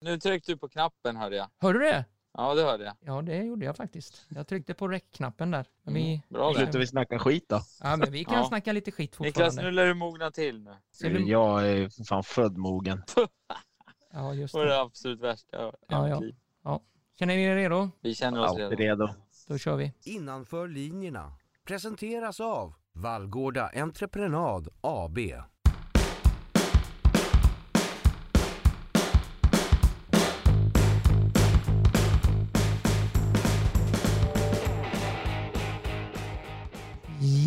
Nu 0.00 0.18
tryckte 0.18 0.52
du 0.52 0.56
på 0.58 0.68
knappen 0.68 1.16
hörde 1.16 1.36
jag. 1.36 1.46
Hörde 1.58 1.78
du 1.78 1.84
det? 1.84 2.04
Ja, 2.32 2.54
det 2.54 2.62
hörde 2.62 2.84
jag. 2.84 2.94
Ja, 3.00 3.22
det 3.22 3.36
gjorde 3.36 3.64
jag 3.66 3.76
faktiskt. 3.76 4.26
Jag 4.28 4.46
tryckte 4.46 4.74
på 4.74 4.88
räckknappen 4.88 5.50
där. 5.50 5.66
Men 5.82 5.94
vi, 5.94 6.08
Mm, 6.14 6.20
bra 6.28 6.48
där. 6.52 6.54
Slutar 6.58 6.78
vi 6.78 6.86
snacka 6.86 7.18
skit 7.18 7.44
då? 7.48 7.60
ja, 7.82 7.96
men 7.96 8.12
vi 8.12 8.24
kan 8.24 8.34
Ja. 8.38 8.48
snacka 8.48 8.72
lite 8.72 8.90
skit 8.90 9.18
Niklas, 9.20 9.34
fortfarande. 9.34 9.62
nu 9.62 9.70
lär 9.70 9.86
du 9.86 9.94
mogna 9.94 10.30
till 10.30 10.60
nu. 10.62 10.74
Du- 11.00 11.28
Jag 11.30 11.68
är 11.68 11.88
för 11.88 12.04
fan 12.04 12.22
född 12.24 12.56
mogen. 12.56 13.02
Ja, 14.12 14.34
just 14.34 14.54
Det 14.54 14.58
var 14.60 14.66
det 14.66 14.80
absolut 14.80 15.20
värsta 15.20 15.56
jag 15.62 15.74
Ja, 15.88 16.08
ja. 16.08 16.20
liv. 16.20 16.34
Känner 17.18 17.36
ni 17.36 17.42
er 17.42 17.56
redo? 17.56 17.90
Vi 18.00 18.14
känner 18.14 18.40
oss 18.40 18.56
redo. 18.58 18.76
redo. 18.76 19.08
Då 19.48 19.58
kör 19.58 19.76
vi. 19.76 19.92
Innanför 20.04 20.68
linjerna 20.68 21.32
presenteras 21.64 22.40
av 22.40 22.74
Vallgårda 22.92 23.70
Entreprenad 23.74 24.68
AB. 24.80 25.18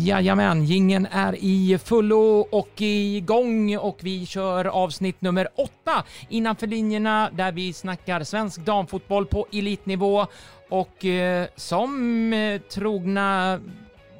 Jajamän, 0.04 0.64
gingen 0.64 1.06
är 1.06 1.36
i 1.38 1.78
fullo 1.84 2.48
och 2.50 2.80
igång 2.80 3.76
och 3.76 3.98
vi 4.00 4.26
kör 4.26 4.64
avsnitt 4.64 5.20
nummer 5.20 5.48
åtta 5.54 6.04
innanför 6.28 6.66
linjerna 6.66 7.30
där 7.32 7.52
vi 7.52 7.72
snackar 7.72 8.24
svensk 8.24 8.60
damfotboll 8.60 9.26
på 9.26 9.46
elitnivå 9.52 10.26
och 10.68 11.04
eh, 11.04 11.46
som 11.56 12.32
eh, 12.32 12.60
trogna 12.60 13.60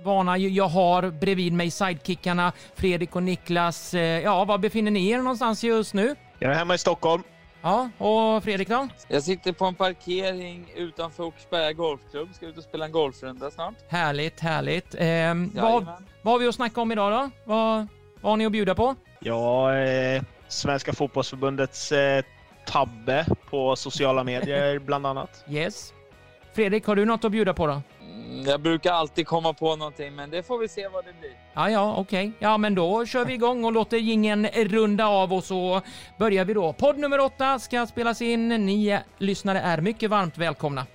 vana 0.04 0.38
jag 0.38 0.68
har 0.68 1.10
bredvid 1.10 1.52
mig 1.52 1.70
sidekickarna 1.70 2.52
Fredrik 2.74 3.16
och 3.16 3.22
Niklas. 3.22 3.94
Eh, 3.94 4.20
ja, 4.20 4.44
var 4.44 4.58
befinner 4.58 4.90
ni 4.90 5.10
er 5.10 5.18
någonstans 5.18 5.64
just 5.64 5.94
nu? 5.94 6.14
Jag 6.38 6.50
är 6.52 6.54
hemma 6.54 6.74
i 6.74 6.78
Stockholm. 6.78 7.22
Ja, 7.62 7.90
och 7.98 8.44
Fredrik 8.44 8.68
då? 8.68 8.88
Jag 9.08 9.22
sitter 9.22 9.52
på 9.52 9.64
en 9.64 9.74
parkering 9.74 10.72
utanför 10.76 11.24
Åkersberga 11.24 11.72
Golfklubb. 11.72 12.34
Ska 12.34 12.46
ut 12.46 12.58
och 12.58 12.64
spela 12.64 12.84
en 12.84 12.92
golfrunda 12.92 13.50
snart. 13.50 13.74
Härligt, 13.88 14.40
härligt. 14.40 14.94
Eh, 14.94 15.62
vad, 15.62 15.86
vad 16.22 16.34
har 16.34 16.38
vi 16.38 16.48
att 16.48 16.54
snacka 16.54 16.80
om 16.80 16.92
idag 16.92 17.12
då? 17.12 17.30
Vad, 17.44 17.86
vad 18.20 18.32
har 18.32 18.36
ni 18.36 18.46
att 18.46 18.52
bjuda 18.52 18.74
på? 18.74 18.94
Jag 19.20 19.78
är 19.78 20.24
Svenska 20.48 20.92
fotbollsförbundets 20.92 21.92
eh, 21.92 22.24
tabbe 22.66 23.26
på 23.50 23.76
sociala 23.76 24.24
medier 24.24 24.78
bland 24.86 25.06
annat. 25.06 25.44
Yes. 25.48 25.92
Fredrik, 26.54 26.86
har 26.86 26.96
du 26.96 27.04
något 27.04 27.24
att 27.24 27.32
bjuda 27.32 27.54
på 27.54 27.66
då? 27.66 27.82
Mm, 28.24 28.44
jag 28.46 28.60
brukar 28.60 28.92
alltid 28.92 29.26
komma 29.26 29.52
på 29.52 29.76
någonting, 29.76 30.14
men 30.14 30.30
det 30.30 30.42
får 30.42 30.58
vi 30.58 30.68
se 30.68 30.88
vad 30.88 31.04
det 31.04 31.12
blir. 31.20 31.30
Ja, 31.54 31.70
ja, 31.70 31.94
okej. 31.98 32.32
Ja, 32.38 32.58
men 32.58 32.74
då 32.74 33.06
kör 33.06 33.24
vi 33.24 33.34
igång 33.34 33.64
och 33.64 33.72
låter 33.72 33.96
gingen 33.96 34.46
runda 34.46 35.06
av 35.06 35.32
och 35.32 35.44
så 35.44 35.80
börjar 36.18 36.44
vi 36.44 36.54
då. 36.54 36.72
Podd 36.72 36.98
nummer 36.98 37.20
åtta 37.20 37.58
ska 37.58 37.86
spelas 37.86 38.22
in. 38.22 38.48
Ni 38.48 38.98
lyssnare 39.18 39.60
är 39.60 39.80
mycket 39.80 40.10
varmt 40.10 40.38
välkomna. 40.38 40.86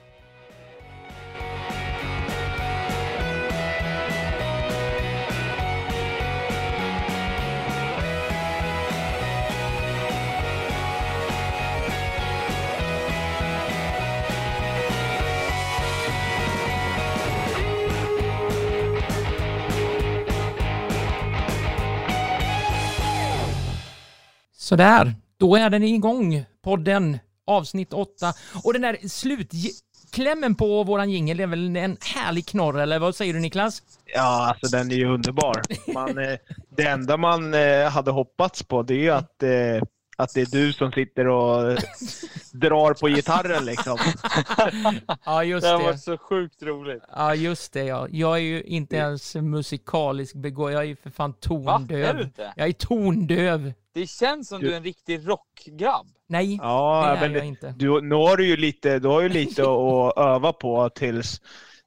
Sådär, 24.68 25.16
då 25.38 25.56
är 25.56 25.70
den 25.70 25.84
igång. 25.84 26.46
Podden, 26.64 27.20
avsnitt 27.46 27.94
åtta. 27.94 28.34
Och 28.64 28.74
den 28.74 28.82
där 28.82 29.08
slutklämmen 29.08 30.56
på 30.56 30.84
våran 30.84 31.10
jingel 31.10 31.40
är 31.40 31.48
väl 31.48 31.76
en 31.76 31.98
härlig 32.16 32.46
knorr, 32.48 32.80
eller 32.80 33.00
vad 33.00 33.16
säger 33.16 33.34
du 33.34 33.40
Niklas? 33.40 33.82
Ja, 34.06 34.48
alltså 34.50 34.78
den 34.78 34.92
är 34.92 34.96
ju 34.96 35.06
underbar. 35.06 35.62
Man, 35.94 36.18
eh, 36.18 36.38
det 36.78 36.84
enda 36.84 37.18
man 37.18 37.54
eh, 37.54 37.90
hade 37.90 38.12
hoppats 38.12 38.64
på 38.64 38.84
det 38.84 38.94
är 38.94 39.00
ju 39.00 39.12
att, 39.12 39.44
eh, 39.44 39.88
att 40.20 40.34
det 40.34 40.42
är 40.42 40.46
du 40.52 40.74
som 40.74 40.92
sitter 40.92 41.28
och 41.28 41.64
drar 42.52 42.94
på 42.94 43.08
gitarren 43.08 43.66
liksom. 43.66 43.98
Ja, 45.26 45.44
just 45.44 45.66
Det 45.68 45.72
har 45.72 45.80
det. 45.80 45.86
varit 45.86 46.00
så 46.02 46.18
sjukt 46.18 46.64
roligt. 46.64 47.04
Ja, 47.16 47.36
just 47.36 47.74
det 47.74 47.84
ja. 47.84 48.08
Jag 48.12 48.34
är 48.36 48.42
ju 48.42 48.62
inte 48.64 48.96
ens 48.96 49.36
musikalisk 49.36 50.36
begåvad. 50.36 50.74
Jag 50.74 50.82
är 50.82 50.86
ju 50.88 50.96
för 50.96 51.10
fan 51.10 51.32
Va? 51.32 51.36
Är 51.38 51.48
tondöv. 51.48 52.16
du 52.18 52.24
inte? 52.24 52.54
Jag 52.56 52.68
är 52.68 52.74
tondöv. 52.74 53.74
Det 53.94 54.08
känns 54.10 54.48
som 54.48 54.60
du 54.62 54.74
är 54.74 54.78
en 54.78 54.84
riktig 54.84 55.30
rockgrabb. 55.30 56.08
Nej, 56.30 56.56
Ja, 56.62 57.06
det 57.20 57.26
är 57.26 57.30
men 57.30 57.34
jag 57.34 57.42
det, 57.44 57.48
inte. 57.48 57.74
du, 57.78 58.02
nu 58.02 58.16
har 58.16 58.38
du 58.38 58.48
ju 58.48 58.58
lite, 58.58 59.00
du 59.00 59.08
har 59.08 59.22
ju 59.22 59.30
lite 59.30 59.62
att 59.70 60.18
öva 60.18 60.54
på 60.54 60.90
tills, 60.90 61.42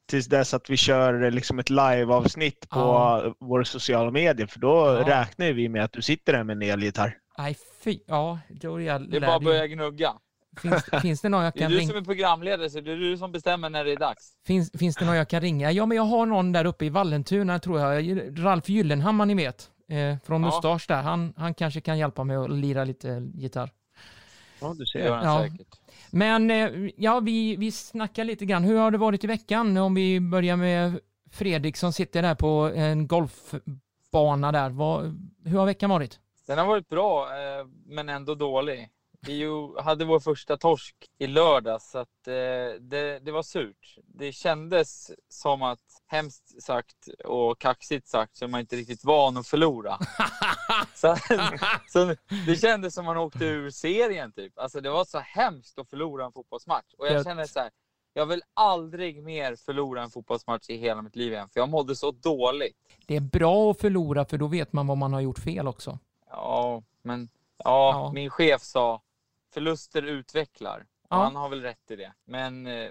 tills 0.08 0.26
dess 0.26 0.54
att 0.54 0.70
vi 0.70 0.76
kör 0.76 1.30
liksom 1.30 1.58
ett 1.58 1.70
live-avsnitt 1.70 2.68
på 2.68 2.78
Ja. 2.80 3.34
våra 3.40 3.64
sociala 3.64 4.10
medier. 4.10 4.46
För 4.46 4.60
då 4.60 4.68
Ja. 5.06 5.20
räknar 5.20 5.52
vi 5.52 5.68
med 5.68 5.84
att 5.84 5.92
du 5.92 6.02
sitter 6.02 6.32
där 6.32 6.44
med 6.44 6.56
en 6.56 6.62
elgitarr. 6.62 7.16
Nej, 7.38 7.56
fy. 7.84 8.00
Ja, 8.06 8.38
då 8.48 8.76
är 8.80 8.86
jag 8.86 9.10
Det 9.10 9.16
är 9.16 9.20
bara 9.20 9.34
att 9.36 9.42
börja 9.44 9.66
gnugga. 9.66 10.12
Finns, 10.62 10.84
finns 11.02 11.20
det 11.20 11.28
någon 11.28 11.44
jag 11.44 11.52
Det 11.52 11.58
är 11.58 11.62
kan 11.62 11.70
du 11.70 11.78
ringa? 11.78 11.88
som 11.88 11.96
är 11.98 12.04
programledare, 12.04 12.70
så 12.70 12.80
det 12.80 12.92
är 12.92 12.96
du 12.96 13.16
som 13.18 13.32
bestämmer 13.32 13.70
när 13.70 13.84
det 13.84 13.92
är 13.92 13.96
dags. 13.96 14.32
Finns, 14.46 14.70
finns 14.78 14.96
det 14.96 15.04
någon 15.04 15.16
jag 15.16 15.28
kan 15.28 15.40
ringa? 15.40 15.72
Ja, 15.72 15.86
men 15.86 15.96
jag 15.96 16.04
har 16.04 16.26
någon 16.26 16.52
där 16.52 16.64
uppe 16.64 16.84
i 16.84 16.88
Vallentuna 16.88 17.58
tror 17.58 17.80
jag. 17.80 18.20
Ralf 18.44 18.68
Gyllenhammar 18.68 19.26
ni 19.26 19.34
vet. 19.34 19.70
Eh, 19.88 20.16
från 20.26 20.42
Ja. 20.42 20.48
Mustasch 20.48 20.84
där. 20.88 21.02
Han, 21.02 21.32
han 21.36 21.54
kanske 21.54 21.80
kan 21.80 21.98
hjälpa 21.98 22.24
mig 22.24 22.36
att 22.36 22.50
lira 22.50 22.84
lite 22.84 23.30
gitarr. 23.34 23.70
Ja, 24.60 24.74
du 24.78 24.84
Det 24.92 24.98
gör 25.04 25.16
han 25.16 25.24
Ja. 25.26 25.42
säkert. 25.50 25.68
Men 26.10 26.50
eh, 26.50 26.90
ja, 26.96 27.20
vi, 27.20 27.56
vi 27.56 27.72
snackar 27.72 28.24
lite 28.24 28.46
grann. 28.46 28.64
Hur 28.64 28.78
har 28.78 28.90
det 28.90 28.98
varit 28.98 29.24
i 29.24 29.26
veckan? 29.26 29.76
Om 29.76 29.94
vi 29.94 30.20
börjar 30.20 30.56
med 30.56 30.98
Fredrik 31.30 31.76
som 31.76 31.92
sitter 31.92 32.22
där 32.22 32.34
på 32.34 32.72
en 32.74 33.06
golfbana 33.08 34.52
där. 34.52 34.70
Vad, 34.70 35.18
hur 35.44 35.58
har 35.58 35.66
veckan 35.66 35.90
varit? 35.90 36.18
Den 36.50 36.58
har 36.58 36.66
varit 36.66 36.88
bra, 36.88 37.24
eh, 37.24 37.66
men 37.86 38.08
ändå 38.08 38.34
dålig. 38.34 38.90
Vi 39.20 39.46
hade 39.78 40.04
vår 40.04 40.20
första 40.20 40.56
torsk 40.56 40.96
i 41.18 41.26
lördags, 41.26 41.90
så 41.90 41.98
att, 41.98 42.28
eh, 42.28 42.80
det, 42.80 43.18
det 43.18 43.32
var 43.32 43.42
surt. 43.42 43.96
Det 44.04 44.32
kändes 44.32 45.10
som 45.28 45.62
att, 45.62 45.78
hemskt 46.06 46.62
sagt 46.62 47.08
och 47.24 47.58
kaxigt 47.58 48.08
sagt, 48.08 48.36
så 48.36 48.44
är 48.44 48.48
man 48.48 48.60
inte 48.60 48.76
riktigt 48.76 49.04
van 49.04 49.36
att 49.36 49.46
förlora. 49.46 49.98
så, 50.94 51.16
så 51.88 52.16
det 52.46 52.56
kändes 52.56 52.94
som 52.94 53.04
man 53.04 53.16
åkte 53.16 53.44
ur 53.44 53.70
serien 53.70 54.32
typ. 54.32 54.58
Alltså 54.58 54.80
det 54.80 54.90
var 54.90 55.04
så 55.04 55.18
hemskt 55.18 55.78
att 55.78 55.90
förlora 55.90 56.24
en 56.24 56.32
fotbollsmatch. 56.32 56.94
Och 56.98 57.06
jag 57.06 57.24
kände 57.24 57.48
så 57.48 57.60
här, 57.60 57.70
jag 58.14 58.26
vill 58.26 58.42
aldrig 58.54 59.22
mer 59.22 59.56
förlora 59.56 60.02
en 60.02 60.10
fotbollsmatch 60.10 60.70
i 60.70 60.76
hela 60.76 61.02
mitt 61.02 61.16
liv 61.16 61.32
igen, 61.32 61.48
för 61.52 61.60
jag 61.60 61.68
mådde 61.68 61.96
så 61.96 62.10
dåligt. 62.10 62.76
Det 63.06 63.16
är 63.16 63.20
bra 63.20 63.70
att 63.70 63.80
förlora 63.80 64.24
för 64.24 64.38
då 64.38 64.46
vet 64.46 64.72
man 64.72 64.86
vad 64.86 64.98
man 64.98 65.12
har 65.12 65.20
gjort 65.20 65.38
fel 65.38 65.68
också. 65.68 65.98
Ja, 66.30 66.82
men 67.02 67.28
ja, 67.56 67.90
Ja. 67.92 68.12
min 68.12 68.30
chef 68.30 68.62
sa 68.62 69.02
förluster 69.54 70.02
utvecklar. 70.02 70.86
Ja. 71.10 71.16
han 71.16 71.36
har 71.36 71.48
väl 71.48 71.62
rätt 71.62 71.90
i 71.90 71.96
det. 71.96 72.12
Men 72.24 72.66
eh, 72.66 72.90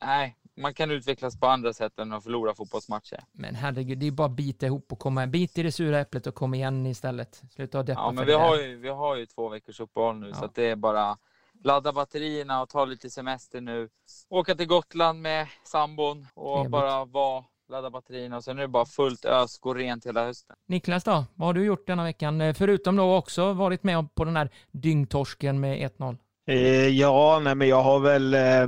nej, 0.00 0.36
man 0.56 0.74
kan 0.74 0.90
utvecklas 0.90 1.40
på 1.40 1.46
andra 1.46 1.72
sätt 1.72 1.98
än 1.98 2.12
att 2.12 2.22
förlora 2.24 2.54
fotbollsmatcher. 2.54 3.24
Men 3.32 3.54
herregud, 3.54 3.98
det 3.98 4.06
är 4.06 4.10
bara 4.10 4.26
att 4.26 4.30
bita 4.36 4.66
ihop 4.66 4.92
och 4.92 4.98
komma, 4.98 5.26
bit 5.26 5.58
i 5.58 5.62
det 5.62 5.72
sura 5.72 6.00
äpplet 6.00 6.26
och 6.26 6.34
komma 6.34 6.56
igen 6.56 6.86
istället. 6.86 7.42
Sluta 7.50 7.82
deppa 7.82 8.00
Ja, 8.00 8.12
men 8.12 8.26
vi 8.26 8.32
har, 8.32 8.56
ju, 8.56 8.76
vi 8.76 8.88
har 8.88 9.16
ju 9.16 9.26
två 9.26 9.48
veckors 9.48 9.80
uppehåll 9.80 10.16
nu, 10.16 10.28
Ja. 10.28 10.34
så 10.34 10.44
att 10.44 10.54
det 10.54 10.62
är 10.64 10.76
bara 10.76 11.18
ladda 11.64 11.92
batterierna 11.92 12.62
och 12.62 12.68
ta 12.68 12.84
lite 12.84 13.10
semester 13.10 13.60
nu. 13.60 13.88
Åka 14.28 14.54
till 14.54 14.66
Gotland 14.66 15.22
med 15.22 15.46
sambon 15.64 16.26
och 16.34 16.54
Trevligt. 16.56 16.70
bara 16.70 17.04
vara, 17.04 17.44
ladda 17.68 17.90
batterierna 17.90 18.36
och 18.36 18.44
sen 18.44 18.58
är 18.58 18.62
det 18.62 18.68
bara 18.68 18.86
fullt 18.86 19.24
ös, 19.24 19.58
gå 19.58 19.74
rent 19.74 20.06
hela 20.06 20.24
hösten. 20.24 20.56
Niklas 20.68 21.04
då, 21.04 21.24
vad 21.34 21.48
har 21.48 21.52
du 21.54 21.64
gjort 21.64 21.86
denna 21.86 22.04
veckan? 22.04 22.40
Eh, 22.40 22.54
Förutom 22.54 22.96
då 22.96 23.14
också 23.16 23.52
varit 23.52 23.82
med 23.82 24.14
på 24.14 24.24
den 24.24 24.36
här 24.36 24.50
dyngtorsken 24.72 25.60
med 25.60 25.90
1-0. 25.98 26.16
Eh, 26.46 26.88
ja, 26.88 27.40
nej, 27.44 27.54
men 27.54 27.68
jag 27.68 27.82
har 27.82 28.00
väl... 28.00 28.34
Eh, 28.34 28.66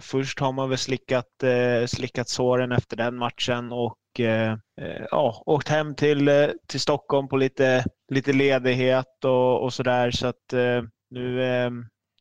först 0.00 0.40
har 0.40 0.52
man 0.52 0.68
väl 0.68 0.78
slickat, 0.78 1.42
eh, 1.42 1.86
slickat 1.86 2.28
såren 2.28 2.72
efter 2.72 2.96
den 2.96 3.16
matchen 3.16 3.72
och 3.72 4.20
eh, 4.20 4.52
eh, 4.52 5.06
ja, 5.10 5.42
åkt 5.46 5.68
hem 5.68 5.94
till, 5.94 6.28
eh, 6.28 6.48
till 6.68 6.80
Stockholm 6.80 7.28
på 7.28 7.36
lite, 7.36 7.84
lite 8.12 8.32
ledighet 8.32 9.24
och, 9.24 9.62
och 9.62 9.72
sådär. 9.72 10.10
Så 10.10 10.26
att 10.26 10.52
eh, 10.52 10.82
nu, 11.10 11.42
eh, 11.44 11.70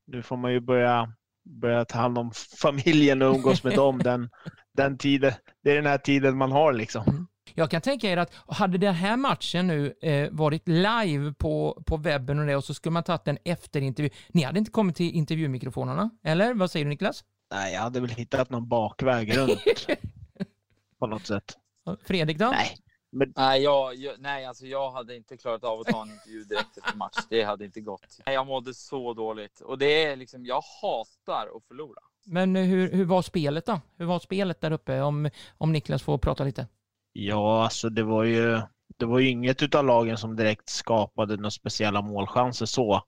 nu 0.07 0.21
får 0.23 0.37
man 0.37 0.51
ju 0.53 0.59
börja, 0.59 1.13
börja 1.61 1.85
ta 1.85 1.99
hand 1.99 2.17
om 2.17 2.31
familjen 2.61 3.21
och 3.21 3.35
umgås 3.35 3.63
med 3.63 3.75
dem. 3.75 3.99
Den, 3.99 4.29
den 4.75 4.97
tiden, 4.97 5.33
det 5.63 5.71
är 5.71 5.75
den 5.75 5.85
här 5.85 5.97
tiden 5.97 6.37
man 6.37 6.51
har 6.51 6.73
liksom. 6.73 7.27
Jag 7.53 7.71
kan 7.71 7.81
tänka 7.81 8.07
er 8.07 8.17
att 8.17 8.33
hade 8.47 8.77
den 8.77 8.93
här 8.93 9.17
matchen 9.17 9.67
nu 9.67 9.93
eh, 10.01 10.29
varit 10.31 10.67
live 10.67 11.33
på, 11.33 11.83
på 11.85 11.97
webben 11.97 12.39
och 12.39 12.45
det 12.45 12.55
och 12.55 12.63
så 12.63 12.73
skulle 12.73 12.93
man 12.93 13.03
tagit 13.03 13.27
en 13.27 13.37
efterintervju. 13.45 14.09
Ni 14.29 14.43
hade 14.43 14.59
inte 14.59 14.71
kommit 14.71 14.95
till 14.95 15.11
intervjumikrofonerna? 15.11 16.09
Eller 16.23 16.53
vad 16.53 16.71
säger 16.71 16.85
du 16.85 16.89
Niklas? 16.89 17.23
Nej, 17.51 17.73
jag 17.73 17.81
hade 17.81 17.99
väl 17.99 18.09
hittat 18.09 18.49
någon 18.49 18.67
bakväg 18.67 19.37
runt 19.37 19.59
på 20.99 21.07
något 21.07 21.27
sätt. 21.27 21.57
Fredrik 22.03 22.37
då? 22.37 22.45
Nej, 22.45 22.77
Men... 23.11 23.33
Nej, 23.35 23.61
jag, 23.61 23.95
jag, 23.95 24.15
nej, 24.19 24.45
alltså 24.45 24.65
jag 24.65 24.91
hade 24.91 25.15
inte 25.15 25.37
klarat 25.37 25.63
av 25.63 25.79
att 25.79 25.87
ta 25.87 26.01
en 26.01 26.11
intervju 26.11 26.43
direkt 26.43 26.77
efter 26.77 26.97
match. 26.97 27.17
Det 27.29 27.43
hade 27.43 27.65
inte 27.65 27.81
gått. 27.81 28.19
Jag 28.25 28.47
mådde 28.47 28.73
så 28.73 29.13
dåligt. 29.13 29.61
Och 29.61 29.77
det 29.77 30.05
är 30.05 30.15
liksom, 30.15 30.45
jag 30.45 30.63
hatar 30.81 31.57
att 31.57 31.63
förlora. 31.67 32.01
Men 32.25 32.55
hur, 32.55 32.91
hur 32.91 33.05
var 33.05 33.21
spelet 33.21 33.65
då? 33.65 33.81
Hur 33.97 34.05
var 34.05 34.19
spelet 34.19 34.61
där 34.61 34.71
uppe? 34.71 35.01
Om, 35.01 35.29
om 35.57 35.71
Niklas 35.71 36.03
får 36.03 36.17
prata 36.17 36.43
lite. 36.43 36.67
Ja, 37.13 37.63
alltså 37.63 37.89
det 37.89 38.03
var 38.03 38.23
ju, 38.23 38.61
det 38.97 39.05
var 39.05 39.19
ju 39.19 39.29
inget 39.29 39.75
av 39.75 39.85
lagen 39.85 40.17
som 40.17 40.35
direkt 40.35 40.69
skapade 40.69 41.35
några 41.35 41.51
speciella 41.51 42.01
målchanser 42.01 42.65
så. 42.65 43.01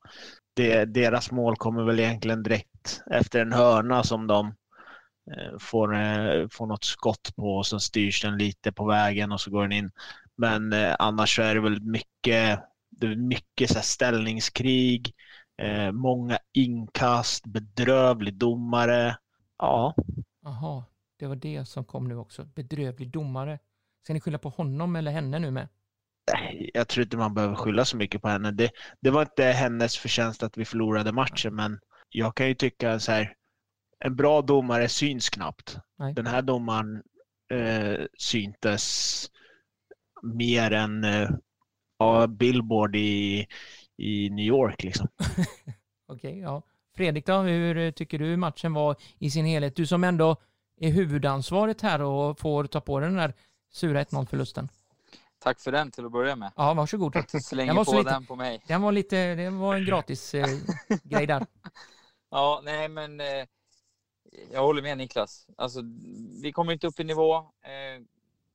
Det, 0.53 0.85
deras 0.85 1.31
mål 1.31 1.55
kommer 1.55 1.83
väl 1.83 1.99
egentligen 1.99 2.43
direkt 2.43 3.01
efter 3.11 3.41
en 3.41 3.53
hörna 3.53 4.03
som 4.03 4.27
de 4.27 4.47
eh, 5.31 5.57
får, 5.59 5.95
eh, 5.95 6.47
får 6.51 6.67
något 6.67 6.83
skott 6.83 7.35
på 7.35 7.55
och 7.55 7.67
sen 7.67 7.79
styrs 7.79 8.21
den 8.21 8.37
lite 8.37 8.71
på 8.71 8.85
vägen 8.85 9.31
och 9.31 9.41
så 9.41 9.51
går 9.51 9.61
den 9.61 9.71
in. 9.71 9.91
Men 10.37 10.73
eh, 10.73 10.95
annars 10.99 11.35
så 11.35 11.41
är 11.41 11.55
det 11.55 11.61
väl 11.61 11.81
mycket, 11.81 12.59
det 12.89 13.07
är 13.07 13.15
mycket 13.15 13.69
så 13.69 13.79
ställningskrig, 13.81 15.13
eh, 15.57 15.91
många 15.91 16.39
inkast, 16.53 17.45
bedrövlig 17.45 18.33
domare. 18.33 19.17
Ja. 19.57 19.95
Jaha, 20.41 20.83
det 21.19 21.27
var 21.27 21.35
det 21.35 21.65
som 21.65 21.85
kom 21.85 22.07
nu 22.07 22.15
också. 22.15 22.45
Bedrövlig 22.45 23.11
domare. 23.11 23.59
Ska 24.03 24.13
ni 24.13 24.19
skylla 24.19 24.37
på 24.37 24.49
honom 24.49 24.95
eller 24.95 25.11
henne 25.11 25.39
nu 25.39 25.51
med? 25.51 25.67
Jag 26.73 26.87
tror 26.87 27.03
inte 27.03 27.17
man 27.17 27.33
behöver 27.33 27.55
skylla 27.55 27.85
så 27.85 27.97
mycket 27.97 28.21
på 28.21 28.27
henne. 28.27 28.51
Det, 28.51 28.71
det 29.01 29.09
var 29.09 29.21
inte 29.21 29.43
hennes 29.43 29.97
förtjänst 29.97 30.43
att 30.43 30.57
vi 30.57 30.65
förlorade 30.65 31.11
matchen, 31.11 31.55
men 31.55 31.79
jag 32.09 32.35
kan 32.35 32.47
ju 32.47 32.53
tycka 32.53 32.99
så 32.99 33.11
här. 33.11 33.33
En 33.99 34.15
bra 34.15 34.41
domare 34.41 34.89
syns 34.89 35.29
knappt. 35.29 35.77
Nej. 35.97 36.13
Den 36.13 36.27
här 36.27 36.41
domaren 36.41 37.03
eh, 37.51 38.05
syntes 38.17 39.25
mer 40.23 40.71
än 40.71 41.03
eh, 41.03 41.29
ja, 41.99 42.27
Billboard 42.27 42.95
i, 42.95 43.47
i 43.97 44.29
New 44.29 44.45
York. 44.45 44.83
Liksom. 44.83 45.07
Okej, 46.07 46.39
ja. 46.39 46.61
Fredrik 46.95 47.25
då, 47.25 47.37
hur 47.41 47.91
tycker 47.91 48.19
du 48.19 48.37
matchen 48.37 48.73
var 48.73 48.95
i 49.19 49.29
sin 49.31 49.45
helhet? 49.45 49.75
Du 49.75 49.85
som 49.85 50.03
ändå 50.03 50.35
är 50.79 50.89
huvudansvaret 50.91 51.81
här 51.81 52.01
och 52.01 52.39
får 52.39 52.65
ta 52.65 52.81
på 52.81 52.99
dig 52.99 53.09
den 53.09 53.17
där 53.17 53.33
sura 53.71 54.03
1-0-förlusten. 54.03 54.69
Tack 55.39 55.59
för 55.59 55.71
den 55.71 55.91
till 55.91 56.05
att 56.05 56.11
börja 56.11 56.35
med. 56.35 56.51
Ja, 56.55 56.73
varsågod. 56.73 57.23
Slänger 57.43 57.73
var 57.73 57.85
på 57.85 57.97
lite- 57.97 58.09
den 58.09 58.25
på 58.25 58.35
mig. 58.35 58.61
Den 58.67 58.81
var 58.81 58.91
lite, 58.91 59.35
det 59.35 59.49
var 59.49 59.75
en 59.75 59.85
gratis 59.85 60.33
eh, 60.33 60.47
grej 61.03 61.27
där. 61.27 61.45
Ja, 62.29 62.61
nej 62.63 62.89
men 62.89 63.19
eh, 63.19 63.45
jag 64.51 64.61
håller 64.61 64.81
med 64.81 64.97
Niklas. 64.97 65.47
Alltså, 65.57 65.79
vi 66.41 66.51
kommer 66.51 66.73
inte 66.73 66.87
upp 66.87 66.99
i 66.99 67.03
nivå. 67.03 67.35
Eh, 67.37 68.03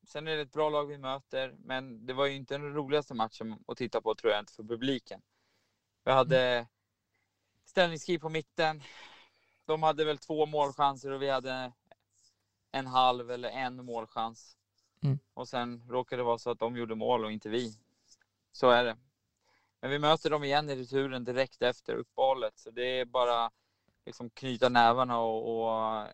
sen 0.06 0.28
är 0.28 0.36
det 0.36 0.42
ett 0.42 0.52
bra 0.52 0.70
lag 0.70 0.86
vi 0.86 0.98
möter, 0.98 1.54
men 1.64 2.06
det 2.06 2.12
var 2.12 2.26
ju 2.26 2.34
inte 2.34 2.54
den 2.54 2.74
roligaste 2.74 3.14
matchen 3.14 3.56
att 3.66 3.76
titta 3.76 4.00
på 4.00 4.14
tror 4.14 4.32
jag 4.32 4.40
inte 4.42 4.52
för 4.52 4.62
publiken. 4.62 5.20
Vi 6.04 6.10
hade 6.10 6.66
ställningskrig 7.64 8.20
på 8.20 8.28
mitten. 8.28 8.82
De 9.64 9.82
hade 9.82 10.04
väl 10.04 10.18
två 10.18 10.46
målchanser 10.46 11.10
och 11.10 11.22
vi 11.22 11.30
hade 11.30 11.72
en 12.72 12.86
halv 12.86 13.30
eller 13.30 13.48
en 13.48 13.84
målchans. 13.84 14.56
Mm. 15.02 15.18
Och 15.34 15.48
sen 15.48 15.84
råkade 15.88 16.20
det 16.20 16.24
vara 16.24 16.38
så 16.38 16.50
att 16.50 16.58
de 16.58 16.76
gjorde 16.76 16.94
mål 16.94 17.24
och 17.24 17.32
inte 17.32 17.48
vi. 17.48 17.78
Så 18.52 18.70
är 18.70 18.84
det. 18.84 18.96
Men 19.80 19.90
vi 19.90 19.98
möter 19.98 20.30
dem 20.30 20.44
igen 20.44 20.70
i 20.70 20.76
returen 20.76 21.24
direkt 21.24 21.62
efter 21.62 21.94
uppehållet. 21.94 22.58
Så 22.58 22.70
det 22.70 23.00
är 23.00 23.04
bara 23.04 23.50
liksom 24.06 24.30
knyta 24.30 24.68
nävarna 24.68 25.18
och, 25.18 25.66
och 25.66 26.06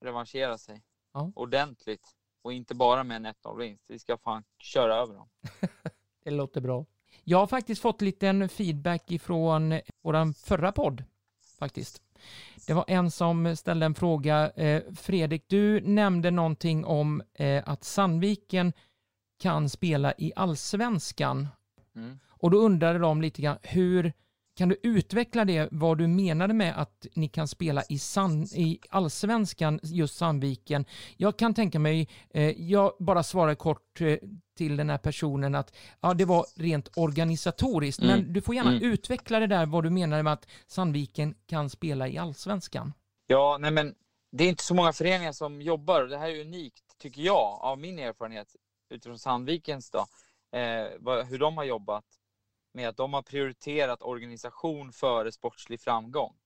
revanschera 0.00 0.58
sig 0.58 0.82
Ja. 1.12 1.32
ordentligt. 1.34 2.16
Och 2.42 2.52
inte 2.52 2.74
bara 2.74 3.04
med 3.04 3.16
en 3.16 3.26
1-0-vinst. 3.26 3.84
Vi 3.90 3.98
ska 3.98 4.18
fan 4.18 4.44
köra 4.58 4.96
över 4.96 5.14
dem. 5.14 5.28
Det 6.24 6.30
låter 6.30 6.60
bra. 6.60 6.86
Jag 7.24 7.38
har 7.38 7.46
faktiskt 7.46 7.82
fått 7.82 8.02
lite 8.02 8.48
feedback 8.48 9.10
ifrån 9.10 9.80
vår 10.02 10.32
förra 10.46 10.72
podd, 10.72 11.04
faktiskt. 11.58 12.02
Det 12.66 12.72
var 12.72 12.84
en 12.88 13.10
som 13.10 13.56
ställde 13.56 13.86
en 13.86 13.94
fråga. 13.94 14.50
Eh, 14.50 14.82
Fredrik, 14.94 15.44
du 15.48 15.80
nämnde 15.80 16.30
någonting 16.30 16.84
om 16.84 17.22
eh, 17.34 17.62
att 17.66 17.84
Sandviken 17.84 18.72
kan 19.38 19.68
spela 19.68 20.14
i 20.18 20.32
allsvenskan. 20.36 21.48
Mm. 21.96 22.18
Och 22.28 22.50
då 22.50 22.58
undrade 22.58 22.98
de 22.98 23.22
lite 23.22 23.42
grann, 23.42 23.58
hur 23.62 24.12
kan 24.56 24.68
du 24.68 24.76
utveckla 24.82 25.44
det, 25.44 25.68
vad 25.72 25.98
du 25.98 26.06
menade 26.06 26.54
med 26.54 26.80
att 26.80 27.06
ni 27.14 27.28
kan 27.28 27.48
spela 27.48 27.82
i, 27.88 27.98
San, 27.98 28.42
i 28.42 28.80
allsvenskan, 28.90 29.80
just 29.82 30.16
Sandviken? 30.16 30.84
Jag 31.16 31.36
kan 31.38 31.54
tänka 31.54 31.78
mig, 31.78 32.08
eh, 32.30 32.62
jag 32.62 32.92
bara 32.98 33.22
svarar 33.22 33.54
kort 33.54 34.00
eh, 34.00 34.16
till 34.56 34.76
den 34.76 34.90
här 34.90 34.98
personen 34.98 35.54
att 35.54 35.74
ja, 36.00 36.14
det 36.14 36.24
var 36.24 36.46
rent 36.56 36.88
organisatoriskt, 36.96 38.02
Mm. 38.02 38.20
men 38.20 38.32
du 38.32 38.40
får 38.40 38.54
gärna 38.54 38.70
Mm. 38.70 38.82
utveckla 38.82 39.38
det 39.40 39.46
där, 39.46 39.66
vad 39.66 39.84
du 39.84 39.90
menade 39.90 40.22
med 40.22 40.32
att 40.32 40.46
Sandviken 40.66 41.34
kan 41.46 41.70
spela 41.70 42.08
i 42.08 42.18
allsvenskan. 42.18 42.92
Ja, 43.26 43.56
nej 43.60 43.70
men 43.70 43.94
det 44.32 44.44
är 44.44 44.48
inte 44.48 44.64
så 44.64 44.74
många 44.74 44.92
föreningar 44.92 45.32
som 45.32 45.62
jobbar 45.62 46.02
och 46.02 46.08
det 46.08 46.18
här 46.18 46.28
är 46.30 46.40
unikt, 46.40 46.98
tycker 46.98 47.22
jag, 47.22 47.58
av 47.62 47.78
min 47.78 47.98
erfarenhet 47.98 48.48
utifrån 48.90 49.18
Sandvikens 49.18 49.90
då, 49.90 49.98
eh, 50.58 51.24
hur 51.24 51.38
de 51.38 51.56
har 51.56 51.64
jobbat 51.64 52.04
med 52.72 52.88
att 52.88 52.96
de 52.96 53.14
har 53.14 53.22
prioriterat 53.22 54.02
organisation 54.02 54.92
före 54.92 55.32
sportslig 55.32 55.80
framgång. 55.80 56.36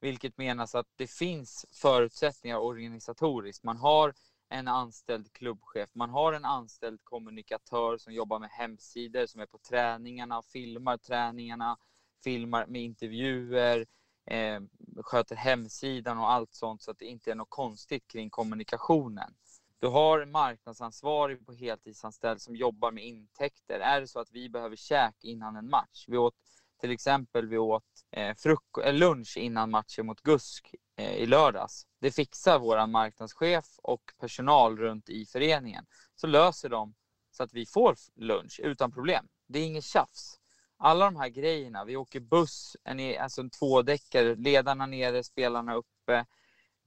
Vilket 0.00 0.38
menas 0.38 0.74
att 0.74 0.86
det 0.96 1.10
finns 1.10 1.66
förutsättningar 1.72 2.58
organisatoriskt. 2.58 3.64
Man 3.64 3.76
har 3.76 4.14
en 4.48 4.68
anställd 4.68 5.32
klubbchef, 5.32 5.90
man 5.92 6.10
har 6.10 6.32
en 6.32 6.44
anställd 6.44 7.00
kommunikatör 7.04 7.98
som 7.98 8.12
jobbar 8.12 8.38
med 8.38 8.50
hemsidor, 8.50 9.26
som 9.26 9.40
är 9.40 9.46
på 9.46 9.58
träningarna, 9.58 10.42
filmar 10.42 10.96
träningarna, 10.96 11.78
filmar 12.24 12.66
med 12.66 12.82
intervjuer, 12.82 13.86
eh, 14.26 14.60
sköter 15.02 15.36
hemsidan 15.36 16.18
och 16.18 16.30
allt 16.30 16.54
sånt 16.54 16.82
så 16.82 16.90
att 16.90 16.98
det 16.98 17.04
inte 17.04 17.30
är 17.30 17.34
något 17.34 17.50
konstigt 17.50 18.08
kring 18.08 18.30
kommunikationen. 18.30 19.34
Du 19.80 19.86
har 19.86 20.20
en 20.20 20.30
marknadsansvarig 20.30 21.46
på 21.46 21.52
heltidsanställd 21.52 22.40
som 22.42 22.56
jobbar 22.56 22.92
med 22.92 23.04
intäkter. 23.04 23.80
Är 23.80 24.00
det 24.00 24.08
så 24.08 24.20
att 24.20 24.32
vi 24.32 24.48
behöver 24.48 24.76
käk 24.76 25.24
innan 25.24 25.56
en 25.56 25.70
match? 25.70 26.04
Vi 26.08 26.16
åt 26.16 26.34
till 26.80 26.90
exempel 26.90 27.48
vi 27.48 27.58
åt 27.58 27.84
eh, 28.10 28.34
fruk- 28.34 28.84
eh, 28.84 28.94
lunch 28.94 29.36
innan 29.36 29.70
matchen 29.70 30.06
mot 30.06 30.20
GUSK 30.22 30.74
eh, 30.96 31.14
i 31.14 31.26
lördags. 31.26 31.86
Det 32.00 32.10
fixar 32.10 32.58
vår 32.58 32.86
marknadschef 32.86 33.64
och 33.82 34.02
personal 34.20 34.78
runt 34.78 35.08
i 35.08 35.26
föreningen. 35.26 35.86
Så 36.14 36.26
löser 36.26 36.68
de 36.68 36.94
så 37.30 37.42
att 37.42 37.52
vi 37.52 37.66
får 37.66 37.96
lunch 38.14 38.60
utan 38.62 38.92
problem. 38.92 39.28
Det 39.48 39.58
är 39.58 39.66
inget 39.66 39.84
tjafs. 39.84 40.40
Alla 40.78 41.04
de 41.04 41.16
här 41.16 41.28
grejerna, 41.28 41.84
vi 41.84 41.96
åker 41.96 42.20
buss, 42.20 42.76
en, 42.84 43.22
alltså 43.22 43.40
en 43.40 43.50
tvådäckare, 43.50 44.34
ledarna 44.34 44.86
nere, 44.86 45.24
spelarna 45.24 45.74
uppe. 45.74 46.26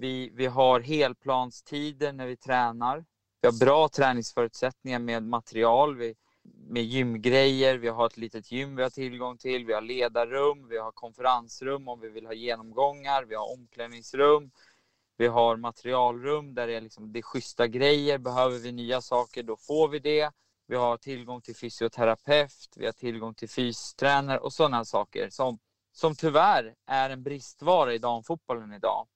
Vi, 0.02 0.30
vi 0.34 0.46
har 0.46 0.80
helplanstider 0.80 2.14
när 2.14 2.28
vi 2.28 2.38
tränar. 2.38 3.06
Vi 3.42 3.48
har 3.48 3.60
bra 3.60 3.90
träningsförutsättningar 3.90 5.00
med 5.00 5.24
material, 5.24 5.96
vi, 5.96 6.16
med 6.44 6.84
gymgrejer. 6.84 7.78
Vi 7.78 7.88
har 7.88 8.06
ett 8.06 8.18
litet 8.18 8.52
gym 8.52 8.76
vi 8.76 8.84
har 8.84 8.90
tillgång 8.90 9.38
till. 9.38 9.66
Vi 9.66 9.74
har 9.74 9.82
ledarrum, 9.82 10.68
vi 10.68 10.78
har 10.78 10.92
konferensrum 10.92 11.88
om 11.88 12.00
vi 12.00 12.10
vill 12.10 12.26
ha 12.26 12.34
genomgångar. 12.34 13.24
Vi 13.24 13.36
har 13.36 13.54
omklädningsrum. 13.54 14.52
Vi 15.18 15.28
har 15.28 15.58
materialrum 15.58 16.54
där 16.54 16.68
det 16.68 16.76
är, 16.76 16.82
liksom, 16.82 17.14
det 17.14 17.20
är 17.20 17.24
schyssta 17.24 17.68
grejer. 17.68 18.18
Behöver 18.18 18.58
vi 18.58 18.72
nya 18.72 19.02
saker, 19.02 19.44
då 19.44 19.58
får 19.58 19.88
vi 19.88 20.00
det. 20.00 20.32
Vi 20.68 20.76
har 20.76 20.98
tillgång 20.98 21.42
till 21.42 21.56
fysioterapeut, 21.56 22.74
vi 22.76 22.86
har 22.86 22.94
tillgång 22.94 23.34
till 23.34 23.50
fystränare 23.50 24.40
och 24.40 24.54
sådana 24.54 24.86
saker 24.86 25.30
som, 25.30 25.60
som 25.92 26.16
tyvärr 26.16 26.76
är 26.88 27.10
en 27.10 27.24
bristvara 27.24 27.94
i 27.94 27.98
damfotbollen 27.98 28.74
idag 28.74 29.08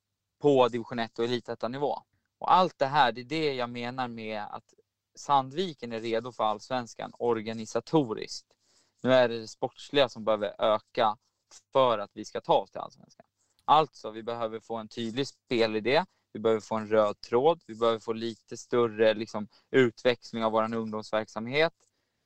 på 0.44 0.68
division 0.68 1.00
1 1.00 1.20
och 1.20 1.26
elitettanivå. 1.26 2.00
Och 2.40 2.54
allt 2.54 2.80
det 2.80 2.86
här, 2.86 3.12
det 3.12 3.22
är 3.22 3.26
det 3.26 3.54
jag 3.54 3.70
menar 3.70 4.08
med 4.08 4.42
att 4.42 4.74
Sandviken 5.16 5.92
är 5.92 6.02
redo 6.02 6.32
för 6.32 6.44
allsvenskan 6.44 7.12
organisatoriskt. 7.18 8.48
Nu 9.04 9.14
är 9.14 9.30
det 9.30 9.40
det 9.40 9.48
sportsliga 9.48 10.10
som 10.10 10.26
behöver 10.26 10.56
öka 10.60 11.18
för 11.74 12.00
att 12.00 12.12
vi 12.14 12.26
ska 12.26 12.42
ta 12.42 12.54
oss 12.54 12.72
till 12.72 12.82
allsvenskan. 12.82 13.26
Alltså, 13.66 14.12
vi 14.12 14.24
behöver 14.24 14.60
få 14.60 14.76
en 14.76 14.88
tydlig 14.88 15.28
spelidé. 15.28 16.06
Vi 16.34 16.40
behöver 16.40 16.62
få 16.62 16.76
en 16.76 16.88
röd 16.88 17.22
tråd. 17.22 17.62
Vi 17.68 17.76
behöver 17.76 18.00
få 18.00 18.14
lite 18.14 18.58
större 18.58 19.14
liksom, 19.14 19.48
utväxling 19.72 20.44
av 20.44 20.52
vår 20.52 20.76
ungdomsverksamhet. 20.76 21.74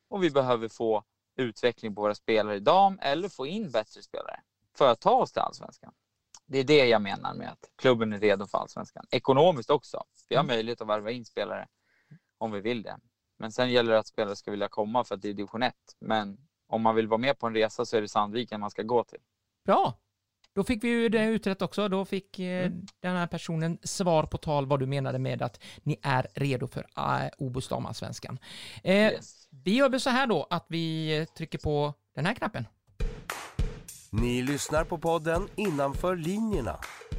Och 0.09 0.23
vi 0.23 0.31
behöver 0.31 0.67
få 0.67 1.03
utveckling 1.35 1.95
på 1.95 2.01
våra 2.01 2.15
spelare 2.15 2.55
i 2.55 2.59
dam 2.59 2.99
eller 3.01 3.29
få 3.29 3.45
in 3.47 3.71
bättre 3.71 4.03
spelare 4.03 4.41
för 4.77 4.91
att 4.91 4.99
ta 4.99 5.15
oss 5.15 5.31
till 5.31 5.41
allsvenskan. 5.41 5.93
Det 6.47 6.57
är 6.57 6.63
det 6.63 6.85
jag 6.85 7.01
menar 7.01 7.33
med 7.33 7.49
att 7.49 7.71
klubben 7.75 8.13
är 8.13 8.19
redo 8.19 8.45
för 8.45 8.57
allsvenskan. 8.57 9.05
Ekonomiskt 9.11 9.69
också. 9.69 10.03
Vi 10.29 10.35
har 10.35 10.43
möjlighet 10.43 10.81
att 10.81 10.87
värva 10.87 11.11
in 11.11 11.25
spelare 11.25 11.67
om 12.37 12.51
vi 12.51 12.61
vill 12.61 12.83
det. 12.83 12.97
Men 13.39 13.51
sen 13.51 13.71
gäller 13.71 13.91
det 13.91 13.99
att 13.99 14.07
spelare 14.07 14.35
ska 14.35 14.51
vilja 14.51 14.67
komma 14.67 15.03
för 15.03 15.15
att 15.15 15.21
det 15.21 15.29
är 15.29 15.33
division 15.33 15.63
1. 15.63 15.73
Men 15.99 16.37
om 16.67 16.81
man 16.81 16.95
vill 16.95 17.07
vara 17.07 17.17
med 17.17 17.39
på 17.39 17.47
en 17.47 17.53
resa 17.53 17.85
så 17.85 17.97
är 17.97 18.01
det 18.01 18.07
Sandviken 18.07 18.59
man 18.59 18.71
ska 18.71 18.83
gå 18.83 19.03
till. 19.03 19.19
Bra! 19.65 19.99
Då 20.53 20.63
fick 20.63 20.83
vi 20.83 20.87
ju 20.87 21.09
det 21.09 21.25
utrett 21.25 21.61
också. 21.61 21.87
Då 21.87 22.05
fick 22.05 22.39
eh, 22.39 22.65
mm. 22.65 22.85
den 22.99 23.15
här 23.15 23.27
personen 23.27 23.77
svar 23.83 24.23
på 24.23 24.37
tal 24.37 24.65
vad 24.65 24.79
du 24.79 24.85
menade 24.85 25.19
med 25.19 25.41
att 25.41 25.63
ni 25.83 25.99
är 26.01 26.27
redo 26.33 26.67
för 26.67 26.81
uh, 26.97 27.29
Obos 27.37 27.67
damallsvenskan. 27.67 28.39
Eh, 28.83 28.95
yes. 28.95 29.47
Vi 29.49 29.75
gör 29.75 29.97
så 29.97 30.09
här 30.09 30.27
då 30.27 30.47
att 30.49 30.65
vi 30.67 31.25
trycker 31.37 31.57
på 31.57 31.93
den 32.15 32.25
här 32.25 32.33
knappen. 32.33 32.67
Ni 34.11 34.41
lyssnar 34.41 34.83
på 34.83 34.97
podden 34.97 35.47
Innanför 35.55 36.15
linjerna. 36.15 36.75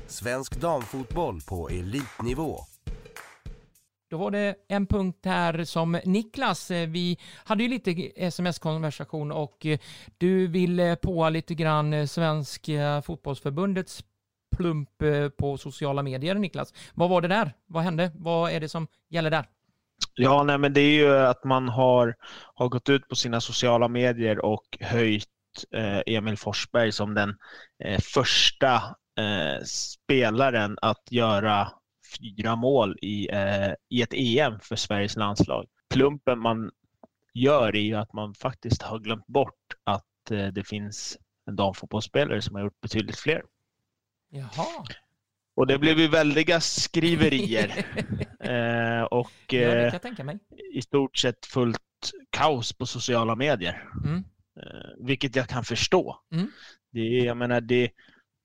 Svensk 0.07 0.61
damfotboll 0.61 1.41
på 1.41 1.69
elitnivå. 1.69 2.59
Då 4.11 4.17
var 4.17 4.31
det 4.31 4.55
en 4.69 4.87
punkt 4.87 5.19
här 5.25 5.65
som 5.65 6.01
Niklas, 6.05 6.71
eh, 6.71 6.89
vi 6.89 7.19
hade 7.45 7.63
ju 7.63 7.69
lite 7.69 7.91
sms-konversation 8.17 9.33
och 9.33 9.67
eh, 9.67 9.79
du 10.19 10.47
ville 10.47 10.97
på 10.97 11.29
lite 11.29 11.55
grann 11.55 11.93
eh, 11.93 12.07
Svenska 12.07 13.03
fotbollsförbundets 13.07 14.05
plump 14.57 14.91
på 15.39 15.57
sociala 15.59 16.03
medier, 16.03 16.35
Niklas. 16.35 16.75
Vad 16.95 17.11
var 17.11 17.21
det 17.21 17.29
där? 17.29 17.53
Vad 17.67 17.83
hände? 17.83 18.11
Vad 18.15 18.53
är 18.53 18.61
det 18.61 18.69
som 18.69 18.87
gäller 19.09 19.31
där? 19.31 19.47
Ja, 20.15 20.43
nej, 20.43 20.59
men 20.59 20.73
det 20.73 20.81
är 20.81 20.93
ju 20.93 21.17
att 21.17 21.45
man 21.45 21.69
har, 21.69 22.15
har 22.55 22.69
gått 22.69 22.89
ut 22.89 23.09
på 23.09 23.15
sina 23.15 23.41
sociala 23.41 23.89
medier 23.89 24.45
och 24.45 24.79
höjt 24.81 25.29
eh, 25.71 26.01
Emil 26.07 26.37
Forsberg 26.37 26.93
som 26.93 27.15
den 27.15 27.37
eh, 27.85 28.01
första 28.01 28.75
eh, 29.19 29.65
spelaren 29.65 30.79
att 30.83 31.03
göra 31.11 31.69
fyra 32.19 32.57
mål 32.57 32.99
i, 33.03 33.29
i 33.89 34.03
ett 34.03 34.15
EM 34.15 34.61
för 34.61 34.77
Sveriges 34.77 35.17
landslag. 35.17 35.67
Plumpen 35.91 36.39
man 36.39 36.71
gör 37.35 37.77
är 37.77 37.81
ju 37.81 37.95
att 37.95 38.13
man 38.13 38.35
faktiskt 38.35 38.83
har 38.83 38.99
glömt 38.99 39.27
bort 39.27 39.75
att 39.85 40.05
det 40.53 40.69
finns 40.69 41.19
en 41.47 41.57
damfotbollsspelare 41.57 42.43
som 42.43 42.55
har 42.55 42.63
gjort 42.63 42.81
betydligt 42.81 43.19
fler. 43.19 43.43
Jaha. 44.31 44.85
Och 45.59 45.67
det 45.67 45.79
blev 45.79 45.99
ju 45.99 46.09
väldiga 46.09 46.61
skriverier. 46.61 47.87
eh, 48.41 49.03
och 49.03 49.55
eh, 49.55 49.95
i 50.75 50.83
stort 50.83 51.17
sett 51.17 51.47
fullt 51.47 51.81
kaos 52.31 52.73
på 52.73 52.87
sociala 52.87 53.37
medier. 53.37 53.89
Mm. 54.05 54.25
Eh, 54.59 55.07
vilket 55.07 55.37
jag 55.37 55.49
kan 55.49 55.65
förstå. 55.65 56.21
Mm. 56.33 56.51
Det, 56.93 57.01
jag 57.01 57.37
menar, 57.37 57.61
det, 57.61 57.85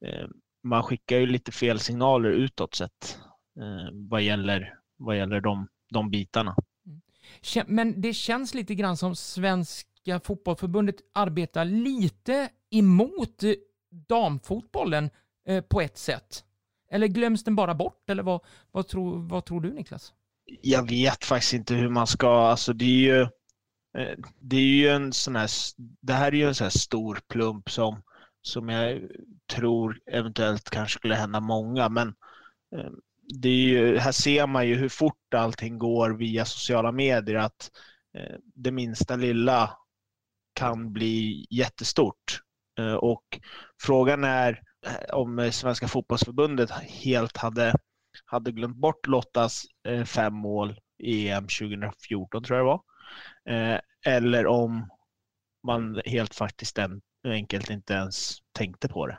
eh, 0.05 0.27
man 0.63 0.83
skickar 0.83 1.17
ju 1.17 1.25
lite 1.25 1.51
fel 1.51 1.79
signaler 1.79 2.29
utåt 2.29 2.75
sett 2.75 3.19
eh, 3.59 3.89
vad 3.93 4.21
gäller, 4.21 4.73
vad 4.97 5.17
gäller 5.17 5.41
de, 5.41 5.67
de 5.93 6.09
bitarna. 6.09 6.55
Mm. 7.55 7.75
Men 7.75 8.01
det 8.01 8.13
känns 8.13 8.53
lite 8.53 8.75
grann 8.75 8.97
som 8.97 9.15
Svenska 9.15 10.19
fotbollförbundet 10.23 10.95
arbetar 11.13 11.65
lite 11.65 12.49
emot 12.71 13.43
damfotbollen 14.07 15.09
på 15.69 15.81
ett 15.81 15.97
sätt. 15.97 16.43
Eller 16.91 17.07
glöms 17.07 17.43
den 17.43 17.55
bara 17.55 17.75
bort? 17.75 18.09
Eller 18.09 18.23
vad, 18.23 18.41
vad, 18.71 18.87
tror, 18.87 19.29
vad 19.29 19.45
tror 19.45 19.61
du 19.61 19.73
Niklas? 19.73 20.13
Jag 20.61 20.89
vet 20.89 21.25
faktiskt 21.25 21.53
inte 21.53 21.73
hur 21.73 21.89
man 21.89 22.07
ska, 22.07 22.47
alltså 22.47 22.73
det 22.73 22.85
är 22.85 23.17
ju, 23.17 23.27
Eh, 23.97 24.17
det 24.39 24.57
är 24.57 24.61
ju 24.61 24.87
en 24.89 25.13
sån 25.13 25.35
här, 25.35 25.49
det 26.01 26.13
här 26.13 26.27
är 26.27 26.35
ju 26.35 26.47
en 26.47 26.55
sån 26.55 26.65
här 26.65 26.79
stor 26.79 27.19
plump 27.27 27.69
som, 27.69 28.03
som 28.41 28.69
jag 28.69 29.01
tror 29.53 29.99
eventuellt 30.11 30.69
kanske 30.69 30.99
skulle 30.99 31.15
hända 31.15 31.39
många, 31.39 31.89
men 31.89 32.07
eh, 32.75 32.91
det 33.41 33.49
är 33.49 33.67
ju, 33.67 33.97
här 33.97 34.11
ser 34.11 34.47
man 34.47 34.67
ju 34.67 34.75
hur 34.75 34.89
fort 34.89 35.33
allting 35.35 35.77
går 35.77 36.09
via 36.09 36.45
sociala 36.45 36.91
medier, 36.91 37.35
att 37.35 37.71
eh, 38.17 38.35
det 38.55 38.71
minsta 38.71 39.15
lilla 39.15 39.77
kan 40.55 40.93
bli 40.93 41.47
jättestort. 41.49 42.39
Och 42.99 43.39
frågan 43.81 44.23
är 44.23 44.61
om 45.13 45.49
Svenska 45.51 45.87
fotbollsförbundet 45.87 46.69
helt 46.71 47.37
hade, 47.37 47.73
hade 48.25 48.51
glömt 48.51 48.77
bort 48.77 49.07
Lottas 49.07 49.63
fem 50.05 50.33
mål 50.33 50.79
i 50.99 51.29
EM 51.29 51.43
2014 51.43 52.43
tror 52.43 52.57
jag 52.57 52.65
det 52.65 52.69
var. 52.69 52.81
Eh, 53.49 53.79
eller 54.05 54.47
om 54.47 54.89
man 55.67 56.01
helt 56.05 56.35
faktiskt 56.35 56.79
enkelt 57.23 57.69
inte 57.69 57.93
ens 57.93 58.37
tänkte 58.51 58.87
på 58.87 59.07
det. 59.07 59.17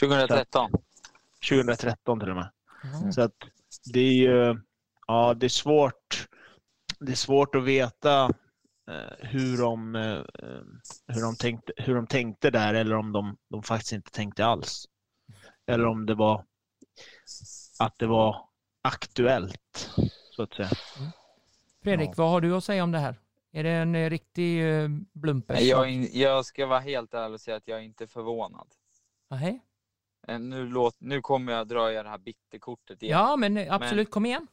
2013. 0.00 0.70
2013 1.48 2.20
till 2.20 2.30
och 2.30 2.36
med. 2.36 2.50
Mm. 2.84 3.12
Så 3.12 3.22
att 3.22 3.34
det 3.92 4.00
är 4.00 4.12
ju, 4.12 4.60
ja 5.06 5.34
det 5.34 5.46
är 5.46 5.48
svårt. 5.48 6.28
Det 6.98 7.12
är 7.12 7.16
svårt 7.16 7.54
att 7.54 7.64
veta 7.64 8.30
Eh, 8.90 9.28
hur 9.28 9.58
de, 9.58 9.94
eh, 9.94 10.22
hur, 11.06 11.22
de 11.22 11.36
tänkte, 11.36 11.72
hur 11.76 11.94
de 11.94 12.06
tänkte 12.06 12.50
där 12.50 12.74
eller 12.74 12.96
om 12.96 13.12
de, 13.12 13.36
de 13.50 13.62
faktiskt 13.62 13.92
inte 13.92 14.10
tänkte 14.10 14.44
alls. 14.44 14.84
Eller 15.66 15.86
om 15.86 16.06
det 16.06 16.14
var 16.14 16.44
att 17.78 17.98
det 17.98 18.06
var 18.06 18.48
aktuellt, 18.82 19.90
så 20.36 20.42
att 20.42 20.54
säga. 20.54 20.70
Mm. 20.98 21.10
Fredrik, 21.82 22.08
ja. 22.08 22.14
vad 22.16 22.30
har 22.30 22.40
du 22.40 22.56
att 22.56 22.64
säga 22.64 22.84
om 22.84 22.92
det 22.92 22.98
här? 22.98 23.20
Är 23.52 23.64
det 23.64 23.70
en 23.70 23.94
eh, 23.94 24.10
riktig 24.10 24.62
blumper? 25.12 25.60
Jag, 25.60 25.90
jag 26.12 26.46
ska 26.46 26.66
vara 26.66 26.80
helt 26.80 27.14
ärlig 27.14 27.34
och 27.34 27.40
säga 27.40 27.56
att 27.56 27.68
jag 27.68 27.78
är 27.78 27.82
inte 27.82 28.06
förvånad. 28.06 28.74
Aha. 29.30 29.58
Nu, 30.38 30.66
låt, 30.66 31.00
nu 31.00 31.20
kommer 31.20 31.52
jag 31.52 31.68
dra 31.68 31.92
er 31.92 32.04
det 32.04 32.10
här 32.10 32.18
bitterkortet 32.18 33.02
igen. 33.02 33.18
Ja, 33.18 33.36
men 33.36 33.70
absolut, 33.70 34.08
men, 34.08 34.12
kom 34.12 34.26
igen. 34.26 34.46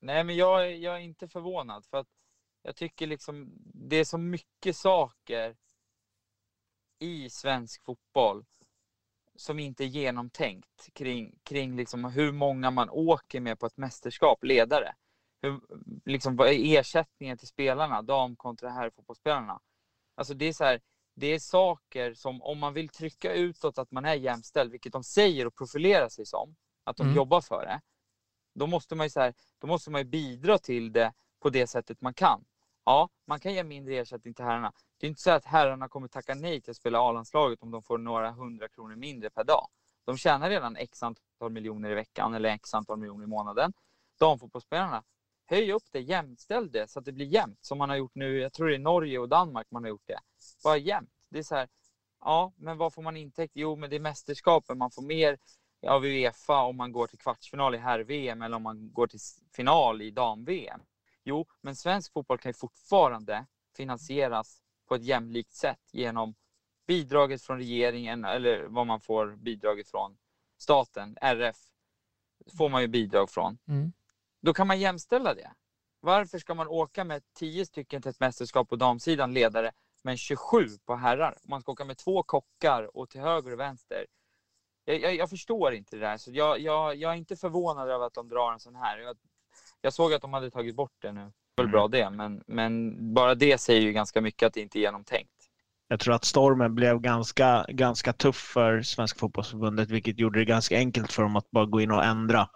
Nej, 0.00 0.24
men 0.24 0.36
jag, 0.36 0.76
jag 0.76 0.94
är 0.94 1.00
inte 1.00 1.28
förvånad 1.28 1.86
för 1.86 1.98
att 1.98 2.08
jag 2.62 2.76
tycker 2.76 3.06
liksom 3.06 3.52
det 3.74 3.96
är 3.96 4.04
så 4.04 4.18
mycket 4.18 4.76
saker 4.76 5.56
i 6.98 7.30
svensk 7.30 7.84
fotboll 7.84 8.44
som 9.36 9.58
inte 9.58 9.84
är 9.84 9.88
genomtänkt 9.88 10.88
kring, 10.92 11.38
kring 11.42 11.76
liksom 11.76 12.04
hur 12.04 12.32
många 12.32 12.70
man 12.70 12.90
åker 12.90 13.40
med 13.40 13.58
på 13.58 13.66
ett 13.66 13.76
mästerskap, 13.76 14.44
ledare. 14.44 14.94
Hur, 15.42 15.60
liksom, 16.04 16.36
vad 16.36 16.48
är 16.48 16.78
ersättningen 16.78 17.38
till 17.38 17.48
spelarna, 17.48 18.02
dam 18.02 18.36
kontra 18.36 18.70
herrfotbollsspelarna? 18.70 19.60
Alltså 20.14 20.34
det 20.34 20.44
är 20.44 20.52
så 20.52 20.64
här, 20.64 20.80
det 21.14 21.26
är 21.26 21.38
saker 21.38 22.14
som 22.14 22.42
om 22.42 22.58
man 22.58 22.74
vill 22.74 22.88
trycka 22.88 23.32
utåt 23.32 23.78
att 23.78 23.90
man 23.90 24.04
är 24.04 24.14
jämställd, 24.14 24.72
vilket 24.72 24.92
de 24.92 25.04
säger 25.04 25.46
och 25.46 25.54
profilerar 25.54 26.08
sig 26.08 26.26
som, 26.26 26.56
att 26.84 26.96
de 26.96 27.02
mm. 27.02 27.16
jobbar 27.16 27.40
för 27.40 27.66
det. 27.66 27.80
Då 28.54 28.66
måste 28.66 28.94
man 28.94 29.06
ju 29.06 29.10
så 29.10 29.20
här, 29.20 29.34
då 29.58 29.66
måste 29.66 29.90
man 29.90 30.00
ju 30.00 30.04
bidra 30.04 30.58
till 30.58 30.92
det 30.92 31.12
på 31.40 31.50
det 31.50 31.66
sättet 31.66 32.00
man 32.00 32.14
kan. 32.14 32.44
Ja, 32.84 33.08
man 33.26 33.40
kan 33.40 33.54
ge 33.54 33.64
mindre 33.64 33.94
ersättning 33.94 34.34
till 34.34 34.44
herrarna. 34.44 34.72
Det 34.98 35.06
är 35.06 35.08
inte 35.08 35.22
så 35.22 35.30
att 35.30 35.44
herrarna 35.44 35.88
kommer 35.88 36.08
tacka 36.08 36.34
nej 36.34 36.60
till 36.60 36.70
att 36.70 36.76
spela 36.76 36.98
A-landslaget 36.98 37.62
om 37.62 37.70
de 37.70 37.82
får 37.82 37.98
några 37.98 38.30
hundra 38.30 38.68
kronor 38.68 38.96
mindre 38.96 39.30
per 39.30 39.44
dag. 39.44 39.68
De 40.04 40.16
tjänar 40.16 40.50
redan 40.50 40.76
x 40.76 41.02
antal 41.02 41.50
miljoner 41.50 41.90
i 41.90 41.94
veckan 41.94 42.34
eller 42.34 42.48
x 42.48 42.74
antal 42.74 42.98
miljoner 42.98 43.24
i 43.24 43.26
månaden. 43.26 43.72
Damfotbollsspelarna, 44.18 45.04
höj 45.48 45.72
upp 45.72 45.84
det, 45.90 46.00
jämställ 46.00 46.70
det 46.70 46.90
så 46.90 46.98
att 46.98 47.04
det 47.04 47.12
blir 47.12 47.26
jämnt 47.26 47.64
som 47.64 47.78
man 47.78 47.88
har 47.88 47.96
gjort 47.96 48.14
nu. 48.14 48.38
Jag 48.38 48.52
tror 48.52 48.68
det 48.68 48.74
är 48.74 48.78
Norge 48.78 49.18
och 49.18 49.28
Danmark 49.28 49.66
man 49.70 49.82
har 49.82 49.88
gjort 49.88 50.06
det. 50.06 50.18
Bara 50.64 50.76
jämnt. 50.76 51.10
Det 51.28 51.38
är 51.38 51.42
så 51.42 51.54
här, 51.54 51.68
ja, 52.20 52.52
men 52.56 52.78
vad 52.78 52.94
får 52.94 53.02
man 53.02 53.16
intäkt? 53.16 53.52
Jo, 53.54 53.76
men 53.76 53.90
det 53.90 53.96
är 53.96 54.00
mästerskapen. 54.00 54.78
Man 54.78 54.90
får 54.90 55.02
mer 55.02 55.38
av 55.86 56.04
Uefa 56.04 56.62
om 56.62 56.76
man 56.76 56.92
går 56.92 57.06
till 57.06 57.18
kvartsfinal 57.18 57.74
i 57.74 57.78
herr-VM 57.78 58.42
eller 58.42 58.56
om 58.56 58.62
man 58.62 58.92
går 58.92 59.06
till 59.06 59.20
final 59.52 60.02
i 60.02 60.10
dam-VM. 60.10 60.80
Jo, 61.24 61.46
men 61.60 61.76
svensk 61.76 62.12
fotboll 62.12 62.38
kan 62.38 62.50
ju 62.50 62.54
fortfarande 62.54 63.46
finansieras 63.76 64.62
på 64.88 64.94
ett 64.94 65.04
jämlikt 65.04 65.52
sätt 65.52 65.80
genom 65.92 66.34
bidraget 66.86 67.42
från 67.42 67.58
regeringen 67.58 68.24
eller 68.24 68.64
vad 68.64 68.86
man 68.86 69.00
får 69.00 69.36
bidraget 69.36 69.88
från 69.88 70.18
staten, 70.58 71.16
RF, 71.20 71.56
får 72.58 72.68
man 72.68 72.82
ju 72.82 72.88
bidrag 72.88 73.30
från. 73.30 73.58
Mm. 73.68 73.92
Då 74.42 74.54
kan 74.54 74.66
man 74.66 74.80
jämställa 74.80 75.34
det. 75.34 75.52
Varför 76.00 76.38
ska 76.38 76.54
man 76.54 76.68
åka 76.68 77.04
med 77.04 77.22
10 77.34 77.66
stycken 77.66 78.02
till 78.02 78.10
ett 78.10 78.20
mästerskap 78.20 78.68
på 78.68 78.76
damsidan 78.76 79.34
ledare 79.34 79.72
men 80.02 80.16
27 80.16 80.68
på 80.86 80.96
herrar? 80.96 81.36
Man 81.42 81.60
ska 81.60 81.72
åka 81.72 81.84
med 81.84 81.98
två 81.98 82.22
kockar 82.22 82.96
och 82.96 83.10
till 83.10 83.20
höger 83.20 83.52
och 83.52 83.60
vänster. 83.60 84.06
Jag, 84.84 85.00
jag, 85.00 85.14
jag 85.14 85.30
förstår 85.30 85.74
inte 85.74 85.96
det 85.96 86.06
där, 86.06 86.16
så 86.16 86.30
jag, 86.32 86.60
jag, 86.60 86.96
jag, 86.96 87.12
är 87.12 87.16
inte 87.16 87.36
förvånad 87.36 87.88
över 87.88 88.06
att 88.06 88.14
de 88.14 88.28
drar 88.28 88.52
en 88.52 88.60
sån 88.60 88.76
här. 88.76 88.98
Jag 88.98 89.16
jag 89.80 89.92
såg 89.92 90.14
att 90.14 90.22
de 90.22 90.32
hade 90.32 90.50
tagit 90.50 90.76
bort 90.76 90.96
det 91.02 91.12
nu. 91.12 91.32
Det 91.56 91.62
väl 91.62 91.70
bra 91.70 91.84
mm. 91.84 91.90
det, 91.90 92.10
men, 92.10 92.42
men 92.46 92.96
bara 93.14 93.34
det 93.34 93.58
säger 93.58 93.80
ju 93.80 93.92
ganska 93.92 94.20
mycket 94.20 94.46
att 94.46 94.54
det 94.54 94.60
inte 94.60 94.78
är 94.78 94.80
genomtänkt. 94.80 95.32
Jag 95.88 96.00
tror 96.00 96.14
att 96.14 96.24
stormen 96.24 96.74
blev 96.74 97.00
ganska, 97.00 97.66
ganska 97.68 98.12
tuff 98.12 98.36
för 98.36 98.82
Svenska 98.82 99.18
fotbollsförbundet, 99.18 99.90
vilket 99.90 100.18
gjorde 100.18 100.38
det 100.38 100.44
ganska 100.44 100.76
enkelt 100.76 101.12
för 101.12 101.22
dem 101.22 101.36
att 101.36 101.50
bara 101.50 101.66
gå 101.66 101.80
in 101.80 101.90
och 101.90 102.04
ändra. 102.04 102.48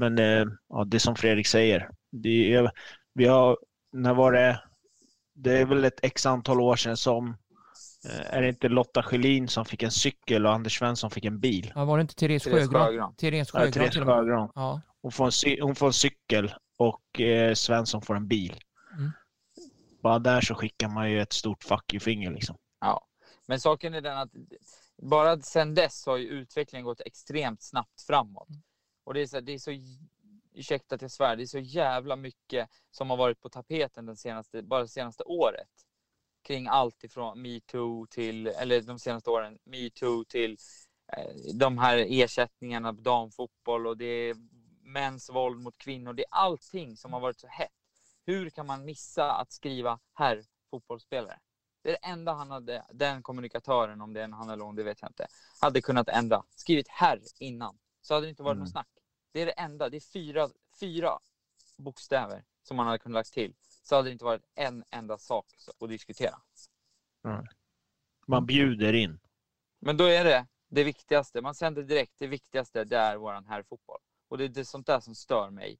Men 0.00 0.18
eh, 0.18 0.46
ja, 0.68 0.84
det 0.84 0.96
är 0.96 0.98
som 0.98 1.16
Fredrik 1.16 1.46
säger. 1.46 1.90
Det 2.12 2.54
är, 2.54 2.70
vi 3.14 3.26
har, 3.26 3.58
när 3.92 4.14
var 4.14 4.32
det? 4.32 4.62
Det 5.34 5.58
är 5.58 5.66
väl 5.66 5.84
ett 5.84 6.00
x 6.02 6.26
antal 6.26 6.60
år 6.60 6.76
sedan 6.76 6.96
som 6.96 7.28
eh, 8.08 8.34
är 8.36 8.42
det 8.42 8.48
inte 8.48 8.68
Lotta 8.68 9.02
Schelin 9.02 9.48
som 9.48 9.64
fick 9.64 9.82
en 9.82 9.90
cykel 9.90 10.46
och 10.46 10.52
Anders 10.52 10.78
Svensson 10.78 11.10
fick 11.10 11.24
en 11.24 11.40
bil? 11.40 11.72
Ja, 11.74 11.84
var 11.84 11.98
det 11.98 12.00
inte 12.00 12.14
Therese 12.14 12.44
Sjögran? 12.44 13.14
Therese 13.14 13.50
Sjögran. 13.50 13.66
Ja, 13.66 13.72
Therese 13.72 13.94
Sjögran. 13.94 14.50
Ja. 14.54 14.80
Hon, 15.02 15.12
får 15.12 15.24
en, 15.24 15.62
hon 15.62 15.74
får 15.74 15.86
en 15.86 15.92
cykel 15.92 16.54
och 16.76 17.20
eh, 17.20 17.54
Svensson 17.54 18.02
får 18.02 18.16
en 18.16 18.28
bil. 18.28 18.60
Mm. 18.96 19.10
Bara 20.02 20.18
där 20.18 20.40
så 20.40 20.54
skickar 20.54 20.88
man 20.88 21.10
ju 21.10 21.20
ett 21.20 21.32
stort 21.32 21.64
fuck 21.64 21.94
you-finger 21.94 22.30
liksom. 22.30 22.56
Ja, 22.80 23.06
men 23.46 23.60
saken 23.60 23.94
är 23.94 24.00
den 24.00 24.18
att 24.18 24.30
bara 25.02 25.40
sen 25.40 25.74
dess 25.74 26.06
har 26.06 26.16
ju 26.16 26.26
utvecklingen 26.26 26.84
gått 26.84 27.00
extremt 27.00 27.62
snabbt 27.62 28.02
framåt. 28.06 28.48
Och 29.10 29.14
det 29.14 29.20
är 29.20 29.26
så, 29.26 29.40
det 29.40 29.52
är 29.52 29.58
så 29.58 29.70
ursäkta 30.54 30.94
att 30.94 31.02
jag 31.02 31.10
svär, 31.10 31.36
det 31.36 31.42
är 31.42 31.46
så 31.46 31.58
jävla 31.58 32.16
mycket 32.16 32.68
som 32.90 33.10
har 33.10 33.16
varit 33.16 33.40
på 33.40 33.48
tapeten 33.48 34.06
den 34.06 34.16
senaste, 34.16 34.62
bara 34.62 34.82
det 34.82 34.88
senaste 34.88 35.22
året. 35.24 35.68
Kring 36.42 36.66
allt 36.66 37.04
ifrån 37.04 37.42
metoo 37.42 38.06
till, 38.06 38.46
eller 38.46 38.80
de 38.80 38.98
senaste 38.98 39.30
åren, 39.30 39.58
metoo 39.64 40.24
till 40.24 40.56
eh, 41.12 41.54
de 41.54 41.78
här 41.78 42.06
ersättningarna 42.08 42.94
på 42.94 43.00
damfotboll 43.00 43.86
och 43.86 43.96
det 43.96 44.04
är 44.04 44.36
mäns 44.82 45.30
våld 45.30 45.60
mot 45.60 45.78
kvinnor. 45.78 46.12
Det 46.12 46.22
är 46.22 46.34
allting 46.34 46.96
som 46.96 47.12
har 47.12 47.20
varit 47.20 47.40
så 47.40 47.46
hett. 47.46 47.70
Hur 48.26 48.50
kan 48.50 48.66
man 48.66 48.84
missa 48.84 49.32
att 49.32 49.52
skriva 49.52 49.98
herr 50.14 50.44
fotbollsspelare? 50.70 51.38
Det 51.82 51.88
är 51.88 51.92
det 51.92 52.08
enda 52.08 52.32
han 52.32 52.50
hade, 52.50 52.84
den 52.92 53.22
kommunikatören, 53.22 54.00
om 54.00 54.12
det 54.12 54.20
är 54.20 54.24
en 54.24 54.32
han 54.32 54.50
eller 54.50 54.64
hon, 54.64 54.74
det 54.74 54.82
vet 54.82 55.02
jag 55.02 55.10
inte, 55.10 55.26
hade 55.60 55.80
kunnat 55.80 56.08
ändra. 56.08 56.42
Skrivit 56.56 56.88
herr 56.88 57.20
innan, 57.38 57.78
så 58.02 58.14
hade 58.14 58.26
det 58.26 58.30
inte 58.30 58.42
varit 58.42 58.54
mm. 58.54 58.64
något 58.64 58.72
snack. 58.72 58.99
Det 59.32 59.40
är 59.40 59.46
det 59.46 59.52
enda. 59.52 59.88
Det 59.88 59.96
är 59.96 60.12
fyra, 60.12 60.48
fyra 60.80 61.18
bokstäver 61.76 62.44
som 62.62 62.76
man 62.76 62.86
hade 62.86 62.98
kunnat 62.98 63.14
lagt 63.14 63.32
till. 63.32 63.54
Så 63.82 63.96
hade 63.96 64.08
det 64.08 64.12
inte 64.12 64.24
varit 64.24 64.42
en 64.54 64.84
enda 64.90 65.18
sak 65.18 65.46
att 65.80 65.88
diskutera. 65.88 66.34
Mm. 67.24 67.46
Man 68.26 68.46
bjuder 68.46 68.92
in. 68.92 69.20
Men 69.78 69.96
då 69.96 70.04
är 70.04 70.24
det 70.24 70.46
det 70.68 70.84
viktigaste. 70.84 71.40
Man 71.40 71.54
sänder 71.54 71.82
direkt. 71.82 72.14
Det 72.18 72.26
viktigaste, 72.26 72.84
det 72.84 72.96
är 72.96 73.16
våran 73.16 73.46
herrfotboll. 73.46 74.00
Och 74.28 74.38
det 74.38 74.44
är 74.44 74.48
det 74.48 74.64
sånt 74.64 74.86
där 74.86 75.00
som 75.00 75.14
stör 75.14 75.50
mig 75.50 75.78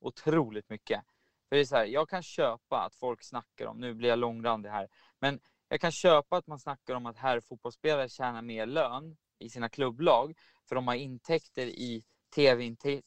otroligt 0.00 0.68
mycket. 0.68 1.02
För 1.48 1.56
det 1.56 1.62
är 1.62 1.64
så 1.64 1.76
här, 1.76 1.84
jag 1.84 2.08
kan 2.08 2.22
köpa 2.22 2.84
att 2.84 2.94
folk 2.94 3.22
snackar 3.22 3.66
om, 3.66 3.80
nu 3.80 3.94
blir 3.94 4.08
jag 4.08 4.18
långrandig 4.18 4.70
här, 4.70 4.88
men 5.18 5.40
jag 5.68 5.80
kan 5.80 5.92
köpa 5.92 6.36
att 6.36 6.46
man 6.46 6.58
snackar 6.58 6.94
om 6.94 7.06
att 7.06 7.16
herrfotbollsspelare 7.16 8.08
tjänar 8.08 8.42
mer 8.42 8.66
lön 8.66 9.16
i 9.38 9.50
sina 9.50 9.68
klubblag, 9.68 10.38
för 10.68 10.74
de 10.74 10.88
har 10.88 10.94
intäkter 10.94 11.66
i 11.66 12.04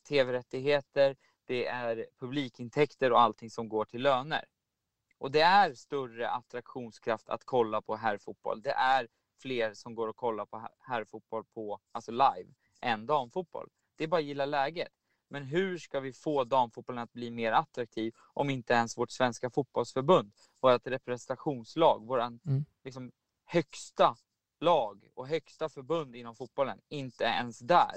tv-rättigheter, 0.03 1.15
det 1.45 1.67
är 1.67 2.07
publikintäkter 2.19 3.11
och 3.11 3.21
allting 3.21 3.49
som 3.49 3.69
går 3.69 3.85
till 3.85 4.01
löner. 4.01 4.45
Och 5.17 5.31
det 5.31 5.41
är 5.41 5.73
större 5.73 6.29
attraktionskraft 6.29 7.29
att 7.29 7.43
kolla 7.45 7.81
på 7.81 7.95
herrfotboll. 7.95 8.61
Det 8.61 8.71
är 8.71 9.07
fler 9.41 9.73
som 9.73 9.95
går 9.95 10.07
och 10.07 10.15
kollar 10.15 10.45
på 10.45 10.67
herrfotboll 10.79 11.43
på, 11.45 11.79
alltså 11.91 12.11
live 12.11 12.53
än 12.81 13.05
damfotboll. 13.05 13.69
Det 13.95 14.03
är 14.03 14.07
bara 14.07 14.19
att 14.19 14.25
gilla 14.25 14.45
läget. 14.45 14.91
Men 15.29 15.43
hur 15.43 15.77
ska 15.77 15.99
vi 15.99 16.13
få 16.13 16.43
damfotbollen 16.43 17.03
att 17.03 17.13
bli 17.13 17.31
mer 17.31 17.51
attraktiv 17.51 18.13
om 18.33 18.49
inte 18.49 18.73
ens 18.73 18.97
vårt 18.97 19.11
svenska 19.11 19.49
fotbollsförbund, 19.49 20.33
vårt 20.59 20.87
representationslag, 20.87 22.07
vår 22.07 22.21
mm. 22.21 22.65
liksom, 22.83 23.11
högsta 23.45 24.15
lag 24.59 25.07
och 25.13 25.27
högsta 25.27 25.69
förbund 25.69 26.15
inom 26.15 26.35
fotbollen, 26.35 26.81
inte 26.87 27.23
ens 27.23 27.59
där 27.59 27.95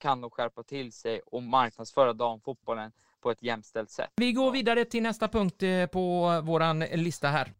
kan 0.00 0.20
de 0.20 0.30
skärpa 0.30 0.62
till 0.62 0.92
sig 0.92 1.20
och 1.26 1.42
marknadsföra 1.42 2.12
damfotbollen 2.12 2.92
på 3.20 3.30
ett 3.30 3.42
jämställt 3.42 3.90
sätt. 3.90 4.10
Vi 4.16 4.32
går 4.32 4.50
vidare 4.50 4.84
till 4.84 5.02
nästa 5.02 5.28
punkt 5.28 5.62
eh, 5.62 5.86
på 5.86 6.40
våran 6.44 6.78
lista 6.78 7.28
här. 7.28 7.52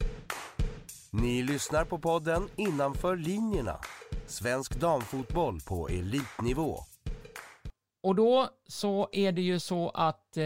Ni 1.11 1.43
lyssnar 1.43 1.85
på 1.85 1.99
podden 1.99 2.49
Innanför 2.57 3.17
linjerna. 3.17 3.79
Svensk 4.27 4.81
damfotboll 4.81 5.61
på 5.61 5.89
elitnivå. 5.89 6.79
Och 8.03 8.15
då 8.15 8.49
så 8.67 9.09
är 9.13 9.33
det 9.33 9.43
ju 9.43 9.59
så 9.59 9.89
att 9.89 10.37
eh, 10.37 10.45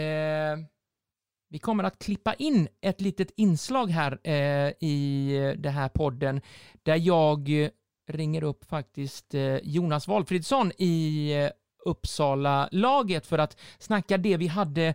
vi 1.48 1.58
kommer 1.58 1.84
att 1.84 1.98
klippa 1.98 2.34
in 2.34 2.68
ett 2.80 3.00
litet 3.00 3.30
inslag 3.36 3.86
här 3.90 4.18
eh, 4.22 4.72
i 4.80 5.54
det 5.58 5.70
här 5.70 5.88
podden 5.88 6.40
där 6.82 6.96
jag 6.96 7.70
ringer 8.08 8.42
upp 8.42 8.64
faktiskt 8.64 9.34
eh, 9.34 9.56
Jonas 9.56 10.08
Valfridsson 10.08 10.72
i 10.78 11.30
eh, 11.32 11.50
Uppsala-laget 11.84 13.26
för 13.26 13.38
att 13.38 13.56
snacka 13.78 14.18
det 14.18 14.36
vi 14.36 14.46
hade 14.46 14.94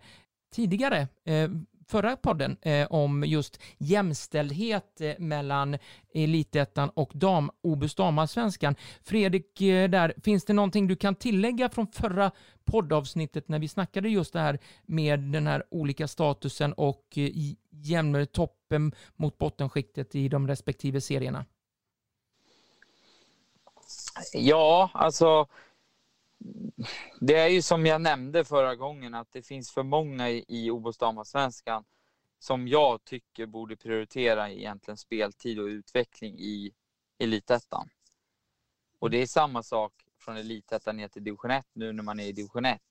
tidigare, 0.51 1.07
eh, 1.25 1.49
förra 1.89 2.15
podden, 2.15 2.57
eh, 2.61 2.87
om 2.91 3.23
just 3.23 3.59
jämställdhet 3.77 5.01
eh, 5.01 5.13
mellan 5.19 5.77
elitettan 6.13 6.89
och 6.89 7.11
dam, 7.13 7.51
Obus 7.61 7.95
damallsvenskan. 7.95 8.75
Fredrik, 9.03 9.61
eh, 9.61 9.89
där, 9.89 10.13
finns 10.23 10.45
det 10.45 10.53
någonting 10.53 10.87
du 10.87 10.95
kan 10.95 11.15
tillägga 11.15 11.69
från 11.69 11.87
förra 11.87 12.31
poddavsnittet 12.65 13.47
när 13.47 13.59
vi 13.59 13.67
snackade 13.67 14.09
just 14.09 14.33
det 14.33 14.39
här 14.39 14.59
med 14.85 15.19
den 15.19 15.47
här 15.47 15.63
olika 15.71 16.07
statusen 16.07 16.73
och 16.73 17.05
eh, 17.15 17.29
jämnare 17.69 18.25
toppen 18.25 18.91
mot 19.15 19.37
bottenskiktet 19.37 20.15
i 20.15 20.29
de 20.29 20.47
respektive 20.47 21.01
serierna? 21.01 21.45
Ja, 24.33 24.89
alltså 24.93 25.47
det 27.19 27.35
är 27.35 27.47
ju 27.47 27.61
som 27.61 27.85
jag 27.85 28.01
nämnde 28.01 28.45
förra 28.45 28.75
gången 28.75 29.13
att 29.13 29.31
det 29.31 29.41
finns 29.41 29.71
för 29.71 29.83
många 29.83 30.29
i, 30.29 30.45
i 30.47 30.71
Obos-damallsvenskan 30.71 31.83
som 32.39 32.67
jag 32.67 33.03
tycker 33.03 33.45
borde 33.45 33.77
prioritera 33.77 34.51
egentligen 34.51 34.97
speltid 34.97 35.59
och 35.59 35.65
utveckling 35.65 36.39
i 36.39 36.71
Elitettan. 37.19 37.89
Och 38.99 39.09
det 39.09 39.17
är 39.21 39.27
samma 39.27 39.63
sak 39.63 39.93
från 40.19 40.37
Elitettan 40.37 40.97
ner 40.97 41.07
till 41.07 41.23
division 41.23 41.51
1 41.51 41.65
nu 41.73 41.93
när 41.93 42.03
man 42.03 42.19
är 42.19 42.27
i 42.27 42.31
division 42.31 42.65
1. 42.65 42.81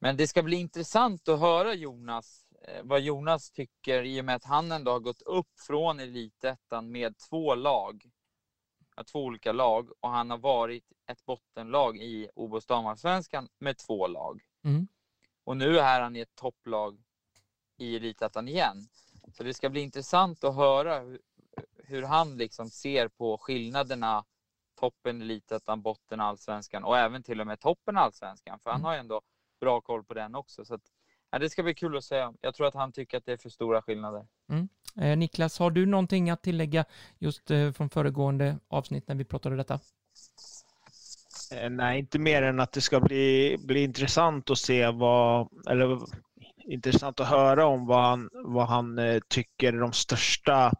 Men 0.00 0.16
det 0.16 0.28
ska 0.28 0.42
bli 0.42 0.56
intressant 0.56 1.28
att 1.28 1.40
höra 1.40 1.74
Jonas, 1.74 2.44
eh, 2.68 2.80
vad 2.84 3.00
Jonas 3.00 3.50
tycker 3.50 4.02
i 4.02 4.20
och 4.20 4.24
med 4.24 4.34
att 4.34 4.44
han 4.44 4.72
ändå 4.72 4.90
har 4.90 5.00
gått 5.00 5.22
upp 5.22 5.60
från 5.66 6.00
Elitettan 6.00 6.92
med 6.92 7.18
två 7.18 7.54
lag 7.54 8.10
två 9.04 9.24
olika 9.24 9.52
lag 9.52 9.90
och 10.00 10.10
han 10.10 10.30
har 10.30 10.38
varit 10.38 10.84
ett 11.06 11.26
bottenlag 11.26 11.96
i 11.96 12.28
OBOS 12.34 12.66
damallsvenskan 12.66 13.48
med 13.58 13.78
två 13.78 14.06
lag. 14.06 14.42
Mm. 14.64 14.88
Och 15.44 15.56
nu 15.56 15.78
är 15.78 16.00
han 16.00 16.16
i 16.16 16.20
ett 16.20 16.34
topplag 16.34 17.02
i 17.76 17.96
Elitettan 17.96 18.48
igen. 18.48 18.88
Så 19.32 19.42
det 19.42 19.54
ska 19.54 19.70
bli 19.70 19.80
intressant 19.80 20.44
att 20.44 20.54
höra 20.54 21.00
hur, 21.00 21.20
hur 21.76 22.02
han 22.02 22.36
liksom 22.36 22.70
ser 22.70 23.08
på 23.08 23.38
skillnaderna 23.38 24.24
toppen 24.80 25.22
Elitettan, 25.22 25.82
botten 25.82 26.20
allsvenskan 26.20 26.84
och 26.84 26.98
även 26.98 27.22
till 27.22 27.40
och 27.40 27.46
med 27.46 27.60
toppen 27.60 27.96
allsvenskan. 27.96 28.60
För 28.60 28.70
han 28.70 28.80
mm. 28.80 28.84
har 28.84 28.92
ju 28.92 29.00
ändå 29.00 29.20
bra 29.60 29.80
koll 29.80 30.04
på 30.04 30.14
den 30.14 30.34
också. 30.34 30.64
Så 30.64 30.74
att, 30.74 30.82
ja, 31.30 31.38
det 31.38 31.50
ska 31.50 31.62
bli 31.62 31.74
kul 31.74 31.96
att 31.96 32.04
se. 32.04 32.28
Jag 32.40 32.54
tror 32.54 32.66
att 32.66 32.74
han 32.74 32.92
tycker 32.92 33.18
att 33.18 33.26
det 33.26 33.32
är 33.32 33.36
för 33.36 33.48
stora 33.48 33.82
skillnader. 33.82 34.26
Mm. 34.50 34.68
Eh, 35.00 35.18
Niklas, 35.18 35.58
har 35.58 35.70
du 35.70 35.86
någonting 35.86 36.30
att 36.30 36.42
tillägga 36.42 36.84
just 37.18 37.50
eh, 37.50 37.72
från 37.72 37.90
föregående 37.90 38.58
avsnitt 38.68 39.08
när 39.08 39.14
vi 39.14 39.24
pratade 39.24 39.56
detta? 39.56 39.80
Eh, 41.52 41.70
nej, 41.70 41.98
inte 41.98 42.18
mer 42.18 42.42
än 42.42 42.60
att 42.60 42.72
det 42.72 42.80
ska 42.80 43.00
bli, 43.00 43.56
bli 43.58 43.82
intressant 43.82 44.50
att 44.50 44.58
se 44.58 44.90
vad, 44.90 45.48
eller 45.70 46.00
intressant 46.56 47.20
att 47.20 47.28
höra 47.28 47.66
om 47.66 47.86
vad 47.86 48.04
han, 48.04 48.28
vad 48.32 48.66
han 48.66 48.98
eh, 48.98 49.20
tycker 49.28 49.72
de 49.72 49.92
största, 49.92 50.72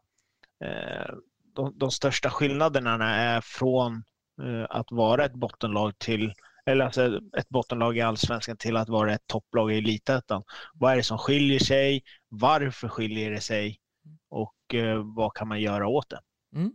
eh, 0.64 1.14
de, 1.54 1.78
de, 1.78 1.90
största 1.90 2.30
skillnaderna 2.30 3.14
är 3.16 3.40
från 3.40 4.02
eh, 4.42 4.66
att 4.70 4.92
vara 4.92 5.24
ett 5.24 5.34
bottenlag 5.34 5.98
till 5.98 6.32
eller 6.70 6.84
alltså 6.84 7.20
ett 7.36 7.48
bottenlag 7.48 7.96
i 7.96 8.00
allsvenskan 8.00 8.56
till 8.56 8.76
att 8.76 8.88
vara 8.88 9.14
ett 9.14 9.26
topplag 9.26 9.72
i 9.72 9.78
elitettan. 9.78 10.42
Vad 10.74 10.92
är 10.92 10.96
det 10.96 11.02
som 11.02 11.18
skiljer 11.18 11.58
sig? 11.58 12.02
Varför 12.28 12.88
skiljer 12.88 13.30
det 13.30 13.40
sig? 13.40 13.80
Och 14.30 14.74
eh, 14.74 15.02
vad 15.16 15.34
kan 15.34 15.48
man 15.48 15.60
göra 15.60 15.88
åt 15.88 16.10
det? 16.10 16.20
Mm. 16.54 16.72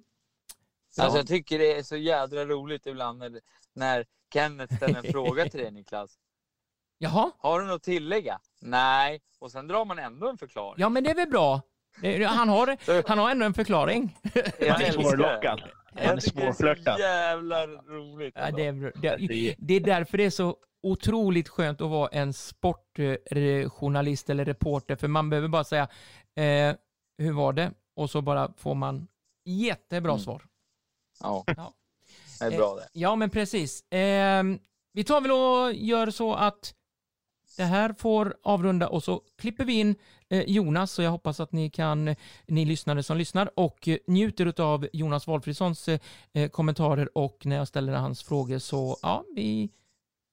Alltså, 1.00 1.18
jag 1.18 1.28
tycker 1.28 1.60
det 1.60 1.78
är 1.78 1.84
så 1.84 1.96
jädra 1.96 2.46
roligt 2.46 2.86
ibland 2.86 3.20
när, 3.20 3.42
när 3.74 4.06
Kenneth 4.34 4.76
ställer 4.76 4.98
en 4.98 5.12
fråga 5.12 5.50
till 5.50 5.60
dig 5.60 5.72
Niklas. 5.72 6.20
Jaha? 6.98 7.32
Har 7.38 7.60
du 7.60 7.66
något 7.66 7.76
att 7.76 7.84
tillägga? 7.84 8.40
Nej. 8.62 9.22
Och 9.40 9.52
sen 9.52 9.68
drar 9.68 9.86
man 9.86 10.00
ändå 10.00 10.30
en 10.30 10.38
förklaring. 10.38 10.82
Ja, 10.82 10.90
men 10.90 11.04
det 11.04 11.10
är 11.10 11.16
väl 11.16 11.30
bra. 11.30 11.62
Han 12.28 12.50
har, 12.50 12.78
han 13.08 13.18
har 13.18 13.32
ändå 13.32 13.46
en 13.46 13.54
förklaring. 13.54 14.18
Jag 14.60 14.82
är 14.82 14.92
svårlockad. 14.92 15.62
Han. 15.96 16.16
Det 16.16 16.22
så 16.54 16.76
jävla 17.00 17.68
roligt. 17.68 18.34
Ja, 18.38 18.52
det, 18.52 18.66
är, 18.66 18.92
det, 19.02 19.56
det 19.58 19.74
är 19.74 19.80
därför 19.80 20.18
det 20.18 20.24
är 20.26 20.30
så 20.30 20.58
otroligt 20.84 21.50
skönt 21.50 21.82
att 21.82 21.90
vara 21.90 22.10
en 22.10 22.34
sportjournalist 22.34 24.30
eller 24.30 24.46
reporter, 24.46 24.96
för 24.96 25.08
man 25.08 25.30
behöver 25.30 25.48
bara 25.48 25.64
säga 25.64 25.88
eh, 26.36 26.76
hur 27.18 27.32
var 27.32 27.54
det? 27.54 27.72
Och 27.96 28.10
så 28.10 28.22
bara 28.22 28.54
får 28.58 28.76
man 28.76 29.08
jättebra 29.46 30.12
mm. 30.12 30.24
svar. 30.24 30.42
Ja. 31.20 31.44
ja, 31.48 31.74
det 32.40 32.46
är 32.46 32.58
bra 32.58 32.76
det. 32.76 32.82
Eh, 32.82 32.88
ja, 32.94 33.16
men 33.16 33.30
precis. 33.30 33.92
Eh, 33.92 34.44
vi 34.94 35.04
tar 35.04 35.22
väl 35.22 35.32
och 35.32 35.74
gör 35.74 36.10
så 36.12 36.34
att 36.34 36.74
det 37.58 37.64
här 37.64 37.94
får 37.94 38.36
avrunda 38.44 38.88
och 38.88 39.04
så 39.04 39.22
klipper 39.38 39.66
vi 39.66 39.74
in 39.74 39.96
eh, 40.30 40.44
Jonas, 40.48 40.92
så 40.92 41.02
jag 41.02 41.12
hoppas 41.12 41.40
att 41.40 41.52
ni 41.52 41.70
kan, 41.70 42.16
ni 42.46 42.66
lyssnare 42.66 43.04
som 43.04 43.18
lyssnar 43.18 43.60
och 43.60 43.88
eh, 43.88 43.98
njuter 44.08 44.62
av 44.62 44.88
Jonas 44.94 45.28
Walfridssons 45.28 45.90
eh, 45.90 46.50
kommentarer 46.52 47.18
och 47.18 47.46
när 47.46 47.56
jag 47.56 47.68
ställer 47.68 47.94
hans 47.94 48.24
frågor 48.24 48.60
så 48.60 48.98
ja, 49.02 49.24
vi 49.36 49.70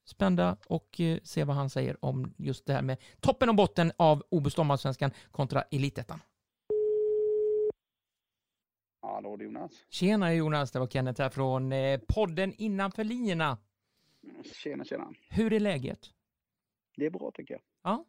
spända 0.06 0.56
och 0.66 1.00
se 1.22 1.44
vad 1.44 1.56
han 1.56 1.70
säger 1.70 2.04
om 2.04 2.34
just 2.36 2.66
det 2.66 2.72
här 2.72 2.82
med 2.82 2.98
toppen 3.20 3.48
och 3.48 3.54
botten 3.54 3.92
av 3.96 4.22
OBOS 4.30 4.56
kontra 5.30 5.62
Elitettan. 5.62 6.20
Hallå 9.02 9.38
Jonas. 9.40 9.72
Tjena 9.90 10.34
Jonas, 10.34 10.70
det 10.70 10.78
var 10.78 10.86
Kenneth 10.86 11.22
här 11.22 11.30
från 11.30 11.72
podden 12.08 12.54
Innanför 12.58 13.04
linjerna. 13.04 13.58
Tjena, 14.64 14.84
tjena. 14.84 15.12
Hur 15.28 15.52
är 15.52 15.60
läget? 15.60 16.10
Det 16.96 17.06
är 17.06 17.10
bra 17.10 17.30
tycker 17.34 17.54
jag. 17.54 17.62
Ja. 17.82 18.06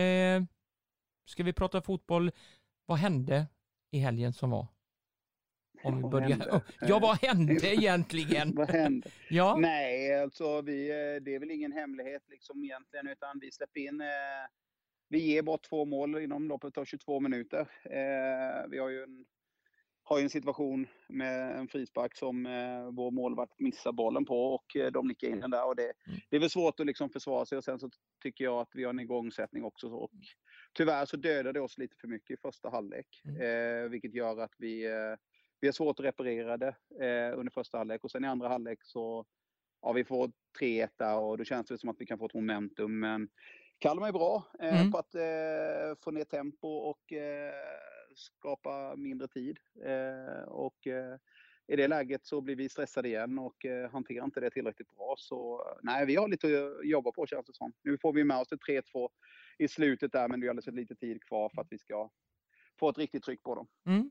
Eh, 0.00 0.42
ska 1.24 1.42
vi 1.42 1.52
prata 1.52 1.82
fotboll? 1.82 2.30
Vad 2.86 2.98
hände 2.98 3.46
i 3.90 3.98
helgen 3.98 4.32
som 4.32 4.50
var? 4.50 4.66
Om 5.82 5.96
vi 5.96 6.02
börjar. 6.02 6.62
Ja, 6.80 6.98
vad 6.98 7.22
hände 7.22 7.74
egentligen? 7.74 8.54
Vad 8.56 8.70
hände? 8.70 9.10
Ja, 9.30 9.56
Nej, 9.56 10.22
alltså 10.22 10.62
vi, 10.62 10.90
eh, 10.90 11.22
det 11.22 11.34
är 11.34 11.38
väl 11.38 11.50
ingen 11.50 11.72
hemlighet 11.72 12.22
liksom 12.28 12.64
egentligen, 12.64 13.08
utan 13.08 13.38
vi 13.40 13.52
släpper 13.52 13.80
in 13.80 14.00
eh, 14.00 14.06
vi 15.08 15.18
ger 15.18 15.42
bort 15.42 15.62
två 15.68 15.84
mål 15.84 16.22
inom 16.22 16.48
loppet 16.48 16.78
av 16.78 16.84
22 16.84 17.20
minuter. 17.20 17.60
Eh, 17.84 18.68
vi 18.70 18.78
har 18.78 18.88
ju 18.88 19.02
en, 19.02 19.24
har 20.08 20.18
ju 20.18 20.22
en 20.24 20.30
situation 20.30 20.86
med 21.08 21.58
en 21.58 21.68
frispark 21.68 22.16
som 22.16 22.46
eh, 22.46 22.90
vår 22.92 23.10
målvakt 23.10 23.60
missar 23.60 23.92
bollen 23.92 24.24
på 24.24 24.54
och 24.54 24.76
eh, 24.76 24.90
de 24.92 25.08
nickar 25.08 25.28
in 25.28 25.40
den 25.40 25.50
där. 25.50 25.66
Och 25.66 25.76
det, 25.76 25.82
Mm. 26.06 26.18
det 26.30 26.36
är 26.36 26.40
väl 26.40 26.50
svårt 26.50 26.80
att 26.80 26.86
liksom 26.86 27.10
försvara 27.10 27.46
sig 27.46 27.58
och 27.58 27.64
sen 27.64 27.78
så 27.78 27.90
tycker 28.22 28.44
jag 28.44 28.60
att 28.60 28.70
vi 28.74 28.84
har 28.84 28.90
en 28.90 29.00
igångsättning 29.00 29.64
också. 29.64 29.88
Och 29.88 30.10
tyvärr 30.74 31.04
så 31.06 31.16
dödar 31.16 31.52
det 31.52 31.60
oss 31.60 31.78
lite 31.78 31.96
för 32.00 32.08
mycket 32.08 32.38
i 32.38 32.40
första 32.42 32.68
halvlek, 32.70 33.06
Mm. 33.24 33.40
eh, 33.84 33.90
vilket 33.90 34.14
gör 34.14 34.40
att 34.40 34.54
vi, 34.58 34.86
eh, 34.86 35.14
vi 35.60 35.68
har 35.68 35.72
svårt 35.72 36.00
att 36.00 36.06
reparera 36.06 36.56
det 36.56 36.76
eh, 37.00 37.38
under 37.38 37.50
första 37.52 37.78
halvlek 37.78 38.04
och 38.04 38.10
sen 38.10 38.24
i 38.24 38.28
andra 38.28 38.48
halvlek 38.48 38.78
så 38.82 39.24
ja, 39.82 39.92
vi 39.92 40.04
får 40.04 40.30
3-1 40.60 40.88
där 40.96 41.18
och 41.18 41.38
då 41.38 41.44
känns 41.44 41.66
det 41.66 41.78
som 41.78 41.88
att 41.88 41.96
vi 42.00 42.06
kan 42.06 42.18
få 42.18 42.26
ett 42.26 42.34
momentum. 42.34 42.98
Men 43.00 43.28
Kalmar 43.78 44.08
är 44.08 44.12
bra 44.12 44.42
eh, 44.60 44.80
Mm. 44.80 44.92
på 44.92 44.98
att 44.98 45.14
eh, 45.14 45.94
få 46.04 46.10
ner 46.10 46.24
tempo 46.24 46.68
och 46.68 47.12
skapa 48.18 48.96
mindre 48.96 49.28
tid. 49.28 49.58
Eh, 49.84 50.48
och 50.48 50.86
eh, 50.86 51.16
i 51.68 51.76
det 51.76 51.88
läget 51.88 52.26
så 52.26 52.40
blir 52.40 52.56
vi 52.56 52.68
stressade 52.68 53.08
igen 53.08 53.38
och 53.38 53.64
eh, 53.64 53.90
hanterar 53.90 54.24
inte 54.24 54.40
det 54.40 54.50
tillräckligt 54.50 54.96
bra. 54.96 55.14
Så 55.18 55.62
nej, 55.82 56.06
vi 56.06 56.16
har 56.16 56.28
lite 56.28 56.46
att 56.46 56.86
jobba 56.86 57.12
på 57.12 57.26
känns 57.26 57.46
det 57.46 57.54
som. 57.54 57.72
Nu 57.82 57.98
får 57.98 58.12
vi 58.12 58.24
med 58.24 58.36
oss 58.36 58.48
det 58.48 58.56
3-2 58.56 59.08
i 59.58 59.68
slutet 59.68 60.12
där, 60.12 60.28
men 60.28 60.40
det 60.40 60.46
är 60.46 60.48
alldeles 60.48 60.64
för 60.64 60.72
lite 60.72 60.94
tid 60.94 61.24
kvar 61.24 61.48
för 61.54 61.60
att 61.60 61.66
vi 61.70 61.78
ska 61.78 62.10
få 62.78 62.88
ett 62.88 62.98
riktigt 62.98 63.22
tryck 63.22 63.42
på 63.42 63.54
dem. 63.54 63.66
Mm. 63.86 64.10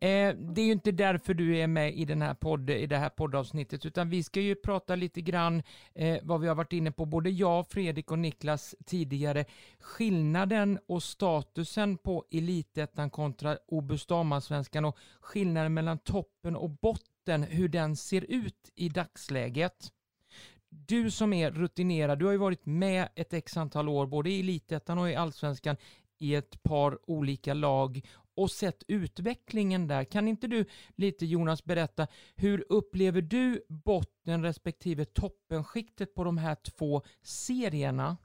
Eh, 0.00 0.34
det 0.36 0.60
är 0.60 0.64
ju 0.64 0.72
inte 0.72 0.92
därför 0.92 1.34
du 1.34 1.56
är 1.56 1.66
med 1.66 1.94
i, 1.94 2.04
den 2.04 2.22
här 2.22 2.34
podd, 2.34 2.70
i 2.70 2.86
det 2.86 2.96
här 2.96 3.08
poddavsnittet, 3.08 3.86
utan 3.86 4.10
vi 4.10 4.22
ska 4.22 4.40
ju 4.40 4.54
prata 4.54 4.96
lite 4.96 5.20
grann 5.20 5.62
eh, 5.94 6.18
vad 6.22 6.40
vi 6.40 6.48
har 6.48 6.54
varit 6.54 6.72
inne 6.72 6.92
på, 6.92 7.06
både 7.06 7.30
jag, 7.30 7.68
Fredrik 7.68 8.10
och 8.10 8.18
Niklas 8.18 8.74
tidigare, 8.86 9.44
skillnaden 9.80 10.78
och 10.88 11.02
statusen 11.02 11.96
på 11.98 12.24
elitettan 12.30 13.10
kontra 13.10 13.58
Obus 13.66 14.06
damallsvenskan 14.06 14.84
och 14.84 14.96
skillnaden 15.20 15.74
mellan 15.74 15.98
toppen 15.98 16.56
och 16.56 16.70
botten, 16.70 17.42
hur 17.42 17.68
den 17.68 17.96
ser 17.96 18.24
ut 18.28 18.70
i 18.74 18.88
dagsläget. 18.88 19.92
Du 20.70 21.10
som 21.10 21.32
är 21.32 21.50
rutinerad, 21.50 22.18
du 22.18 22.24
har 22.24 22.32
ju 22.32 22.38
varit 22.38 22.66
med 22.66 23.08
ett 23.14 23.32
x 23.32 23.56
antal 23.56 23.88
år, 23.88 24.06
både 24.06 24.30
i 24.30 24.40
elitettan 24.40 24.98
och 24.98 25.10
i 25.10 25.14
allsvenskan, 25.14 25.76
i 26.18 26.34
ett 26.34 26.62
par 26.62 27.10
olika 27.10 27.54
lag 27.54 28.00
och 28.38 28.50
sett 28.50 28.82
utvecklingen 28.88 29.86
där. 29.88 30.04
Kan 30.04 30.28
inte 30.28 30.46
du 30.46 30.64
lite 30.96 31.26
Jonas 31.26 31.64
berätta, 31.64 32.06
hur 32.36 32.64
upplever 32.68 33.22
du 33.22 33.62
botten 33.68 34.42
respektive 34.42 35.04
toppenskiktet 35.04 36.14
på 36.14 36.24
de 36.24 36.38
här 36.38 36.54
två 36.54 37.02
serierna? 37.22 38.16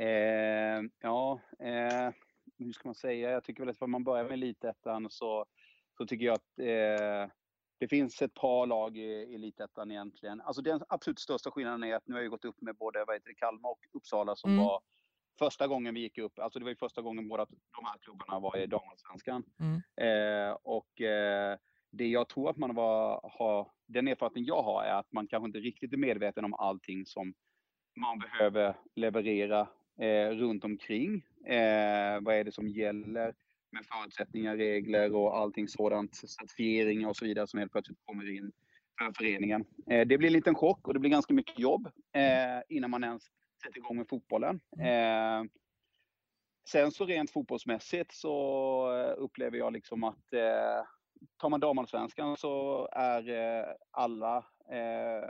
Eh, 0.00 0.82
ja, 1.00 1.40
eh, 1.58 2.10
hur 2.58 2.72
ska 2.72 2.88
man 2.88 2.94
säga? 2.94 3.30
Jag 3.30 3.44
tycker 3.44 3.62
väl 3.62 3.70
att 3.70 3.82
om 3.82 3.90
man 3.90 4.04
börjar 4.04 4.24
med 4.24 4.32
Elitettan 4.32 5.06
så, 5.10 5.46
så 5.98 6.06
tycker 6.06 6.26
jag 6.26 6.34
att 6.34 6.58
eh, 6.58 7.32
det 7.78 7.88
finns 7.88 8.22
ett 8.22 8.34
par 8.34 8.66
lag 8.66 8.96
i 8.96 9.34
Elitettan 9.34 9.90
egentligen. 9.90 10.40
Alltså 10.40 10.62
den 10.62 10.82
absolut 10.88 11.18
största 11.18 11.50
skillnaden 11.50 11.84
är 11.84 11.94
att 11.94 12.06
nu 12.06 12.14
har 12.14 12.20
jag 12.20 12.30
gått 12.30 12.44
upp 12.44 12.60
med 12.60 12.76
både 12.76 13.04
vad 13.04 13.16
heter 13.16 13.28
det, 13.28 13.34
Kalmar 13.34 13.70
och 13.70 13.80
Uppsala 13.92 14.36
som 14.36 14.50
Mm. 14.50 14.64
var 14.64 14.80
första 15.38 15.66
gången 15.66 15.94
vi 15.94 16.00
gick 16.00 16.18
upp. 16.18 16.38
Alltså 16.38 16.58
det 16.58 16.64
var 16.64 16.70
ju 16.70 16.76
första 16.76 17.02
gången 17.02 17.28
båda 17.28 17.46
de 17.46 17.84
här 17.84 17.98
klubbarna 17.98 18.40
var 18.40 18.56
i 18.56 18.66
damallsvenskan. 18.66 19.44
Mm. 19.60 19.80
Eh, 19.96 20.56
och 20.62 21.00
eh, 21.00 21.58
det 21.90 22.06
jag 22.06 22.28
tror 22.28 22.50
att 22.50 22.56
man 22.56 22.74
var, 22.74 23.30
har, 23.38 23.70
den 23.86 24.08
erfarenheten 24.08 24.44
jag 24.44 24.62
har 24.62 24.84
är 24.84 24.92
att 24.92 25.12
man 25.12 25.26
kanske 25.26 25.46
inte 25.46 25.58
riktigt 25.58 25.92
är 25.92 25.96
medveten 25.96 26.44
om 26.44 26.54
allting 26.54 27.06
som 27.06 27.34
man 27.96 28.18
behöver 28.18 28.74
leverera 28.94 29.68
eh, 30.00 30.28
runt 30.28 30.64
omkring. 30.64 31.14
Eh, 31.46 32.20
vad 32.20 32.34
är 32.34 32.44
det 32.44 32.52
som 32.52 32.68
gäller 32.68 33.34
med 33.72 33.86
förutsättningar, 33.86 34.56
regler 34.56 35.14
och 35.14 35.36
allting 35.36 35.68
sådant, 35.68 36.16
certifieringar 36.16 37.08
och 37.08 37.16
så 37.16 37.24
vidare 37.24 37.46
som 37.46 37.58
helt 37.58 37.72
plötsligt 37.72 37.98
kommer 38.04 38.36
in 38.36 38.52
för 38.98 39.12
föreningen. 39.12 39.64
Eh, 39.90 40.06
det 40.06 40.18
blir 40.18 40.26
en 40.26 40.32
liten 40.32 40.54
chock 40.54 40.88
och 40.88 40.94
det 40.94 41.00
blir 41.00 41.10
ganska 41.10 41.34
mycket 41.34 41.58
jobb 41.58 41.86
eh, 42.12 42.62
innan 42.68 42.90
man 42.90 43.04
ens 43.04 43.22
sätter 43.62 43.78
igång 43.78 43.96
med 43.96 44.08
fotbollen. 44.08 44.60
Eh, 44.80 45.42
sen 46.68 46.90
så 46.90 47.06
rent 47.06 47.30
fotbollsmässigt 47.30 48.12
så 48.12 48.32
eh, 48.96 49.14
upplever 49.16 49.58
jag 49.58 49.72
liksom 49.72 50.04
att 50.04 50.32
eh, 50.32 50.84
tar 51.36 51.48
man 51.48 51.60
damallsvenskan 51.60 52.36
så 52.36 52.88
är 52.92 53.28
eh, 53.28 53.66
alla 53.90 54.36
eh, 54.70 55.28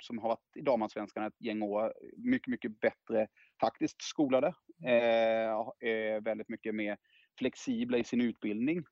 som 0.00 0.18
har 0.18 0.28
varit 0.28 0.56
i 0.56 0.60
damallsvenskan 0.60 1.24
ett 1.24 1.40
gäng 1.40 1.62
år 1.62 1.94
mycket, 2.16 2.48
mycket 2.48 2.80
bättre 2.80 3.28
faktiskt 3.60 4.02
skolade. 4.02 4.46
Eh, 4.84 5.68
är 5.80 6.20
väldigt 6.20 6.48
mycket 6.48 6.74
mer 6.74 6.98
flexibla 7.38 7.98
i 7.98 8.04
sin 8.04 8.20
utbildning 8.20 8.84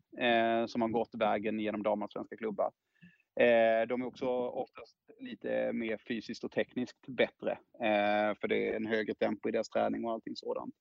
som 0.66 0.82
har 0.82 0.88
gått 0.88 1.14
vägen 1.14 1.60
genom 1.60 1.82
damallsvenska 1.82 2.36
klubbar. 2.36 2.72
Eh, 3.40 3.86
de 3.86 4.02
är 4.02 4.06
också 4.06 4.26
oftast 4.48 4.96
lite 5.20 5.72
mer 5.72 5.98
fysiskt 6.08 6.44
och 6.44 6.52
tekniskt 6.52 7.06
bättre. 7.06 7.50
Eh, 7.80 8.34
för 8.40 8.48
det 8.48 8.68
är 8.68 8.76
en 8.76 8.86
högre 8.86 9.14
tempo 9.14 9.48
i 9.48 9.52
deras 9.52 9.68
träning 9.68 10.04
och 10.04 10.12
allting 10.12 10.36
sådant. 10.36 10.74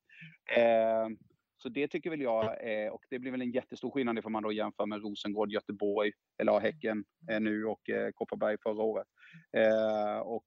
Eh, 0.56 1.08
så 1.56 1.68
det 1.68 1.88
tycker 1.88 2.10
väl 2.10 2.20
jag, 2.20 2.44
och 2.92 3.04
det 3.10 3.18
blir 3.18 3.30
väl 3.30 3.42
en 3.42 3.50
jättestor 3.50 3.90
skillnad 3.90 4.18
ifall 4.18 4.32
man 4.32 4.42
då 4.42 4.52
jämför 4.52 4.86
med 4.86 5.02
Rosengård, 5.02 5.52
Göteborg, 5.52 6.12
eller 6.38 6.60
Häcken 6.60 7.04
nu 7.40 7.64
och 7.64 7.90
eh, 7.90 8.10
Kopparberg 8.14 8.56
förra 8.62 8.82
året. 8.82 9.06
Och 10.22 10.44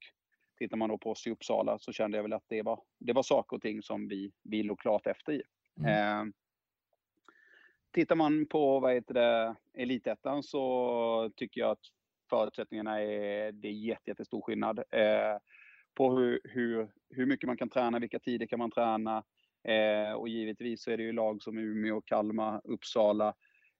tittar 0.57 0.77
man 0.77 0.89
då 0.89 0.97
på 0.97 1.11
oss 1.11 1.27
i 1.27 1.31
Uppsala 1.31 1.79
så 1.79 1.91
kände 1.91 2.17
jag 2.17 2.23
väl 2.23 2.33
att 2.33 2.45
det 2.47 2.61
var, 2.61 2.79
det 2.99 3.13
var 3.13 3.23
saker 3.23 3.55
och 3.55 3.61
ting 3.61 3.81
som 3.81 4.07
vi, 4.07 4.31
vi 4.43 4.63
låg 4.63 4.79
klart 4.79 5.07
efter 5.07 5.33
i. 5.33 5.41
Eh, 5.87 6.23
tittar 7.91 8.15
man 8.15 8.45
på 8.45 8.79
vad 8.79 8.93
heter 8.93 9.13
det, 9.13 9.55
Elitettan 9.73 10.43
så 10.43 11.31
tycker 11.35 11.61
jag 11.61 11.71
att 11.71 11.85
förutsättningarna 12.31 13.01
är, 13.01 13.51
det 13.51 13.67
är 13.67 13.71
jätte, 13.71 14.09
jättestor 14.09 14.41
skillnad. 14.41 14.79
Eh, 14.79 15.37
på 15.95 16.17
hur, 16.17 16.39
hur, 16.43 16.91
hur 17.09 17.25
mycket 17.25 17.47
man 17.47 17.57
kan 17.57 17.69
träna, 17.69 17.99
vilka 17.99 18.19
tider 18.19 18.45
kan 18.45 18.59
man 18.59 18.71
träna. 18.71 19.23
Eh, 19.67 20.13
och 20.13 20.29
givetvis 20.29 20.83
så 20.83 20.91
är 20.91 20.97
det 20.97 21.03
ju 21.03 21.11
lag 21.11 21.41
som 21.41 21.57
Umeå, 21.57 22.01
Kalmar, 22.01 22.61
Uppsala 22.63 23.33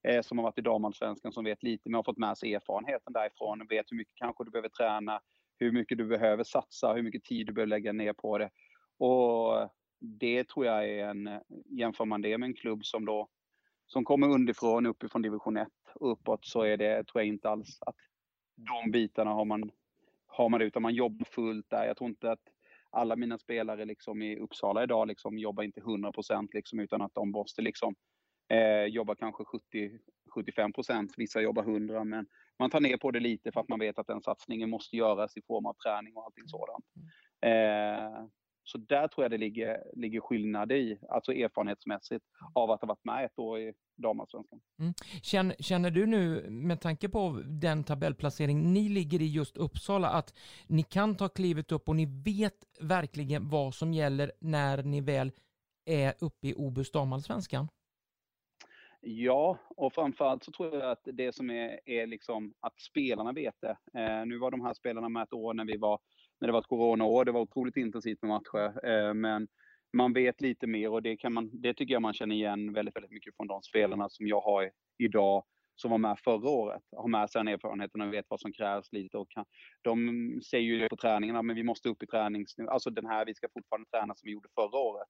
eh, 0.08 0.22
som 0.22 0.38
har 0.38 0.44
varit 0.44 0.58
i 0.58 0.62
damallsvenskan 0.62 1.32
som 1.32 1.44
vet 1.44 1.64
lite 1.64 1.90
men 1.90 1.96
har 1.96 2.04
fått 2.04 2.18
med 2.18 2.38
sig 2.38 2.54
erfarenheten 2.54 3.14
därifrån. 3.14 3.68
Vet 3.70 3.92
hur 3.92 3.98
mycket 3.98 4.16
kanske 4.16 4.44
du 4.44 4.52
behöver 4.52 4.70
träna, 4.70 5.20
hur 5.60 5.72
mycket 5.72 5.98
du 5.98 6.06
behöver 6.06 6.44
satsa, 6.44 6.94
hur 6.94 7.04
mycket 7.04 7.24
tid 7.24 7.48
du 7.48 7.54
behöver 7.54 7.70
lägga 7.70 7.94
ner 7.94 8.14
på 8.14 8.38
det. 8.38 8.50
Och 8.98 9.70
det 10.00 10.48
tror 10.48 10.66
jag 10.66 10.90
är 10.90 11.08
en, 11.08 11.30
jämför 11.66 12.06
man 12.06 12.22
det 12.22 12.38
med 12.38 12.48
en 12.48 12.54
klubb 12.54 12.86
som 12.86 13.06
då 13.06 13.28
som 13.88 14.06
kommer 14.06 14.30
underifrån, 14.30 14.86
uppifrån 14.86 15.22
division 15.22 15.58
1 15.58 15.68
och 15.96 16.12
uppåt 16.12 16.46
så 16.46 16.62
är 16.62 16.78
det, 16.78 17.04
tror 17.04 17.22
jag 17.22 17.28
inte 17.28 17.50
alls 17.50 17.78
att 17.82 17.96
de 18.66 18.92
bitarna 18.92 19.32
har 19.32 19.46
man, 19.46 19.72
har 20.28 20.50
man 20.50 20.60
det, 20.60 20.66
utan 20.66 20.82
man 20.82 20.94
jobbar 20.94 21.26
fullt 21.26 21.70
där. 21.70 21.86
Jag 21.86 21.98
tror 21.98 22.10
inte 22.10 22.32
att 22.32 22.50
alla 22.90 23.16
mina 23.16 23.38
spelare 23.38 23.86
liksom 23.86 24.22
i 24.22 24.40
Uppsala 24.40 24.84
idag 24.84 25.08
liksom 25.08 25.38
jobbar 25.38 25.64
inte 25.64 25.80
100 25.80 26.12
procent 26.12 26.54
liksom, 26.54 26.80
utan 26.80 27.02
att 27.02 27.16
de 27.16 27.32
måste 27.32 27.62
liksom 27.62 27.96
eh, 28.50 28.86
jobba 28.86 29.16
kanske 29.16 29.44
70-75 29.44 30.74
procent. 30.74 31.14
Vissa 31.18 31.42
jobbar 31.42 31.64
100 31.64 32.04
men 32.04 32.26
man 32.60 32.70
tar 32.70 32.80
ner 32.80 32.98
på 32.98 33.12
det 33.12 33.20
lite 33.20 33.52
för 33.52 33.62
att 33.62 33.70
man 33.70 33.80
vet 33.80 34.00
att 34.00 34.08
den 34.08 34.22
satsningen 34.22 34.70
måste 34.70 34.98
göras 34.98 35.38
i 35.38 35.42
form 35.42 35.66
av 35.66 35.74
träning 35.74 36.16
och 36.16 36.26
allting 36.26 36.48
sådant. 36.48 36.86
Eh, 37.42 38.26
så 38.64 38.78
där 38.78 39.08
tror 39.08 39.24
jag 39.24 39.32
det 39.32 39.38
ligger, 39.38 39.84
ligger 39.94 40.20
skillnad 40.20 40.72
i, 40.72 41.00
alltså 41.10 41.34
erfarenhetsmässigt, 41.34 42.26
av 42.54 42.72
att 42.72 42.82
ha 42.82 42.88
varit 42.88 43.06
med 43.06 43.26
ett 43.26 43.40
år 43.40 43.60
i 43.60 43.74
damallsvenskan. 43.98 44.62
Känner, 45.22 45.56
känner 45.60 45.92
du 45.92 46.06
nu, 46.06 46.50
med 46.50 46.82
tanke 46.82 47.10
på 47.10 47.42
den 47.46 47.84
tabellplacering 47.84 48.74
ni 48.74 48.90
ligger 48.90 49.22
i 49.22 49.28
just 49.28 49.58
Uppsala, 49.58 50.10
att 50.10 50.34
ni 50.68 50.84
kan 50.84 51.18
ta 51.18 51.30
klivet 51.30 51.72
upp 51.72 51.90
och 51.90 51.96
ni 51.96 52.06
vet 52.26 52.66
verkligen 52.80 53.50
vad 53.50 53.74
som 53.74 53.94
gäller 53.94 54.32
när 54.40 54.84
ni 54.84 55.02
väl 55.02 55.32
är 55.86 56.14
uppe 56.20 56.48
i 56.48 56.54
Obus 56.54 56.92
damallsvenskan? 56.92 57.68
Ja, 59.04 59.58
och 59.78 59.94
framförallt 59.94 60.44
så 60.44 60.52
tror 60.52 60.76
jag 60.76 60.92
att 60.92 61.08
det 61.14 61.36
som 61.36 61.50
är, 61.50 61.80
är 61.86 62.08
liksom 62.08 62.54
att 62.60 62.80
spelarna 62.80 63.32
vet 63.32 63.56
det. 63.62 63.78
Eh, 64.00 64.26
nu 64.26 64.38
var 64.38 64.52
de 64.52 64.62
här 64.62 64.74
spelarna 64.74 65.10
med 65.10 65.24
ett 65.24 65.34
år 65.34 65.54
när, 65.54 65.66
vi 65.66 65.78
var, 65.78 66.00
när 66.42 66.48
det 66.48 66.52
var 66.52 66.60
ett 66.60 66.68
coronaår. 66.68 67.26
Det 67.26 67.32
var 67.32 67.42
otroligt 67.42 67.78
intensivt 67.78 68.22
med 68.22 68.30
matcher. 68.30 68.88
Eh, 68.90 69.14
men 69.14 69.48
man 69.94 70.14
vet 70.14 70.42
lite 70.42 70.68
mer 70.68 70.90
och 70.90 71.02
det, 71.02 71.18
kan 71.18 71.34
man, 71.34 71.50
det 71.62 71.74
tycker 71.74 71.94
jag 71.94 72.02
man 72.02 72.14
känner 72.14 72.36
igen 72.36 72.74
väldigt, 72.74 72.96
väldigt 72.96 73.12
mycket 73.12 73.36
från 73.36 73.48
de 73.48 73.62
spelarna 73.62 74.10
som 74.10 74.28
jag 74.28 74.42
har 74.42 74.72
idag 74.98 75.44
som 75.76 75.92
var 75.92 75.98
med 75.98 76.20
förra 76.20 76.50
året 76.50 76.82
har 76.98 77.08
med 77.08 77.30
sig 77.30 77.40
den 77.40 77.48
erfarenheten 77.48 78.02
och 78.02 78.14
vet 78.14 78.26
vad 78.30 78.40
som 78.40 78.54
krävs 78.54 78.92
lite. 78.92 79.18
Och 79.18 79.30
kan, 79.30 79.46
de 79.82 80.42
säger 80.50 80.64
ju 80.64 80.90
på 80.90 80.96
träningarna, 80.96 81.42
men 81.42 81.56
vi 81.56 81.64
måste 81.64 81.90
upp 81.90 82.04
i 82.04 82.08
träningsnivå, 82.08 82.70
Alltså 82.70 82.90
den 82.90 83.06
här, 83.06 83.26
vi 83.26 83.36
ska 83.36 83.48
fortfarande 83.54 83.90
träna 83.90 84.16
som 84.16 84.28
vi 84.28 84.32
gjorde 84.32 84.50
förra 84.56 84.80
året. 84.80 85.08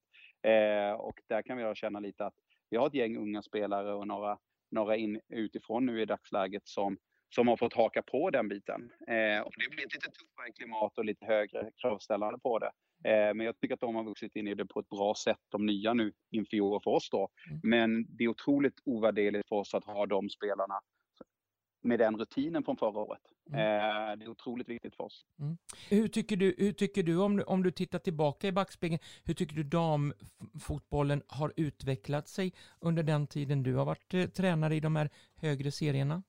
Eh, 0.47 0.99
och 0.99 1.15
där 1.29 1.41
kan 1.41 1.57
vi 1.57 1.75
känna 1.75 1.99
lite 1.99 2.25
att 2.25 2.33
vi 2.69 2.77
har 2.77 2.87
ett 2.87 2.93
gäng 2.93 3.17
unga 3.17 3.41
spelare 3.41 3.93
och 3.93 4.07
några, 4.07 4.37
några 4.71 4.95
in, 4.95 5.19
utifrån 5.29 5.85
nu 5.85 6.01
i 6.01 6.05
dagsläget 6.05 6.67
som, 6.67 6.97
som 7.35 7.47
har 7.47 7.57
fått 7.57 7.73
haka 7.73 8.01
på 8.01 8.29
den 8.29 8.47
biten. 8.47 8.91
Eh, 9.07 9.39
och 9.39 9.53
det 9.57 9.69
blir 9.69 9.85
ett 9.85 9.93
lite 9.93 10.11
tuffare 10.11 10.51
klimat 10.57 10.97
och 10.97 11.05
lite 11.05 11.25
högre 11.25 11.71
kravställande 11.81 12.39
på 12.39 12.59
det. 12.59 12.71
Eh, 13.03 13.33
men 13.33 13.45
jag 13.45 13.57
tycker 13.57 13.73
att 13.73 13.79
de 13.79 13.95
har 13.95 14.03
vuxit 14.03 14.35
in 14.35 14.47
i 14.47 14.55
det 14.55 14.65
på 14.65 14.79
ett 14.79 14.89
bra 14.89 15.15
sätt, 15.15 15.39
de 15.49 15.65
nya 15.65 15.93
nu 15.93 16.13
inför 16.31 16.57
i 16.57 16.61
år 16.61 16.81
för 16.83 16.91
oss 16.91 17.09
då. 17.09 17.29
Mm. 17.49 17.59
Men 17.63 18.05
det 18.09 18.23
är 18.23 18.27
otroligt 18.27 18.79
ovärderligt 18.85 19.47
för 19.49 19.55
oss 19.55 19.73
att 19.73 19.85
ha 19.85 20.05
de 20.05 20.29
spelarna 20.29 20.79
med 21.83 21.99
den 21.99 22.17
rutinen 22.17 22.63
från 22.63 22.77
förra 22.77 22.99
året. 22.99 23.21
Mm. 23.49 23.59
Eh, 23.59 24.17
det 24.17 24.25
är 24.25 24.29
otroligt 24.29 24.69
viktigt 24.69 24.95
för 24.95 25.03
oss. 25.03 25.25
Mm. 25.39 25.57
Hur 25.89 26.07
tycker 26.07 26.35
du, 26.37 26.55
hur 26.57 26.71
tycker 26.71 27.03
du 27.03 27.17
om, 27.17 27.37
du 27.37 27.43
om 27.43 27.63
du 27.63 27.71
tittar 27.71 27.99
tillbaka 27.99 28.47
i 28.47 28.51
backspegeln, 28.51 28.99
hur 29.23 29.33
tycker 29.33 29.55
du 29.55 29.63
damfotbollen 29.63 31.23
har 31.27 31.53
utvecklat 31.55 32.27
sig 32.27 32.53
under 32.79 33.03
den 33.03 33.27
tiden 33.27 33.63
du 33.63 33.75
har 33.75 33.85
varit 33.85 34.13
eh, 34.13 34.25
tränare 34.25 34.75
i 34.75 34.79
de 34.79 34.95
här 34.95 35.09
högre 35.35 35.71
serierna? 35.71 36.23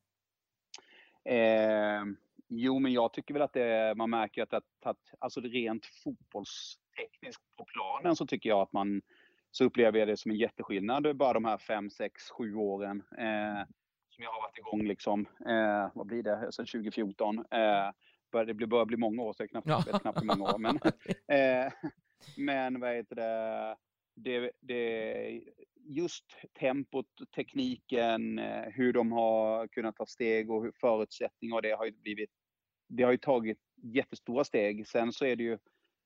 Eh, 1.25 2.03
jo, 2.49 2.79
men 2.79 2.93
jag 2.93 3.13
tycker 3.13 3.35
väl 3.35 3.43
att 3.43 3.53
det, 3.53 3.95
man 3.97 4.11
märker 4.11 4.43
att, 4.43 4.55
att, 4.55 4.65
att 4.83 5.15
alltså 5.19 5.41
rent 5.41 5.87
fotbollstekniskt 5.87 7.43
på 7.57 7.65
planen 7.65 8.17
så 8.17 8.27
tycker 8.27 8.49
jag 8.49 8.61
att 8.61 8.73
man 8.73 9.03
så 9.51 9.65
upplever 9.65 9.99
jag 9.99 10.09
det 10.09 10.17
som 10.17 10.31
en 10.31 10.37
jätteskillnad 10.37 11.17
bara 11.17 11.33
de 11.33 11.45
här 11.45 11.59
fem, 11.59 11.91
sex, 11.91 12.31
sju 12.31 12.55
åren. 12.55 13.03
Eh, 13.19 13.65
som 14.11 14.25
jag 14.25 14.31
har 14.31 14.43
varit 14.43 14.59
igång 14.59 14.87
liksom, 14.87 15.27
eh, 15.47 15.91
vad 15.95 16.07
blir 16.07 16.23
det, 16.23 16.53
sedan 16.53 16.67
2014. 16.67 17.39
Eh, 17.39 17.91
det 18.47 18.55
börjar 18.67 18.85
bli 18.85 18.97
många 18.97 19.23
år, 19.23 19.33
så 19.33 19.43
jag 19.43 19.51
knappt, 19.51 19.69
ja. 19.69 19.83
vet 19.87 20.03
knappt 20.03 20.21
hur 20.21 20.27
många 20.27 20.45
år. 20.45 20.59
Men, 20.59 20.77
eh, 21.39 21.73
men 22.37 22.81
vad 22.81 22.95
heter 22.95 23.17
det, 23.17 23.77
det, 24.15 24.51
det, 24.61 25.43
just 25.85 26.25
tempot, 26.61 27.07
tekniken, 27.35 28.39
eh, 28.39 28.69
hur 28.69 28.93
de 28.93 29.13
har 29.13 29.67
kunnat 29.69 29.97
ta 29.97 30.07
steg 30.07 30.51
och 30.51 30.63
hur 30.63 30.73
förutsättningar 30.81 31.57
och 31.57 31.63
det 31.63 31.73
har 31.73 31.85
ju 31.85 31.93
blivit, 31.93 32.31
det 32.89 33.03
har 33.03 33.13
ju 33.13 33.19
tagit 33.19 33.59
jättestora 33.83 34.45
steg. 34.45 34.89
Sen 34.89 35.13
så 35.13 35.25
är 35.25 35.37
det 35.37 35.43
ju 35.43 35.53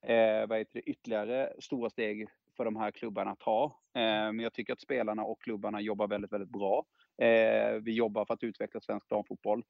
eh, 0.06 0.46
vad 0.46 0.58
heter 0.58 0.72
det, 0.72 0.90
ytterligare 0.90 1.52
stora 1.58 1.90
steg 1.90 2.28
för 2.56 2.64
de 2.64 2.76
här 2.76 2.90
klubbarna 2.90 3.30
att 3.30 3.40
ta. 3.40 3.64
Eh, 3.94 4.00
men 4.02 4.40
jag 4.40 4.52
tycker 4.52 4.72
att 4.72 4.80
spelarna 4.80 5.24
och 5.24 5.42
klubbarna 5.42 5.80
jobbar 5.80 6.08
väldigt, 6.08 6.32
väldigt 6.32 6.50
bra. 6.50 6.86
Eh, 7.18 7.72
vi 7.82 7.92
jobbar 7.92 8.24
för 8.24 8.34
att 8.34 8.42
utveckla 8.42 8.80
svensk 8.80 9.08
damfotboll 9.08 9.64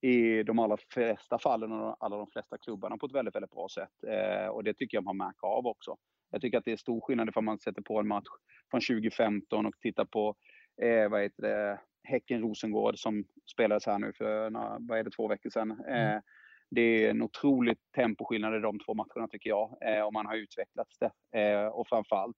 i 0.00 0.42
de 0.42 0.58
allra 0.58 0.76
flesta 0.88 1.38
fallen 1.38 1.72
och 1.72 1.96
alla 2.00 2.16
de 2.16 2.26
flesta 2.26 2.58
klubbarna 2.58 2.96
på 2.96 3.06
ett 3.06 3.12
väldigt, 3.12 3.34
väldigt 3.34 3.50
bra 3.50 3.68
sätt. 3.68 4.04
Eh, 4.06 4.48
och 4.48 4.64
det 4.64 4.74
tycker 4.74 4.96
jag 4.96 5.04
man 5.04 5.16
märker 5.16 5.46
av 5.46 5.66
också. 5.66 5.96
Jag 6.30 6.40
tycker 6.40 6.58
att 6.58 6.64
det 6.64 6.72
är 6.72 6.76
stor 6.76 7.00
skillnad 7.00 7.28
ifall 7.28 7.44
man 7.44 7.58
sätter 7.58 7.82
på 7.82 8.00
en 8.00 8.08
match 8.08 8.26
från 8.70 8.80
2015 8.80 9.66
och 9.66 9.74
tittar 9.80 10.04
på 10.04 10.36
eh, 10.82 11.08
vad 11.08 11.22
heter 11.22 11.42
det, 11.42 11.80
Häcken-Rosengård 12.02 12.98
som 12.98 13.24
spelades 13.52 13.86
här 13.86 13.98
nu 13.98 14.12
för 14.12 14.50
några, 14.50 14.76
vad 14.80 14.98
är 14.98 15.04
det, 15.04 15.10
två 15.10 15.28
veckor 15.28 15.50
sedan. 15.50 15.70
Mm. 15.70 16.16
Eh, 16.16 16.22
det 16.70 16.80
är 16.80 17.10
en 17.10 17.22
otrolig 17.22 17.76
temposkillnad 17.94 18.56
i 18.56 18.58
de 18.58 18.78
två 18.78 18.94
matcherna 18.94 19.28
tycker 19.28 19.50
jag. 19.50 19.76
Eh, 19.80 20.02
och 20.02 20.12
man 20.12 20.26
har 20.26 20.34
utvecklats 20.34 20.98
det. 20.98 21.40
Eh, 21.40 21.66
och 21.66 21.88
framförallt 21.88 22.36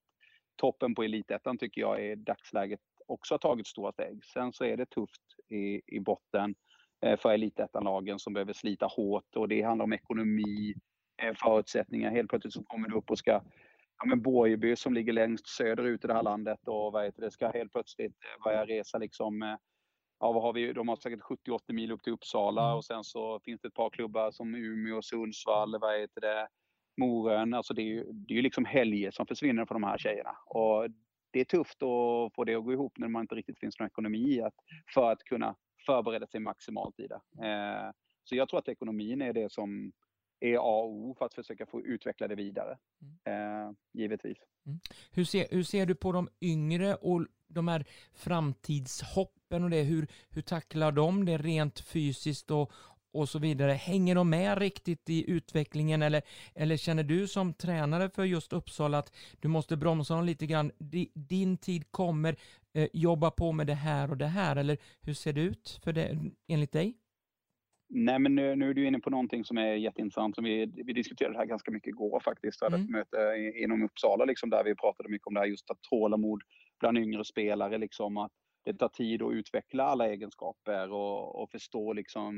toppen 0.56 0.94
på 0.94 1.02
elitettan 1.02 1.58
tycker 1.58 1.80
jag 1.80 2.04
i 2.04 2.14
dagsläget 2.14 2.80
också 3.06 3.34
har 3.34 3.38
tagit 3.38 3.66
stora 3.66 3.92
steg. 3.92 4.24
Sen 4.24 4.52
så 4.52 4.64
är 4.64 4.76
det 4.76 4.86
tufft 4.86 5.22
i, 5.48 5.80
i 5.96 6.00
botten 6.00 6.54
eh, 7.00 7.18
för 7.18 7.32
elitettan-lagen 7.32 8.18
som 8.18 8.32
behöver 8.32 8.52
slita 8.52 8.86
hårt 8.86 9.36
och 9.36 9.48
det 9.48 9.62
handlar 9.62 9.84
om 9.84 9.92
ekonomi, 9.92 10.74
eh, 11.22 11.34
förutsättningar. 11.34 12.10
Helt 12.10 12.30
plötsligt 12.30 12.54
så 12.54 12.64
kommer 12.64 12.88
du 12.88 12.96
upp 12.96 13.10
och 13.10 13.18
ska 13.18 13.40
ja, 13.98 14.06
men 14.06 14.22
Borgeby 14.22 14.76
som 14.76 14.94
ligger 14.94 15.12
längst 15.12 15.46
söderut 15.46 16.04
i 16.04 16.06
det 16.06 16.14
här 16.14 16.22
landet 16.22 16.68
och 16.68 16.92
vad 16.92 17.04
heter 17.04 17.22
det, 17.22 17.30
ska 17.30 17.50
helt 17.50 17.72
plötsligt 17.72 18.16
eh, 18.24 18.44
börja 18.44 18.66
resa 18.66 18.98
liksom 18.98 19.58
ja, 20.20 20.32
vad 20.32 20.42
har 20.42 20.52
vi? 20.52 20.72
De 20.72 20.88
har 20.88 20.96
säkert 20.96 21.20
70-80 21.20 21.72
mil 21.72 21.92
upp 21.92 22.02
till 22.02 22.12
Uppsala 22.12 22.64
mm. 22.64 22.76
och 22.76 22.84
sen 22.84 23.04
så 23.04 23.40
finns 23.40 23.60
det 23.60 23.68
ett 23.68 23.74
par 23.74 23.90
klubbar 23.90 24.30
som 24.30 24.54
Umeå, 24.54 25.02
Sundsvall, 25.02 25.78
vad 25.80 26.00
heter 26.00 26.20
det, 26.20 26.48
Morön. 26.96 27.54
Alltså 27.54 27.74
det 27.74 27.82
är 27.82 27.86
ju, 27.86 28.04
det 28.12 28.34
är 28.34 28.36
ju 28.36 28.42
liksom 28.42 28.64
helger 28.64 29.10
som 29.10 29.26
försvinner 29.26 29.66
för 29.66 29.74
de 29.74 29.82
här 29.82 29.98
tjejerna. 29.98 30.36
Och 30.46 30.90
det 31.30 31.40
är 31.40 31.44
tufft 31.44 31.82
att 31.82 32.34
få 32.34 32.44
det 32.46 32.54
att 32.54 32.64
gå 32.64 32.72
ihop 32.72 32.98
när 32.98 33.08
man 33.08 33.22
inte 33.22 33.34
riktigt 33.34 33.60
finns 33.60 33.78
någon 33.78 33.86
ekonomi 33.86 34.40
att, 34.40 34.54
för 34.94 35.12
att 35.12 35.24
kunna 35.24 35.56
förbereda 35.86 36.26
sig 36.26 36.40
maximalt 36.40 37.00
i 37.00 37.06
det. 37.06 37.20
Eh, 37.46 37.90
så 38.24 38.36
jag 38.36 38.48
tror 38.48 38.58
att 38.58 38.68
ekonomin 38.68 39.22
är 39.22 39.32
det 39.32 39.52
som 39.52 39.92
är 40.40 40.56
A 40.56 40.82
och 40.82 40.90
O 40.90 41.14
för 41.18 41.26
att 41.26 41.34
försöka 41.34 41.66
få 41.66 41.80
utveckla 41.80 42.28
det 42.28 42.34
vidare. 42.34 42.78
Mm. 43.02 43.66
Eh, 43.66 43.72
givetvis. 43.92 44.38
Mm. 44.66 44.80
Hur, 45.10 45.24
ser, 45.24 45.46
hur 45.50 45.62
ser 45.62 45.86
du 45.86 45.94
på 45.94 46.12
de 46.12 46.28
yngre 46.40 46.94
och 46.94 47.26
de 47.48 47.68
här 47.68 47.84
framtidshoppen 48.14 49.64
och 49.64 49.70
det? 49.70 49.82
Hur, 49.82 50.06
hur 50.28 50.42
tacklar 50.42 50.92
de 50.92 51.24
det 51.24 51.38
rent 51.38 51.80
fysiskt 51.80 52.50
och, 52.50 52.72
och 53.12 53.28
så 53.28 53.38
vidare. 53.38 53.72
Hänger 53.72 54.14
de 54.14 54.30
med 54.30 54.58
riktigt 54.58 55.10
i 55.10 55.30
utvecklingen 55.30 56.02
eller, 56.02 56.22
eller 56.54 56.76
känner 56.76 57.02
du 57.02 57.28
som 57.28 57.54
tränare 57.54 58.10
för 58.10 58.24
just 58.24 58.52
Uppsala 58.52 58.98
att 58.98 59.12
du 59.40 59.48
måste 59.48 59.76
bromsa 59.76 60.14
dem 60.14 60.24
lite 60.24 60.46
grann? 60.46 60.72
Din 61.14 61.56
tid 61.56 61.92
kommer, 61.92 62.36
eh, 62.72 62.88
jobba 62.92 63.30
på 63.30 63.52
med 63.52 63.66
det 63.66 63.74
här 63.74 64.10
och 64.10 64.16
det 64.16 64.26
här 64.26 64.56
eller 64.56 64.78
hur 65.00 65.14
ser 65.14 65.32
det 65.32 65.40
ut 65.40 65.80
för 65.84 65.92
det, 65.92 66.18
enligt 66.46 66.72
dig? 66.72 66.96
Nej, 67.90 68.18
men 68.18 68.34
nu, 68.34 68.56
nu 68.56 68.70
är 68.70 68.74
du 68.74 68.86
inne 68.86 68.98
på 68.98 69.10
någonting 69.10 69.44
som 69.44 69.58
är 69.58 69.74
jätteintressant. 69.74 70.34
Som 70.34 70.44
vi, 70.44 70.72
vi 70.84 70.92
diskuterade 70.92 71.34
det 71.34 71.38
här 71.38 71.46
ganska 71.46 71.70
mycket 71.70 71.88
igår 71.88 72.20
faktiskt. 72.24 72.62
Hade 72.62 72.76
mm. 72.76 72.84
ett 72.84 72.90
möte 72.90 73.52
inom 73.56 73.82
Uppsala 73.82 74.24
liksom, 74.24 74.50
där 74.50 74.64
vi 74.64 74.74
pratade 74.74 75.08
mycket 75.08 75.26
om 75.26 75.34
det 75.34 75.40
här 75.40 75.46
just 75.46 75.70
att 75.70 75.82
tålamod 75.82 76.42
bland 76.80 76.98
yngre 76.98 77.24
spelare. 77.24 77.78
Liksom, 77.78 78.16
att 78.16 78.32
det 78.64 78.74
tar 78.74 78.88
tid 78.88 79.22
att 79.22 79.32
utveckla 79.32 79.84
alla 79.84 80.08
egenskaper 80.08 80.92
och, 80.92 81.42
och 81.42 81.50
förstå 81.50 81.92
liksom 81.92 82.32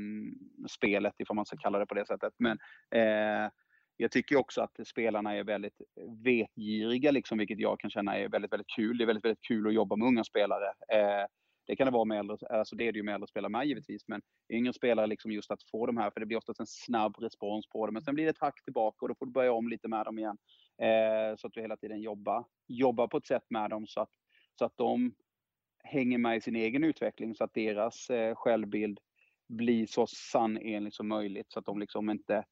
spelet, 0.69 1.13
ifall 1.19 1.35
man 1.35 1.45
ska 1.45 1.57
kalla 1.57 1.79
det 1.79 1.85
på 1.85 1.93
det 1.93 2.05
sättet. 2.05 2.33
Men 2.37 2.57
eh, 2.95 3.51
jag 3.97 4.11
tycker 4.11 4.35
också 4.35 4.61
att 4.61 4.87
spelarna 4.87 5.35
är 5.35 5.43
väldigt 5.43 5.81
vetgiriga, 6.23 7.11
liksom, 7.11 7.37
vilket 7.37 7.59
jag 7.59 7.79
kan 7.79 7.89
känna 7.89 8.17
är 8.17 8.29
väldigt, 8.29 8.53
väldigt 8.53 8.75
kul. 8.75 8.97
Det 8.97 9.03
är 9.03 9.05
väldigt, 9.05 9.25
väldigt 9.25 9.47
kul 9.47 9.67
att 9.67 9.73
jobba 9.73 9.95
med 9.95 10.07
unga 10.07 10.23
spelare. 10.23 10.65
Eh, 10.93 11.25
det 11.71 11.75
kan 11.75 11.85
det 11.85 11.91
vara 11.91 12.05
med 12.05 12.19
äldre, 12.19 12.37
alltså 12.49 12.75
det 12.75 12.87
är 12.87 12.91
det 12.91 12.97
ju 12.97 13.03
med 13.03 13.13
äldre 13.13 13.27
spelare 13.27 13.49
med 13.49 13.65
givetvis, 13.65 14.07
men 14.07 14.21
yngre 14.49 14.73
spelare 14.73 15.07
liksom 15.07 15.31
just 15.31 15.51
att 15.51 15.63
få 15.71 15.85
de 15.85 15.97
här, 15.97 16.11
för 16.11 16.19
det 16.19 16.25
blir 16.25 16.37
oftast 16.37 16.59
en 16.59 16.67
snabb 16.67 17.15
respons 17.19 17.69
på 17.69 17.85
det. 17.85 17.91
Men 17.91 18.01
sen 18.01 18.15
blir 18.15 18.25
det 18.25 18.29
ett 18.29 18.39
hack 18.39 18.63
tillbaka 18.63 18.97
och 19.01 19.09
då 19.09 19.15
får 19.15 19.25
du 19.25 19.31
börja 19.31 19.53
om 19.53 19.69
lite 19.69 19.87
med 19.87 20.05
dem 20.05 20.19
igen. 20.19 20.37
Eh, 20.81 21.35
så 21.37 21.47
att 21.47 21.53
du 21.53 21.61
hela 21.61 21.77
tiden 21.77 22.01
jobbar, 22.01 22.45
jobbar 22.67 23.07
på 23.07 23.17
ett 23.17 23.25
sätt 23.25 23.43
med 23.49 23.69
dem 23.69 23.87
så 23.87 24.01
att, 24.01 24.09
så 24.59 24.65
att 24.65 24.73
de 24.75 25.13
hänger 25.83 26.17
med 26.17 26.37
i 26.37 26.41
sin 26.41 26.55
egen 26.55 26.83
utveckling 26.83 27.35
så 27.35 27.43
att 27.43 27.53
deras 27.53 28.09
eh, 28.09 28.35
självbild 28.35 28.99
blir 29.49 29.85
så 29.85 30.07
sannenlig 30.07 30.93
som 30.93 31.07
möjligt 31.07 31.51
så 31.51 31.59
att 31.59 31.65
de 31.65 31.79
liksom 31.79 32.09
inte 32.09 32.43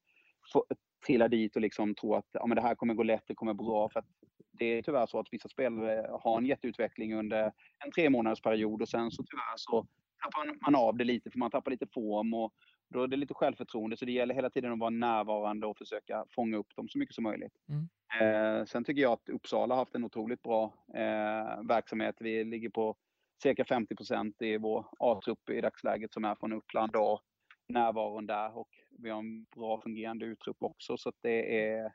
får, 0.52 0.64
trillar 1.06 1.28
dit 1.28 1.56
och 1.56 1.62
liksom 1.62 1.94
tror 1.94 2.18
att 2.18 2.28
ja, 2.32 2.46
men 2.46 2.56
det 2.56 2.62
här 2.62 2.74
kommer 2.74 2.94
gå 2.94 3.02
lätt, 3.02 3.24
det 3.26 3.34
kommer 3.34 3.54
bra. 3.54 3.88
För 3.88 4.00
att 4.00 4.08
det 4.52 4.64
är 4.64 4.82
tyvärr 4.82 5.06
så 5.06 5.18
att 5.18 5.26
vissa 5.30 5.48
spelare 5.48 6.06
har 6.22 6.38
en 6.38 6.46
jätteutveckling 6.46 7.14
under 7.14 7.52
en 7.84 7.92
tre 7.94 8.10
månaders 8.10 8.40
period 8.40 8.82
och 8.82 8.88
sen 8.88 9.10
så 9.10 9.22
tyvärr 9.22 9.56
så 9.56 9.86
tappar 10.22 10.56
man 10.60 10.74
av 10.74 10.96
det 10.96 11.04
lite 11.04 11.30
för 11.30 11.38
man 11.38 11.50
tappar 11.50 11.70
lite 11.70 11.86
form 11.86 12.34
och 12.34 12.54
då 12.88 13.02
är 13.02 13.06
det 13.06 13.16
lite 13.16 13.34
självförtroende. 13.34 13.96
Så 13.96 14.04
det 14.04 14.12
gäller 14.12 14.34
hela 14.34 14.50
tiden 14.50 14.72
att 14.72 14.78
vara 14.78 14.90
närvarande 14.90 15.66
och 15.66 15.78
försöka 15.78 16.24
fånga 16.30 16.56
upp 16.56 16.76
dem 16.76 16.88
så 16.88 16.98
mycket 16.98 17.14
som 17.14 17.24
möjligt. 17.24 17.52
Mm. 17.68 17.88
Eh, 18.20 18.64
sen 18.64 18.84
tycker 18.84 19.02
jag 19.02 19.12
att 19.12 19.28
Uppsala 19.28 19.74
har 19.74 19.80
haft 19.80 19.94
en 19.94 20.04
otroligt 20.04 20.42
bra 20.42 20.74
eh, 20.94 21.62
verksamhet. 21.68 22.16
Vi 22.20 22.44
ligger 22.44 22.70
på 22.70 22.96
cirka 23.42 23.64
50 23.64 23.96
procent 23.96 24.42
i 24.42 24.56
vår 24.56 24.86
A-trupp 24.98 25.50
i 25.50 25.60
dagsläget 25.60 26.12
som 26.12 26.24
är 26.24 26.34
från 26.34 26.52
Uppland 26.52 26.96
och 26.96 27.20
närvaron 27.68 28.26
där 28.26 28.58
och 28.58 28.68
vi 28.98 29.10
har 29.10 29.18
en 29.18 29.44
bra 29.44 29.80
fungerande 29.80 30.26
uttrupp 30.26 30.62
också 30.62 30.96
så 30.96 31.08
att 31.08 31.18
det 31.20 31.66
är 31.68 31.92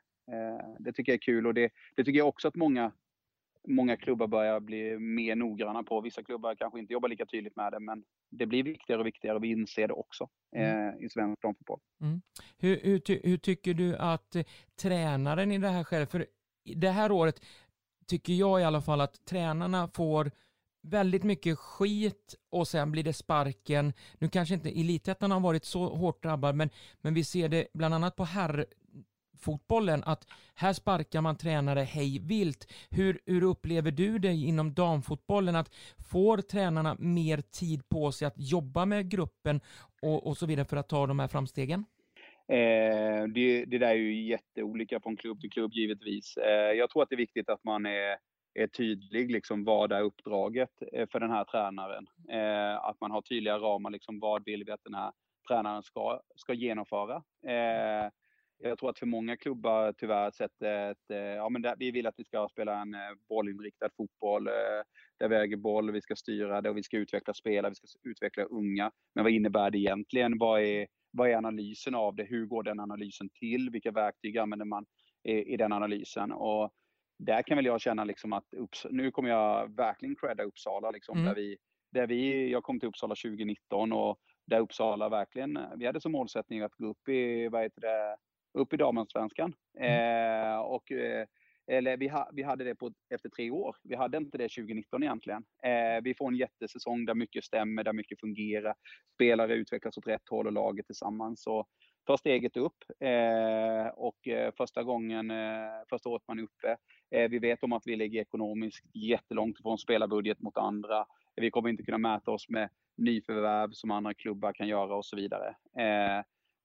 det 0.78 0.92
tycker 0.92 1.12
jag 1.12 1.16
är 1.16 1.22
kul 1.22 1.46
och 1.46 1.54
det, 1.54 1.72
det 1.96 2.04
tycker 2.04 2.18
jag 2.18 2.28
också 2.28 2.48
att 2.48 2.54
många 2.56 2.92
många 3.68 3.96
klubbar 3.96 4.26
börjar 4.26 4.60
bli 4.60 4.98
mer 4.98 5.36
noggranna 5.36 5.82
på. 5.82 6.00
Vissa 6.00 6.22
klubbar 6.22 6.54
kanske 6.54 6.78
inte 6.78 6.92
jobbar 6.92 7.08
lika 7.08 7.26
tydligt 7.26 7.56
med 7.56 7.72
det, 7.72 7.80
men 7.80 8.04
det 8.30 8.46
blir 8.46 8.62
viktigare 8.62 9.00
och 9.00 9.06
viktigare 9.06 9.36
och 9.36 9.44
vi 9.44 9.48
inser 9.48 9.88
det 9.88 9.94
också 9.94 10.28
mm. 10.56 10.88
eh, 10.88 11.04
i 11.04 11.08
svensk 11.08 11.42
damfotboll. 11.42 11.80
Mm. 12.00 12.22
Hur, 12.58 12.80
hur, 12.82 13.28
hur, 13.28 13.36
tycker 13.36 13.74
du 13.74 13.96
att 13.96 14.36
tränaren 14.82 15.52
i 15.52 15.58
det 15.58 15.68
här 15.68 15.84
skedet, 15.84 16.10
för 16.10 16.26
det 16.74 16.90
här 16.90 17.12
året 17.12 17.44
tycker 18.06 18.32
jag 18.32 18.60
i 18.60 18.64
alla 18.64 18.82
fall 18.82 19.00
att 19.00 19.24
tränarna 19.24 19.88
får 19.88 20.30
väldigt 20.82 21.22
mycket 21.22 21.58
skit 21.58 22.34
och 22.50 22.68
sen 22.68 22.92
blir 22.92 23.02
det 23.02 23.12
sparken. 23.12 23.92
Nu 24.18 24.28
kanske 24.28 24.54
inte 24.54 24.80
elitettan 24.80 25.30
har 25.30 25.40
varit 25.40 25.64
så 25.64 25.88
hårt 25.88 26.22
drabbad, 26.22 26.54
men, 26.54 26.70
men 27.00 27.14
vi 27.14 27.24
ser 27.24 27.48
det 27.48 27.66
bland 27.74 27.94
annat 27.94 28.16
på 28.16 28.24
herr 28.24 28.66
damfotbollen 29.36 30.02
att 30.06 30.26
här 30.54 30.72
sparkar 30.72 31.20
man 31.20 31.36
tränare 31.36 31.80
hej 31.80 32.18
vilt. 32.18 32.72
Hur, 32.90 33.18
hur 33.26 33.42
upplever 33.42 33.90
du 33.90 34.18
det 34.18 34.32
inom 34.32 34.74
damfotbollen? 34.74 35.56
Att 35.56 35.74
får 36.10 36.38
tränarna 36.38 36.96
mer 36.98 37.38
tid 37.38 37.88
på 37.88 38.12
sig 38.12 38.26
att 38.26 38.34
jobba 38.36 38.86
med 38.86 39.10
gruppen 39.10 39.60
och, 40.02 40.26
och 40.26 40.36
så 40.36 40.46
vidare 40.46 40.64
för 40.66 40.76
att 40.76 40.88
ta 40.88 41.06
de 41.06 41.18
här 41.18 41.28
framstegen? 41.28 41.84
Eh, 42.48 43.26
det, 43.34 43.64
det 43.64 43.78
där 43.78 43.88
är 43.88 43.94
ju 43.94 44.26
jätteolika 44.26 45.00
från 45.00 45.16
klubb 45.16 45.40
till 45.40 45.50
klubb 45.50 45.72
givetvis. 45.72 46.36
Eh, 46.36 46.72
jag 46.72 46.90
tror 46.90 47.02
att 47.02 47.08
det 47.08 47.14
är 47.14 47.26
viktigt 47.26 47.48
att 47.48 47.64
man 47.64 47.86
är, 47.86 48.16
är 48.54 48.66
tydlig, 48.66 49.30
liksom 49.30 49.64
vad 49.64 49.92
är 49.92 50.02
uppdraget 50.02 50.70
eh, 50.92 51.08
för 51.12 51.20
den 51.20 51.30
här 51.30 51.44
tränaren? 51.44 52.06
Eh, 52.30 52.84
att 52.84 53.00
man 53.00 53.10
har 53.10 53.22
tydliga 53.22 53.58
ramar, 53.58 53.90
liksom 53.90 54.20
vad 54.20 54.44
vill 54.44 54.64
vi 54.64 54.72
att 54.72 54.84
den 54.84 54.94
här 54.94 55.12
tränaren 55.48 55.82
ska, 55.82 56.20
ska 56.36 56.52
genomföra? 56.52 57.16
Eh, 57.46 58.10
Eh, 58.64 58.68
jag 58.68 58.78
tror 58.78 58.90
att 58.90 58.98
för 58.98 59.06
många 59.06 59.36
klubbar 59.36 59.92
tyvärr 59.92 60.30
sätter 60.30 60.90
ett, 60.90 61.10
eh, 61.10 61.18
ja 61.18 61.48
men 61.48 61.62
där, 61.62 61.74
vi 61.78 61.90
vill 61.90 62.06
att 62.06 62.14
vi 62.16 62.24
ska 62.24 62.48
spela 62.50 62.80
en 62.82 62.96
bollinriktad 63.28 63.88
fotboll, 63.96 64.44
där 65.18 65.28
vi 65.28 65.36
äger 65.36 65.56
boll, 65.56 65.90
vi 65.90 66.00
ska 66.00 66.16
styra 66.16 66.60
det 66.60 66.70
och 66.70 66.76
vi 66.76 66.82
ska 66.82 66.96
utveckla 66.96 67.34
spelare, 67.34 67.70
vi 67.70 67.74
ska 67.74 68.08
utveckla 68.08 68.44
unga. 68.44 68.90
Men 69.14 69.24
vad 69.24 69.32
innebär 69.32 69.70
det 69.70 69.78
egentligen? 69.78 70.38
Vad 70.38 70.62
är 70.62 70.86
vad 71.16 71.30
är 71.30 71.34
analysen 71.34 71.94
av 71.94 72.14
det? 72.14 72.24
Hur 72.24 72.46
går 72.46 72.62
den 72.62 72.80
analysen 72.80 73.28
till? 73.28 73.70
Vilka 73.70 73.90
verktyg 73.90 74.38
använder 74.38 74.66
man 74.66 74.86
i, 75.24 75.32
i 75.32 75.56
den 75.56 75.72
analysen? 75.72 76.32
Och 76.32 76.70
där 77.18 77.42
kan 77.42 77.56
väl 77.56 77.66
jag 77.66 77.80
känna 77.80 78.04
liksom 78.04 78.32
att 78.32 78.54
Upps 78.56 78.86
nu 78.90 79.10
kommer 79.10 79.28
jag 79.28 79.76
verkligen 79.76 80.16
credda 80.16 80.42
Uppsala. 80.42 80.90
Liksom, 80.90 81.18
mm. 81.18 81.28
där 81.28 81.34
vi, 81.34 81.56
där 81.92 82.06
vi, 82.06 82.50
jag 82.50 82.62
kom 82.62 82.80
till 82.80 82.88
Uppsala 82.88 83.14
2019 83.14 83.92
och 83.92 84.18
där 84.46 84.60
Uppsala 84.60 85.08
verkligen, 85.08 85.58
vi 85.76 85.86
hade 85.86 86.00
som 86.00 86.12
målsättning 86.12 86.60
att 86.60 86.74
gå 86.74 86.86
upp 86.86 87.08
i, 87.08 87.48
vad 87.48 87.62
heter 87.62 87.80
det, 87.80 88.16
upp 88.56 88.72
i 88.72 88.76
damallsvenskan. 88.76 89.54
Mm. 89.78 90.52
Eh, 90.52 90.58
och 90.58 90.92
eh, 90.92 91.26
eller 91.66 91.96
vi, 91.96 92.08
ha, 92.08 92.30
vi 92.32 92.42
hade 92.42 92.64
det 92.64 92.74
på, 92.74 92.92
efter 93.10 93.28
tre 93.28 93.50
år. 93.50 93.76
Vi 93.82 93.96
hade 93.96 94.16
inte 94.16 94.38
det 94.38 94.48
2019 94.48 95.02
egentligen. 95.02 95.44
Eh, 95.62 96.02
vi 96.02 96.14
får 96.14 96.28
en 96.28 96.36
jättesäsong 96.36 97.04
där 97.04 97.14
mycket 97.14 97.44
stämmer, 97.44 97.84
där 97.84 97.92
mycket 97.92 98.20
fungerar. 98.20 98.74
Spelare 99.14 99.54
utvecklas 99.54 99.98
åt 99.98 100.06
rätt 100.06 100.28
håll 100.30 100.46
och 100.46 100.52
laget 100.52 100.86
tillsammans. 100.86 101.42
Så 101.42 101.66
ta 102.06 102.16
steget 102.18 102.56
upp. 102.56 102.84
Eh, 103.00 103.86
och 103.86 104.28
eh, 104.28 104.52
första 104.56 104.82
gången, 104.82 105.32
första 105.88 106.08
året 106.08 106.22
man 106.28 106.38
är 106.38 106.42
uppe. 106.42 106.76
Vi 107.10 107.38
vet 107.38 107.62
om 107.62 107.72
att 107.72 107.82
vi 107.86 107.96
ligger 107.96 108.20
ekonomiskt 108.20 108.84
jättelångt 108.94 109.62
från 109.62 109.78
spelarbudget 109.78 110.40
mot 110.40 110.56
andra. 110.56 111.06
Vi 111.36 111.50
kommer 111.50 111.68
inte 111.68 111.82
kunna 111.82 111.98
mäta 111.98 112.30
oss 112.30 112.48
med 112.48 112.68
nyförvärv 112.96 113.70
som 113.72 113.90
andra 113.90 114.14
klubbar 114.14 114.52
kan 114.52 114.68
göra 114.68 114.96
och 114.96 115.06
så 115.06 115.16
vidare. 115.16 115.56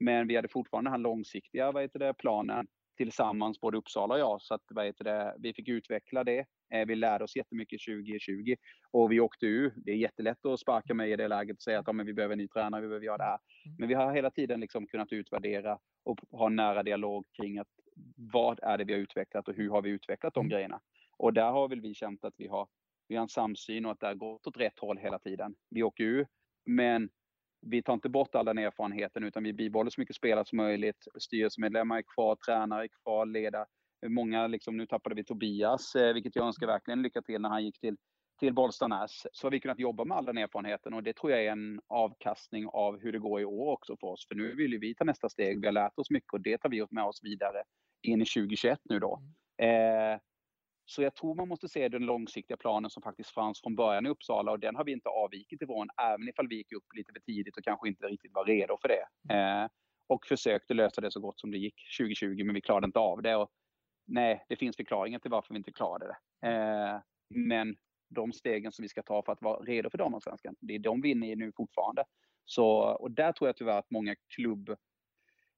Men 0.01 0.27
vi 0.27 0.35
hade 0.35 0.47
fortfarande 0.47 0.87
den 0.87 0.93
här 0.93 0.99
långsiktiga 0.99 1.71
vad 1.71 1.83
heter 1.83 1.99
det, 1.99 2.13
planen 2.13 2.67
tillsammans, 2.97 3.61
både 3.61 3.77
Uppsala 3.77 4.13
och 4.13 4.19
jag. 4.19 4.41
Så 4.41 4.53
att, 4.53 4.61
vad 4.69 4.85
heter 4.85 5.03
det, 5.03 5.35
vi 5.39 5.53
fick 5.53 5.67
utveckla 5.67 6.23
det. 6.23 6.45
Eh, 6.73 6.85
vi 6.87 6.95
lärde 6.95 7.23
oss 7.23 7.35
jättemycket 7.35 7.79
2020 7.87 8.55
och 8.91 9.11
vi 9.11 9.19
åkte 9.19 9.45
ur. 9.45 9.73
Det 9.75 9.91
är 9.91 9.95
jättelätt 9.95 10.45
att 10.45 10.59
sparka 10.59 10.93
mig 10.93 11.11
i 11.11 11.15
det 11.15 11.27
läget 11.27 11.57
och 11.57 11.61
säga 11.61 11.79
att 11.79 11.87
ja, 11.87 11.93
men 11.93 12.05
vi 12.05 12.13
behöver 12.13 12.33
en 12.33 12.37
ny 12.37 12.47
tränare, 12.47 12.81
vi 12.81 12.87
behöver 12.87 13.05
göra 13.05 13.17
det 13.17 13.23
här. 13.23 13.37
Mm. 13.65 13.75
Men 13.79 13.87
vi 13.89 13.93
har 13.93 14.13
hela 14.13 14.31
tiden 14.31 14.59
liksom 14.59 14.87
kunnat 14.87 15.11
utvärdera 15.11 15.79
och 16.03 16.19
ha 16.31 16.47
en 16.47 16.55
nära 16.55 16.83
dialog 16.83 17.25
kring 17.41 17.57
att 17.57 17.67
vad 18.15 18.59
är 18.63 18.77
det 18.77 18.83
vi 18.83 18.93
har 18.93 18.99
utvecklat 18.99 19.47
och 19.47 19.55
hur 19.55 19.69
har 19.69 19.81
vi 19.81 19.89
utvecklat 19.89 20.33
de 20.33 20.39
mm. 20.39 20.49
grejerna? 20.49 20.81
Och 21.17 21.33
där 21.33 21.51
har 21.51 21.67
väl 21.67 21.81
vi 21.81 21.93
känt 21.93 22.25
att 22.25 22.33
vi 22.37 22.47
har, 22.47 22.67
vi 23.07 23.15
har 23.15 23.23
en 23.23 23.29
samsyn 23.29 23.85
och 23.85 23.91
att 23.91 23.99
det 23.99 24.07
har 24.07 24.15
gått 24.15 24.47
åt 24.47 24.57
rätt 24.57 24.79
håll 24.79 24.97
hela 24.97 25.19
tiden. 25.19 25.55
Vi 25.69 25.83
åker 25.83 26.03
ur, 26.03 26.27
men 26.65 27.09
vi 27.61 27.83
tar 27.83 27.93
inte 27.93 28.09
bort 28.09 28.35
all 28.35 28.45
den 28.45 28.57
erfarenheten 28.57 29.23
utan 29.23 29.43
vi 29.43 29.53
bibehåller 29.53 29.89
så 29.89 30.01
mycket 30.01 30.15
spelare 30.15 30.45
som 30.45 30.57
möjligt. 30.57 31.07
Styrelsemedlemmar 31.19 31.97
är 31.97 32.03
kvar, 32.15 32.35
tränare 32.35 32.83
är 32.83 32.89
kvar, 33.03 33.25
ledare. 33.25 33.65
Många, 34.07 34.47
liksom, 34.47 34.77
nu 34.77 34.85
tappade 34.85 35.15
vi 35.15 35.23
Tobias, 35.23 35.95
eh, 35.95 36.13
vilket 36.13 36.35
jag 36.35 36.45
önskar 36.45 36.67
verkligen 36.67 37.01
lycka 37.01 37.21
till 37.21 37.41
när 37.41 37.49
han 37.49 37.65
gick 37.65 37.79
till, 37.79 37.97
till 38.39 38.53
Bollstanäs. 38.53 39.27
Så 39.31 39.47
har 39.47 39.51
vi 39.51 39.59
kunnat 39.59 39.79
jobba 39.79 40.05
med 40.05 40.17
all 40.17 40.25
den 40.25 40.37
erfarenheten 40.37 40.93
och 40.93 41.03
det 41.03 41.13
tror 41.13 41.31
jag 41.31 41.45
är 41.45 41.51
en 41.51 41.81
avkastning 41.87 42.67
av 42.67 42.99
hur 42.99 43.11
det 43.11 43.19
går 43.19 43.41
i 43.41 43.45
år 43.45 43.71
också 43.71 43.97
för 43.97 44.07
oss. 44.07 44.27
För 44.27 44.35
nu 44.35 44.55
vill 44.55 44.79
vi 44.79 44.95
ta 44.95 45.03
nästa 45.03 45.29
steg. 45.29 45.61
Vi 45.61 45.67
har 45.67 45.73
lärt 45.73 45.99
oss 45.99 46.09
mycket 46.09 46.33
och 46.33 46.41
det 46.41 46.57
tar 46.57 46.69
vi 46.69 46.85
med 46.89 47.03
oss 47.03 47.19
vidare 47.23 47.63
in 48.01 48.21
i 48.21 48.25
2021 48.25 48.79
nu 48.83 48.99
då. 48.99 49.21
Mm. 49.57 50.13
Eh, 50.13 50.19
så 50.91 51.01
jag 51.01 51.15
tror 51.15 51.35
man 51.35 51.47
måste 51.47 51.69
se 51.69 51.89
den 51.89 52.05
långsiktiga 52.05 52.57
planen 52.57 52.89
som 52.89 53.03
faktiskt 53.03 53.29
fanns 53.29 53.61
från 53.61 53.75
början 53.75 54.05
i 54.05 54.09
Uppsala 54.09 54.51
och 54.51 54.59
den 54.59 54.75
har 54.75 54.83
vi 54.83 54.91
inte 54.91 55.09
avvikit 55.09 55.61
ifrån, 55.61 55.87
även 56.01 56.29
ifall 56.29 56.47
vi 56.47 56.55
gick 56.55 56.71
upp 56.71 56.85
lite 56.95 57.13
för 57.13 57.19
tidigt 57.19 57.57
och 57.57 57.63
kanske 57.63 57.87
inte 57.87 58.07
riktigt 58.07 58.33
var 58.33 58.45
redo 58.45 58.77
för 58.81 58.87
det. 58.87 59.33
Mm. 59.33 59.63
Eh, 59.63 59.69
och 60.07 60.25
försökte 60.25 60.73
lösa 60.73 61.01
det 61.01 61.11
så 61.11 61.19
gott 61.19 61.39
som 61.39 61.51
det 61.51 61.57
gick 61.57 61.75
2020, 61.97 62.43
men 62.43 62.55
vi 62.55 62.61
klarade 62.61 62.85
inte 62.85 62.99
av 62.99 63.21
det. 63.21 63.35
Och, 63.35 63.49
nej, 64.07 64.45
det 64.49 64.55
finns 64.55 64.75
förklaringar 64.75 65.19
till 65.19 65.31
varför 65.31 65.53
vi 65.53 65.57
inte 65.57 65.71
klarade 65.71 66.05
det. 66.05 66.47
Eh, 66.47 67.01
men 67.29 67.75
de 68.09 68.33
stegen 68.33 68.71
som 68.71 68.83
vi 68.83 68.89
ska 68.89 69.03
ta 69.03 69.23
för 69.23 69.31
att 69.31 69.41
vara 69.41 69.59
redo 69.59 69.89
för 69.89 69.97
damallsvenskan, 69.97 70.55
det 70.59 70.75
är 70.75 70.79
de 70.79 71.01
vi 71.01 71.09
är 71.09 71.15
inne 71.15 71.31
i 71.31 71.35
nu 71.35 71.51
fortfarande. 71.55 72.03
Så, 72.45 72.77
och 72.77 73.11
där 73.11 73.31
tror 73.31 73.47
jag 73.47 73.55
tyvärr 73.55 73.79
att 73.79 73.91
många 73.91 74.15
klubb, 74.35 74.69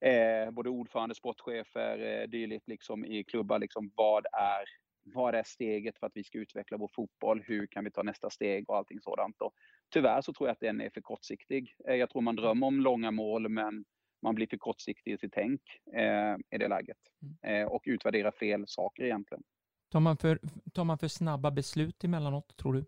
eh, 0.05 0.51
både 0.51 0.69
ordförande, 0.69 1.15
sportchefer, 1.15 2.21
eh, 2.21 2.27
dylikt 2.27 2.67
liksom 2.67 3.05
i 3.05 3.23
klubbar, 3.23 3.59
liksom, 3.59 3.91
vad 3.95 4.25
är 4.33 4.82
vad 5.03 5.35
är 5.35 5.43
steget 5.43 5.97
för 5.99 6.07
att 6.07 6.11
vi 6.15 6.23
ska 6.23 6.37
utveckla 6.37 6.77
vår 6.77 6.89
fotboll? 6.95 7.43
Hur 7.45 7.67
kan 7.67 7.83
vi 7.83 7.91
ta 7.91 8.03
nästa 8.03 8.29
steg 8.29 8.69
och 8.69 8.77
allting 8.77 9.01
sådant. 9.01 9.41
Och 9.41 9.53
tyvärr 9.93 10.21
så 10.21 10.33
tror 10.33 10.49
jag 10.49 10.53
att 10.53 10.59
den 10.59 10.81
är 10.81 10.89
för 10.89 11.01
kortsiktig. 11.01 11.75
Eh, 11.87 11.95
jag 11.95 12.09
tror 12.09 12.21
man 12.21 12.35
drömmer 12.35 12.67
om 12.67 12.81
långa 12.81 13.11
mål 13.11 13.49
men 13.49 13.85
man 14.21 14.35
blir 14.35 14.47
för 14.47 14.57
kortsiktig 14.57 15.13
i 15.13 15.17
sitt 15.17 15.33
tänk 15.33 15.61
eh, 15.93 16.35
i 16.51 16.57
det 16.57 16.67
läget 16.67 16.97
mm. 17.21 17.61
eh, 17.61 17.67
och 17.67 17.83
utvärderar 17.85 18.31
fel 18.31 18.63
saker 18.67 19.03
egentligen. 19.03 19.43
Tar 19.91 19.99
man, 19.99 20.17
för, 20.17 20.39
tar 20.73 20.83
man 20.83 20.97
för 20.97 21.07
snabba 21.07 21.51
beslut 21.51 22.03
emellanåt, 22.03 22.57
tror 22.57 22.73
du? 22.73 22.85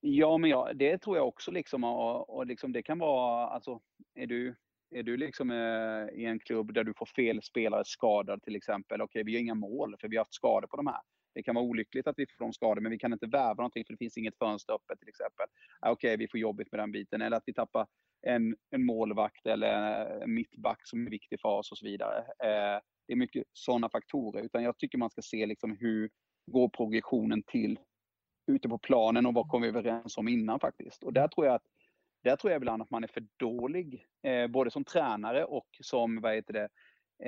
Ja, 0.00 0.38
men 0.38 0.50
ja, 0.50 0.72
det 0.74 0.98
tror 0.98 1.16
jag 1.16 1.28
också. 1.28 1.50
Liksom, 1.50 1.84
och, 1.84 2.36
och 2.36 2.46
liksom, 2.46 2.72
det 2.72 2.82
kan 2.82 2.98
vara, 2.98 3.48
alltså, 3.48 3.80
är 4.14 4.26
du 4.26 4.56
är 4.90 5.02
du 5.02 5.16
liksom 5.16 5.50
eh, 5.50 6.20
i 6.20 6.24
en 6.24 6.38
klubb 6.38 6.74
där 6.74 6.84
du 6.84 6.94
får 6.96 7.06
fel 7.06 7.42
spelare 7.42 7.82
skadad 7.84 8.42
till 8.42 8.56
exempel. 8.56 9.00
Okej, 9.00 9.20
okay, 9.20 9.32
vi 9.32 9.34
har 9.34 9.40
inga 9.40 9.54
mål 9.54 9.96
för 10.00 10.08
vi 10.08 10.16
har 10.16 10.24
haft 10.24 10.34
skador 10.34 10.66
på 10.66 10.76
de 10.76 10.86
här. 10.86 11.00
Det 11.34 11.42
kan 11.42 11.54
vara 11.54 11.64
olyckligt 11.64 12.06
att 12.06 12.18
vi 12.18 12.26
får 12.26 12.44
de 12.44 12.52
skador, 12.52 12.80
men 12.80 12.92
vi 12.92 12.98
kan 12.98 13.12
inte 13.12 13.26
värva 13.26 13.54
någonting 13.54 13.84
för 13.84 13.92
det 13.92 13.98
finns 13.98 14.16
inget 14.16 14.38
fönster 14.38 14.74
öppet 14.74 14.98
till 14.98 15.08
exempel. 15.08 15.46
Ah, 15.80 15.90
okej, 15.90 16.08
okay, 16.08 16.16
vi 16.16 16.28
får 16.28 16.40
jobbigt 16.40 16.72
med 16.72 16.80
den 16.80 16.92
biten. 16.92 17.22
Eller 17.22 17.36
att 17.36 17.42
vi 17.46 17.54
tappar 17.54 17.86
en, 18.26 18.56
en 18.70 18.84
målvakt 18.84 19.46
eller 19.46 20.00
eh, 20.00 20.22
en 20.22 20.34
mittback 20.34 20.80
som 20.84 21.06
är 21.06 21.10
viktig 21.10 21.40
för 21.40 21.48
oss 21.48 21.72
och 21.72 21.78
så 21.78 21.86
vidare. 21.86 22.18
Eh, 22.18 22.80
det 23.06 23.12
är 23.12 23.16
mycket 23.16 23.44
sådana 23.52 23.88
faktorer. 23.88 24.42
Utan 24.42 24.62
jag 24.62 24.78
tycker 24.78 24.98
man 24.98 25.10
ska 25.10 25.22
se 25.22 25.46
liksom 25.46 25.76
hur 25.80 26.10
går 26.46 26.68
progressionen 26.68 27.42
till 27.42 27.78
ute 28.46 28.68
på 28.68 28.78
planen 28.78 29.26
och 29.26 29.34
vad 29.34 29.48
kom 29.48 29.62
vi 29.62 29.68
överens 29.68 30.18
om 30.18 30.28
innan 30.28 30.60
faktiskt. 30.60 31.04
Och 31.04 31.12
där 31.12 31.28
tror 31.28 31.46
jag 31.46 31.54
att 31.54 31.66
där 32.22 32.36
tror 32.36 32.50
jag 32.50 32.58
ibland 32.58 32.82
att 32.82 32.90
man 32.90 33.04
är 33.04 33.08
för 33.08 33.26
dålig, 33.36 34.06
eh, 34.22 34.46
både 34.46 34.70
som 34.70 34.84
tränare 34.84 35.44
och 35.44 35.68
som 35.80 36.20
vad 36.20 36.34
heter 36.34 36.52
det, 36.52 36.68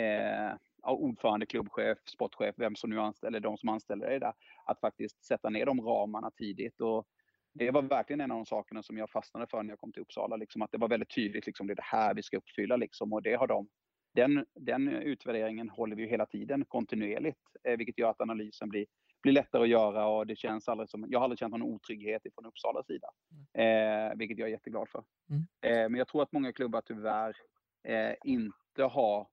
eh, 0.02 0.56
ordförande, 0.82 1.46
klubbchef, 1.46 1.98
sportchef, 2.06 2.54
vem 2.58 2.76
som 2.76 2.90
nu 2.90 3.00
anställer, 3.00 3.40
de 3.40 3.58
som 3.58 3.68
anställer 3.68 4.06
dig 4.06 4.20
där, 4.20 4.32
att 4.66 4.80
faktiskt 4.80 5.24
sätta 5.24 5.50
ner 5.50 5.66
de 5.66 5.80
ramarna 5.80 6.30
tidigt. 6.30 6.80
Och 6.80 7.06
det 7.54 7.70
var 7.70 7.82
verkligen 7.82 8.20
en 8.20 8.30
av 8.30 8.36
de 8.36 8.46
sakerna 8.46 8.82
som 8.82 8.98
jag 8.98 9.10
fastnade 9.10 9.46
för 9.50 9.62
när 9.62 9.70
jag 9.70 9.78
kom 9.78 9.92
till 9.92 10.02
Uppsala, 10.02 10.36
liksom, 10.36 10.62
att 10.62 10.72
det 10.72 10.78
var 10.78 10.88
väldigt 10.88 11.14
tydligt, 11.14 11.46
liksom, 11.46 11.66
det 11.66 11.72
är 11.72 11.76
det 11.76 11.82
här 11.82 12.14
vi 12.14 12.22
ska 12.22 12.36
uppfylla. 12.36 12.76
Liksom, 12.76 13.12
och 13.12 13.22
det 13.22 13.34
har 13.34 13.46
de, 13.46 13.68
den, 14.14 14.46
den 14.54 14.88
utvärderingen 14.88 15.70
håller 15.70 15.96
vi 15.96 16.06
hela 16.06 16.26
tiden 16.26 16.64
kontinuerligt, 16.68 17.40
eh, 17.64 17.76
vilket 17.76 17.98
gör 17.98 18.10
att 18.10 18.20
analysen 18.20 18.68
blir 18.68 18.86
blir 19.22 19.32
lättare 19.32 19.62
att 19.62 19.68
göra 19.68 20.06
och 20.06 20.26
det 20.26 20.36
känns 20.36 20.68
aldrig 20.68 20.88
som, 20.88 21.06
jag 21.08 21.18
har 21.18 21.24
aldrig 21.24 21.38
känt 21.38 21.50
någon 21.50 21.62
otrygghet 21.62 22.22
från 22.34 22.46
Uppsalas 22.46 22.86
sida. 22.86 23.08
Mm. 23.54 24.10
Eh, 24.10 24.16
vilket 24.16 24.38
jag 24.38 24.48
är 24.48 24.52
jätteglad 24.52 24.88
för. 24.88 25.04
Mm. 25.30 25.46
Eh, 25.60 25.88
men 25.90 25.98
jag 25.98 26.08
tror 26.08 26.22
att 26.22 26.32
många 26.32 26.52
klubbar 26.52 26.82
tyvärr 26.86 27.36
eh, 27.82 28.14
inte 28.24 28.82
har 28.82 29.26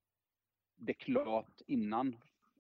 det 0.76 0.94
klart 0.94 1.62
innan, 1.68 2.16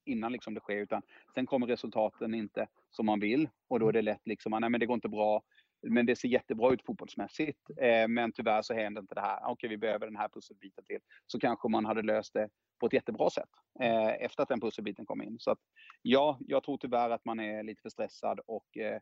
innan 0.05 0.31
liksom 0.31 0.53
det 0.53 0.59
sker. 0.59 0.75
Utan 0.77 1.01
sen 1.33 1.45
kommer 1.45 1.67
resultaten 1.67 2.33
inte 2.33 2.67
som 2.89 3.05
man 3.05 3.19
vill 3.19 3.49
och 3.67 3.79
då 3.79 3.87
är 3.87 3.93
det 3.93 4.01
lätt 4.01 4.27
liksom, 4.27 4.51
nej 4.51 4.69
men 4.69 4.79
det 4.79 4.85
går 4.85 4.95
inte 4.95 5.09
bra. 5.09 5.43
Men 5.81 6.05
det 6.05 6.15
ser 6.15 6.27
jättebra 6.27 6.73
ut 6.73 6.85
fotbollsmässigt. 6.85 7.59
Eh, 7.81 8.07
men 8.07 8.31
tyvärr 8.31 8.61
så 8.61 8.73
händer 8.73 9.01
inte 9.01 9.15
det 9.15 9.21
här. 9.21 9.37
Okej, 9.37 9.51
okay, 9.51 9.69
vi 9.69 9.77
behöver 9.77 10.05
den 10.05 10.15
här 10.15 10.29
pusselbiten 10.29 10.83
till. 10.83 10.99
Så 11.27 11.39
kanske 11.39 11.69
man 11.69 11.85
hade 11.85 12.01
löst 12.01 12.33
det 12.33 12.49
på 12.79 12.85
ett 12.85 12.93
jättebra 12.93 13.29
sätt 13.29 13.49
eh, 13.79 14.25
efter 14.25 14.43
att 14.43 14.49
den 14.49 14.61
pusselbiten 14.61 15.05
kom 15.05 15.21
in. 15.21 15.39
Så 15.39 15.51
att, 15.51 15.59
ja, 16.01 16.37
jag 16.39 16.63
tror 16.63 16.77
tyvärr 16.77 17.09
att 17.09 17.25
man 17.25 17.39
är 17.39 17.63
lite 17.63 17.81
för 17.81 17.89
stressad 17.89 18.39
och 18.45 18.77
eh, 18.77 18.99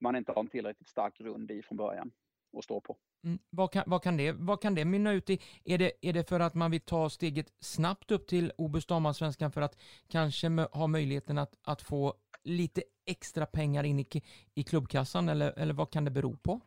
man 0.00 0.16
inte 0.16 0.32
har 0.32 0.40
en 0.40 0.48
tillräckligt 0.48 0.88
stark 0.88 1.18
grund 1.18 1.50
i 1.50 1.62
från 1.62 1.76
början 1.76 2.12
att 2.58 2.64
stå 2.64 2.80
på. 2.80 2.96
Mm. 3.24 3.38
Vad, 3.50 3.72
kan, 3.72 3.84
vad, 3.86 4.02
kan 4.02 4.16
det, 4.16 4.32
vad 4.32 4.62
kan 4.62 4.74
det 4.74 4.84
mynna 4.84 5.12
ut 5.12 5.30
i? 5.30 5.38
Är 5.64 5.78
det, 5.78 5.92
är 6.02 6.12
det 6.12 6.28
för 6.28 6.40
att 6.40 6.54
man 6.54 6.70
vill 6.70 6.80
ta 6.80 7.10
steget 7.10 7.52
snabbt 7.60 8.10
upp 8.10 8.26
till 8.26 8.52
Obus 8.58 8.86
damallsvenskan 8.86 9.52
för 9.52 9.60
att 9.60 9.76
kanske 10.08 10.48
ha 10.72 10.86
möjligheten 10.86 11.38
att, 11.38 11.54
att 11.62 11.82
få 11.82 12.14
lite 12.44 12.82
extra 13.06 13.46
pengar 13.46 13.84
in 13.84 14.00
i, 14.00 14.06
i 14.54 14.62
klubbkassan 14.62 15.28
eller, 15.28 15.58
eller 15.58 15.74
vad 15.74 15.90
kan 15.90 16.04
det 16.04 16.10
bero 16.10 16.36
på? 16.36 16.60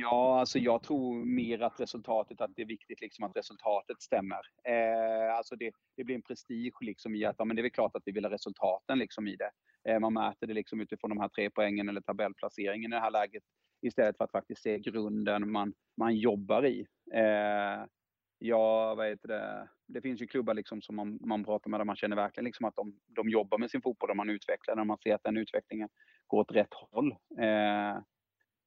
Ja, 0.00 0.40
alltså 0.40 0.58
jag 0.58 0.82
tror 0.82 1.24
mer 1.24 1.62
att 1.62 1.80
resultatet, 1.80 2.40
att 2.40 2.50
det 2.56 2.62
är 2.62 2.66
viktigt 2.66 3.00
liksom 3.00 3.24
att 3.24 3.36
resultatet 3.36 4.02
stämmer. 4.02 4.40
Eh, 4.64 5.36
alltså 5.36 5.56
det, 5.56 5.72
det, 5.96 6.04
blir 6.04 6.14
en 6.14 6.22
prestige 6.22 6.74
liksom 6.80 7.14
i 7.14 7.24
att, 7.24 7.36
ja 7.38 7.44
men 7.44 7.56
det 7.56 7.60
är 7.60 7.62
väl 7.62 7.70
klart 7.70 7.96
att 7.96 8.02
vi 8.06 8.12
vill 8.12 8.24
ha 8.24 8.32
resultaten 8.32 8.98
liksom 8.98 9.28
i 9.28 9.36
det. 9.36 9.50
Eh, 9.88 10.00
man 10.00 10.12
mäter 10.12 10.46
det 10.46 10.54
liksom 10.54 10.80
utifrån 10.80 11.10
de 11.10 11.20
här 11.20 11.28
tre 11.28 11.50
poängen 11.50 11.88
eller 11.88 12.00
tabellplaceringen 12.00 12.92
i 12.92 12.96
det 12.96 13.00
här 13.00 13.10
läget 13.10 13.42
istället 13.86 14.16
för 14.16 14.24
att 14.24 14.32
faktiskt 14.32 14.62
se 14.62 14.78
grunden 14.78 15.50
man, 15.50 15.74
man 15.96 16.16
jobbar 16.16 16.66
i. 16.66 16.86
Eh, 17.12 17.86
ja, 18.38 18.94
vad 18.94 19.08
heter 19.08 19.28
det? 19.28 19.68
Det 19.86 20.00
finns 20.00 20.22
ju 20.22 20.26
klubbar 20.26 20.54
liksom 20.54 20.82
som 20.82 20.96
man, 20.96 21.18
man 21.20 21.44
pratar 21.44 21.70
med 21.70 21.80
där 21.80 21.84
man 21.84 21.96
känner 21.96 22.16
verkligen 22.16 22.44
liksom 22.44 22.66
att 22.66 22.76
de, 22.76 23.00
de 23.06 23.28
jobbar 23.28 23.58
med 23.58 23.70
sin 23.70 23.82
fotboll 23.82 24.10
och 24.10 24.16
man 24.16 24.30
utvecklar 24.30 24.76
den. 24.76 24.86
Man 24.86 24.98
ser 24.98 25.14
att 25.14 25.24
den 25.24 25.36
utvecklingen 25.36 25.88
går 26.26 26.40
åt 26.40 26.52
rätt 26.52 26.74
håll. 26.74 27.16
Eh, 27.38 27.98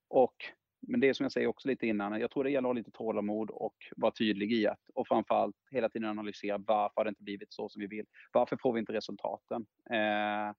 och 0.09 0.35
men 0.81 0.99
det 0.99 1.13
som 1.13 1.23
jag 1.23 1.31
säger 1.31 1.47
också 1.47 1.67
lite 1.67 1.87
innan, 1.87 2.19
jag 2.19 2.31
tror 2.31 2.43
det 2.43 2.49
gäller 2.49 2.69
att 2.69 2.75
ha 2.75 2.79
lite 2.79 2.91
tålamod 2.91 3.49
och 3.49 3.75
vara 3.95 4.11
tydlig 4.11 4.53
i 4.53 4.67
att, 4.67 4.79
och 4.93 5.07
framförallt 5.07 5.55
hela 5.71 5.89
tiden 5.89 6.09
analysera 6.09 6.57
varför 6.57 6.93
har 6.95 7.03
det 7.03 7.09
inte 7.09 7.23
blivit 7.23 7.53
så 7.53 7.69
som 7.69 7.79
vi 7.79 7.87
vill? 7.87 8.05
Varför 8.31 8.57
får 8.57 8.73
vi 8.73 8.79
inte 8.79 8.93
resultaten? 8.93 9.65
Eh, 9.89 10.53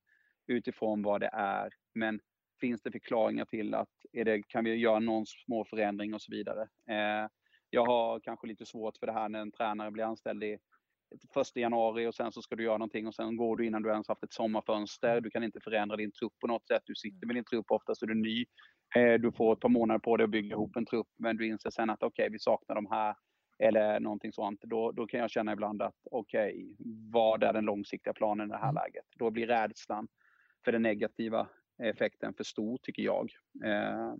utifrån 0.47 1.03
vad 1.03 1.21
det 1.21 1.31
är. 1.33 1.71
Men 1.95 2.21
finns 2.61 2.83
det 2.83 2.93
förklaringar 2.93 3.45
till 3.45 3.75
att, 3.75 3.89
det, 4.13 4.43
kan 4.43 4.65
vi 4.65 4.75
göra 4.75 4.99
någon 4.99 5.27
små 5.27 5.65
förändring 5.65 6.15
och 6.15 6.23
så 6.23 6.33
vidare? 6.33 6.63
Eh, 6.89 7.29
jag 7.71 7.87
har 7.87 8.21
kanske 8.21 8.47
lite 8.47 8.67
svårt 8.67 8.97
för 8.97 9.07
det 9.07 9.13
här 9.13 9.29
när 9.29 9.41
en 9.41 9.53
tränare 9.53 9.91
blir 9.91 10.05
anställd 10.05 10.45
i 10.45 10.59
första 11.35 11.61
januari 11.61 12.07
och 12.07 12.15
sen 12.15 12.33
så 12.33 12.43
ska 12.43 12.57
du 12.57 12.65
göra 12.65 12.79
någonting 12.79 13.07
och 13.07 13.15
sen 13.15 13.37
går 13.37 13.57
du 13.57 13.67
innan 13.67 13.83
du 13.83 13.91
ens 13.91 14.09
haft 14.09 14.23
ett 14.23 14.33
sommarfönster. 14.33 15.21
Du 15.21 15.31
kan 15.31 15.45
inte 15.45 15.61
förändra 15.61 15.97
din 15.97 16.13
trupp 16.13 16.39
på 16.41 16.47
något 16.47 16.67
sätt. 16.67 16.83
Du 16.85 16.95
sitter 16.95 17.27
med 17.27 17.37
din 17.37 17.45
trupp, 17.45 17.71
oftast 17.71 18.03
är 18.03 18.07
du 18.07 18.15
ny. 18.15 18.45
Eh, 18.97 19.15
du 19.15 19.33
får 19.33 19.53
ett 19.53 19.61
par 19.61 19.69
månader 19.69 19.99
på 19.99 20.17
dig 20.17 20.25
att 20.25 20.31
bygga 20.31 20.55
ihop 20.55 20.77
en 20.77 20.87
trupp, 20.87 21.09
men 21.17 21.37
du 21.37 21.47
inser 21.47 21.71
sen 21.71 21.91
att 21.91 22.03
okej, 22.03 22.25
okay, 22.25 22.33
vi 22.33 22.39
saknar 22.39 22.75
de 22.75 22.87
här 22.91 23.17
eller 23.59 24.01
någonting 24.01 24.33
sånt. 24.33 24.61
Då, 24.63 24.93
då 24.93 25.07
kan 25.07 25.21
jag 25.21 25.31
känna 25.31 25.53
ibland 25.53 25.83
att 25.83 25.95
okej, 26.11 26.53
okay, 26.53 26.75
vad 27.13 27.43
är 27.43 27.53
den 27.53 27.65
långsiktiga 27.65 28.13
planen 28.13 28.49
i 28.49 28.51
det 28.51 28.59
här 28.59 28.71
mm. 28.71 28.75
läget? 28.75 29.05
Då 29.17 29.31
blir 29.31 29.47
rädslan 29.47 30.09
för 30.65 30.73
den 30.73 30.83
negativa 30.83 31.49
effekten 31.79 32.35
för 32.35 32.45
stor, 32.45 32.79
tycker 32.83 33.03
jag. 33.03 33.31
Eh, 33.65 34.15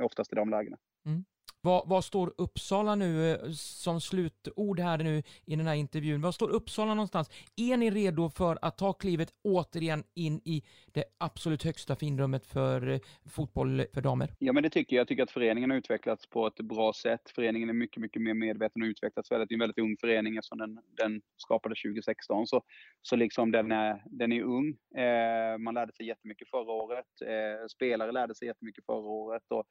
oftast 0.00 0.32
i 0.32 0.36
de 0.36 0.50
lägena. 0.50 0.78
Mm. 1.06 1.24
Vad, 1.66 1.88
vad, 1.88 2.04
står 2.04 2.32
Uppsala 2.38 2.94
nu 2.94 3.30
eh, 3.30 3.50
som 3.50 4.00
slutord 4.00 4.80
här 4.80 4.98
nu 4.98 5.22
i 5.46 5.56
den 5.56 5.66
här 5.66 5.74
intervjun? 5.74 6.20
Vad 6.20 6.34
står 6.34 6.48
Uppsala 6.48 6.94
någonstans? 6.94 7.30
Är 7.56 7.76
ni 7.76 7.90
redo 7.90 8.30
för 8.30 8.58
att 8.62 8.78
ta 8.78 8.92
klivet 8.92 9.28
återigen 9.44 10.04
in 10.14 10.40
i 10.44 10.62
det 10.94 11.04
absolut 11.18 11.62
högsta 11.64 11.96
finrummet 11.96 12.46
för 12.46 12.88
eh, 12.88 12.98
fotboll 13.30 13.84
för 13.94 14.00
damer? 14.00 14.28
Ja, 14.38 14.52
men 14.52 14.62
det 14.62 14.70
tycker 14.70 14.96
jag. 14.96 15.00
Jag 15.00 15.08
tycker 15.08 15.22
att 15.22 15.30
föreningen 15.30 15.70
har 15.70 15.78
utvecklats 15.78 16.26
på 16.26 16.46
ett 16.46 16.56
bra 16.56 16.92
sätt. 16.92 17.20
Föreningen 17.34 17.68
är 17.68 17.72
mycket, 17.74 18.00
mycket 18.00 18.22
mer 18.22 18.34
medveten 18.34 18.82
och 18.82 18.86
utvecklats 18.86 19.32
väldigt. 19.32 19.48
Det 19.48 19.52
är 19.52 19.56
en 19.56 19.60
väldigt 19.60 19.78
ung 19.78 19.96
förening 20.00 20.36
eftersom 20.36 20.58
den, 20.58 20.78
den 20.96 21.20
skapades 21.36 21.82
2016. 21.82 22.46
Så, 22.46 22.62
så 23.02 23.16
liksom 23.16 23.52
den 23.52 23.72
är, 23.72 24.02
den 24.06 24.32
är 24.32 24.42
ung. 24.42 24.68
Eh, 24.96 25.58
man 25.58 25.74
lärde 25.74 25.92
sig 25.92 26.06
jättemycket 26.06 26.48
förra 26.48 26.72
året. 26.72 27.06
Eh, 27.22 27.66
spelare 27.66 28.12
lärde 28.12 28.34
sig 28.34 28.48
jättemycket 28.48 28.86
förra 28.86 29.08
året. 29.08 29.42
Och 29.48 29.64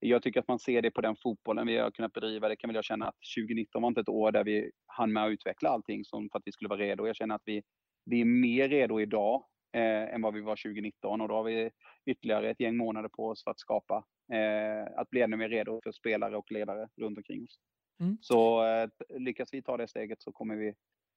jag 0.00 0.22
tycker 0.22 0.40
att 0.40 0.48
man 0.48 0.58
ser 0.58 0.82
det 0.82 0.90
på 0.90 1.00
den 1.00 1.16
fotbollen 1.16 1.66
vi 1.66 1.76
har 1.76 1.90
kunnat 1.90 2.12
bedriva. 2.12 2.48
Det 2.48 2.56
kan 2.56 2.68
väl 2.68 2.74
jag 2.74 2.84
känna 2.84 3.08
att 3.08 3.16
2019 3.36 3.82
var 3.82 3.88
inte 3.88 4.00
ett 4.00 4.08
år 4.08 4.32
där 4.32 4.44
vi 4.44 4.70
hann 4.86 5.12
med 5.12 5.24
att 5.24 5.30
utveckla 5.30 5.68
allting 5.68 6.04
som 6.04 6.28
för 6.32 6.38
att 6.38 6.42
vi 6.46 6.52
skulle 6.52 6.68
vara 6.68 6.80
redo. 6.80 7.06
Jag 7.06 7.16
känner 7.16 7.34
att 7.34 7.42
vi, 7.44 7.62
vi 8.04 8.20
är 8.20 8.24
mer 8.24 8.68
redo 8.68 9.00
idag 9.00 9.44
eh, 9.72 10.14
än 10.14 10.22
vad 10.22 10.34
vi 10.34 10.40
var 10.40 10.56
2019 10.56 11.20
och 11.20 11.28
då 11.28 11.34
har 11.34 11.44
vi 11.44 11.70
ytterligare 12.06 12.50
ett 12.50 12.60
gäng 12.60 12.76
månader 12.76 13.08
på 13.08 13.28
oss 13.28 13.44
för 13.44 13.50
att 13.50 13.60
skapa, 13.60 14.04
eh, 14.32 15.00
att 15.00 15.10
bli 15.10 15.20
ännu 15.20 15.36
mer 15.36 15.48
redo 15.48 15.80
för 15.84 15.92
spelare 15.92 16.36
och 16.36 16.52
ledare 16.52 16.88
runt 16.96 17.18
omkring 17.18 17.44
oss. 17.44 17.58
Mm. 18.00 18.18
Så 18.20 18.64
eh, 18.66 18.88
lyckas 19.18 19.48
vi 19.52 19.62
ta 19.62 19.76
det 19.76 19.88
steget 19.88 20.22
så 20.22 20.32
kommer 20.32 20.56
vi 20.56 20.74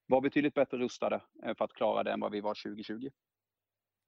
vara 0.07 0.21
betydligt 0.21 0.53
bättre 0.53 0.77
rustade 0.77 1.21
eh, 1.45 1.55
för 1.57 1.65
att 1.65 1.73
klara 1.73 2.03
det 2.03 2.11
än 2.11 2.19
vad 2.19 2.31
vi 2.31 2.41
var 2.41 2.53
2020. 2.63 3.09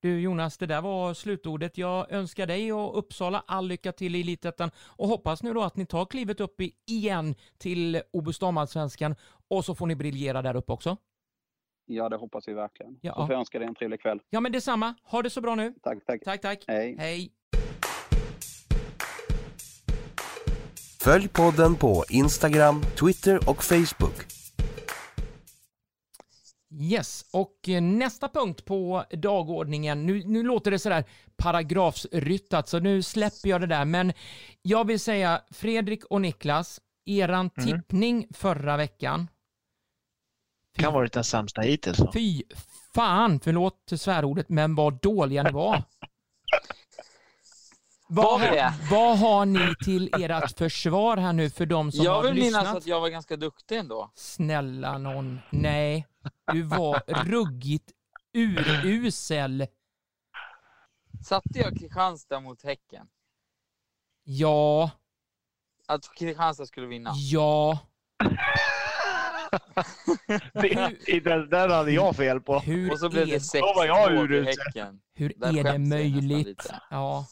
Du 0.03 0.19
Jonas, 0.19 0.57
det 0.57 0.65
där 0.65 0.81
var 0.81 1.13
slutordet. 1.13 1.77
Jag 1.77 2.11
önskar 2.11 2.47
dig 2.47 2.73
och 2.73 2.97
Uppsala 2.97 3.43
all 3.47 3.67
lycka 3.67 3.91
till 3.91 4.15
i 4.15 4.21
Elitettan 4.21 4.71
och 4.77 5.07
hoppas 5.07 5.43
nu 5.43 5.53
då 5.53 5.61
att 5.61 5.75
ni 5.75 5.85
tar 5.85 6.05
klivet 6.05 6.39
upp 6.39 6.61
igen 6.87 7.35
till 7.57 8.01
Obus 8.13 8.39
Damallsvenskan 8.39 9.15
och 9.47 9.65
så 9.65 9.75
får 9.75 9.87
ni 9.87 9.95
briljera 9.95 10.41
där 10.41 10.55
uppe 10.55 10.71
också. 10.71 10.97
Ja, 11.85 12.09
det 12.09 12.15
hoppas 12.15 12.47
vi 12.47 12.53
verkligen. 12.53 12.97
Ja. 13.01 13.13
Så 13.13 13.21
får 13.21 13.31
jag 13.31 13.39
önska 13.39 13.59
dig 13.59 13.67
en 13.67 13.75
trevlig 13.75 14.01
kväll. 14.01 14.19
Ja, 14.29 14.39
men 14.39 14.51
detsamma. 14.51 14.95
Ha 15.03 15.21
det 15.21 15.29
så 15.29 15.41
bra 15.41 15.55
nu. 15.55 15.73
Tack, 15.83 16.05
tack. 16.05 16.23
Tack, 16.23 16.41
tack. 16.41 16.63
Hej. 16.67 16.95
Hej. 16.99 17.31
Följ 21.03 21.27
podden 21.27 21.75
på 21.75 22.03
Instagram, 22.09 22.81
Twitter 22.99 23.49
och 23.49 23.63
Facebook. 23.63 24.42
Yes, 26.79 27.25
och 27.31 27.69
eh, 27.69 27.81
nästa 27.81 28.29
punkt 28.29 28.65
på 28.65 29.05
dagordningen, 29.11 30.05
nu, 30.05 30.23
nu 30.25 30.43
låter 30.43 30.71
det 30.71 30.79
sådär 30.79 31.03
paragrafsryttat, 31.37 32.69
så 32.69 32.79
nu 32.79 33.01
släpper 33.01 33.49
jag 33.49 33.61
det 33.61 33.67
där, 33.67 33.85
men 33.85 34.13
jag 34.61 34.87
vill 34.87 34.99
säga 34.99 35.41
Fredrik 35.51 36.05
och 36.05 36.21
Niklas, 36.21 36.81
eran 37.05 37.49
mm. 37.57 37.67
tippning 37.67 38.27
förra 38.33 38.77
veckan. 38.77 39.27
Fy, 40.75 40.83
kan 40.83 40.93
varit 40.93 41.13
den 41.13 41.23
sämsta 41.23 41.61
hittills. 41.61 41.99
Fy 42.13 42.43
fan, 42.95 43.39
förlåt 43.39 43.91
svärordet, 43.95 44.49
men 44.49 44.75
vad 44.75 45.01
dåliga 45.01 45.43
ni 45.43 45.51
var. 45.51 45.83
Vad, 48.07 48.41
vad 48.91 49.19
har 49.19 49.45
ni 49.45 49.75
till 49.85 50.09
ert 50.13 50.57
försvar 50.57 51.17
här 51.17 51.33
nu 51.33 51.49
för 51.49 51.65
de 51.65 51.91
som 51.91 52.05
jag 52.05 52.11
har 52.11 52.23
lyssnat? 52.23 52.35
Jag 52.35 52.43
vill 52.43 52.63
minnas 52.63 52.77
att 52.77 52.87
jag 52.87 53.01
var 53.01 53.09
ganska 53.09 53.35
duktig 53.35 53.77
ändå. 53.77 54.11
Snälla 54.15 54.97
någon, 54.97 55.39
nej. 55.49 56.07
Du 56.51 56.61
var 56.61 57.23
ruggigt 57.25 57.91
urusel. 58.33 59.67
Satte 61.25 61.59
jag 61.59 61.79
Kristianstad 61.79 62.39
mot 62.39 62.63
Häcken? 62.63 63.07
Ja. 64.23 64.91
Att 65.87 66.15
Kristianstad 66.15 66.65
skulle 66.65 66.87
vinna? 66.87 67.11
Ja. 67.15 67.79
det, 70.53 71.47
där 71.49 71.69
hade 71.69 71.91
jag 71.91 72.15
fel 72.15 72.41
på. 72.41 72.59
Hur 72.59 72.91
Och 72.91 72.99
så 72.99 73.09
blev 73.09 73.27
det 73.27 73.37
6-2 73.37 74.27
till 74.27 74.45
Häcken. 74.45 75.01
Hur 75.13 75.33
där 75.37 75.57
är 75.57 75.63
det 75.63 75.79
möjligt? 75.79 76.71
Ja. 76.89 77.27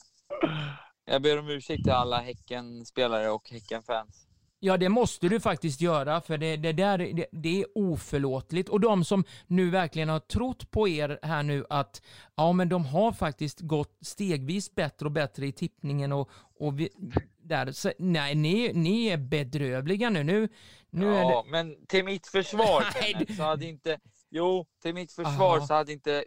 Jag 1.06 1.22
ber 1.22 1.40
om 1.40 1.50
ursäkt 1.50 1.84
till 1.84 1.94
alla 1.94 2.22
Häcken-spelare 2.22 3.30
och 3.30 3.50
Häcken-fans. 3.50 4.28
Ja, 4.64 4.78
det 4.78 4.90
måste 4.90 5.30
du 5.30 5.40
faktiskt 5.40 5.82
göra, 5.82 6.22
för 6.22 6.38
det, 6.38 6.58
det 6.58 6.74
där 6.74 6.98
det, 6.98 7.26
det, 7.32 7.62
är 7.62 7.66
oförlåtligt. 7.76 8.70
Och 8.70 8.80
de 8.80 9.04
som 9.06 9.24
nu 9.48 9.70
verkligen 9.70 10.10
har 10.10 10.20
trott 10.20 10.72
på 10.72 10.88
er 10.88 11.20
här 11.22 11.44
nu 11.44 11.66
att 11.70 12.02
ja, 12.36 12.54
men 12.54 12.70
de 12.70 12.86
har 12.86 13.12
faktiskt 13.12 13.60
gått 13.60 13.98
stegvis 14.02 14.76
bättre 14.76 15.06
och 15.06 15.12
bättre 15.12 15.48
i 15.48 15.52
tippningen 15.52 16.12
och, 16.12 16.30
och 16.60 16.80
vi, 16.80 16.90
där. 17.38 17.72
Så, 17.72 17.92
nej, 17.98 18.36
ni, 18.36 18.74
ni 18.74 19.06
är 19.08 19.18
bedrövliga 19.18 20.10
nu. 20.10 20.24
nu, 20.24 20.50
nu 20.90 21.06
ja, 21.06 21.44
det... 21.46 21.52
men 21.52 21.86
till 21.86 22.06
mitt 22.06 22.28
försvar 22.28 22.86
nej, 23.02 23.36
så 23.38 23.44
hade 23.44 23.66
inte, 23.66 24.00
jo, 24.30 24.66
till 24.82 24.94
mitt 24.94 25.12
försvar 25.12 25.58
Aha. 25.58 25.68
så 25.68 25.74
hade 25.74 25.92
inte 25.92 26.26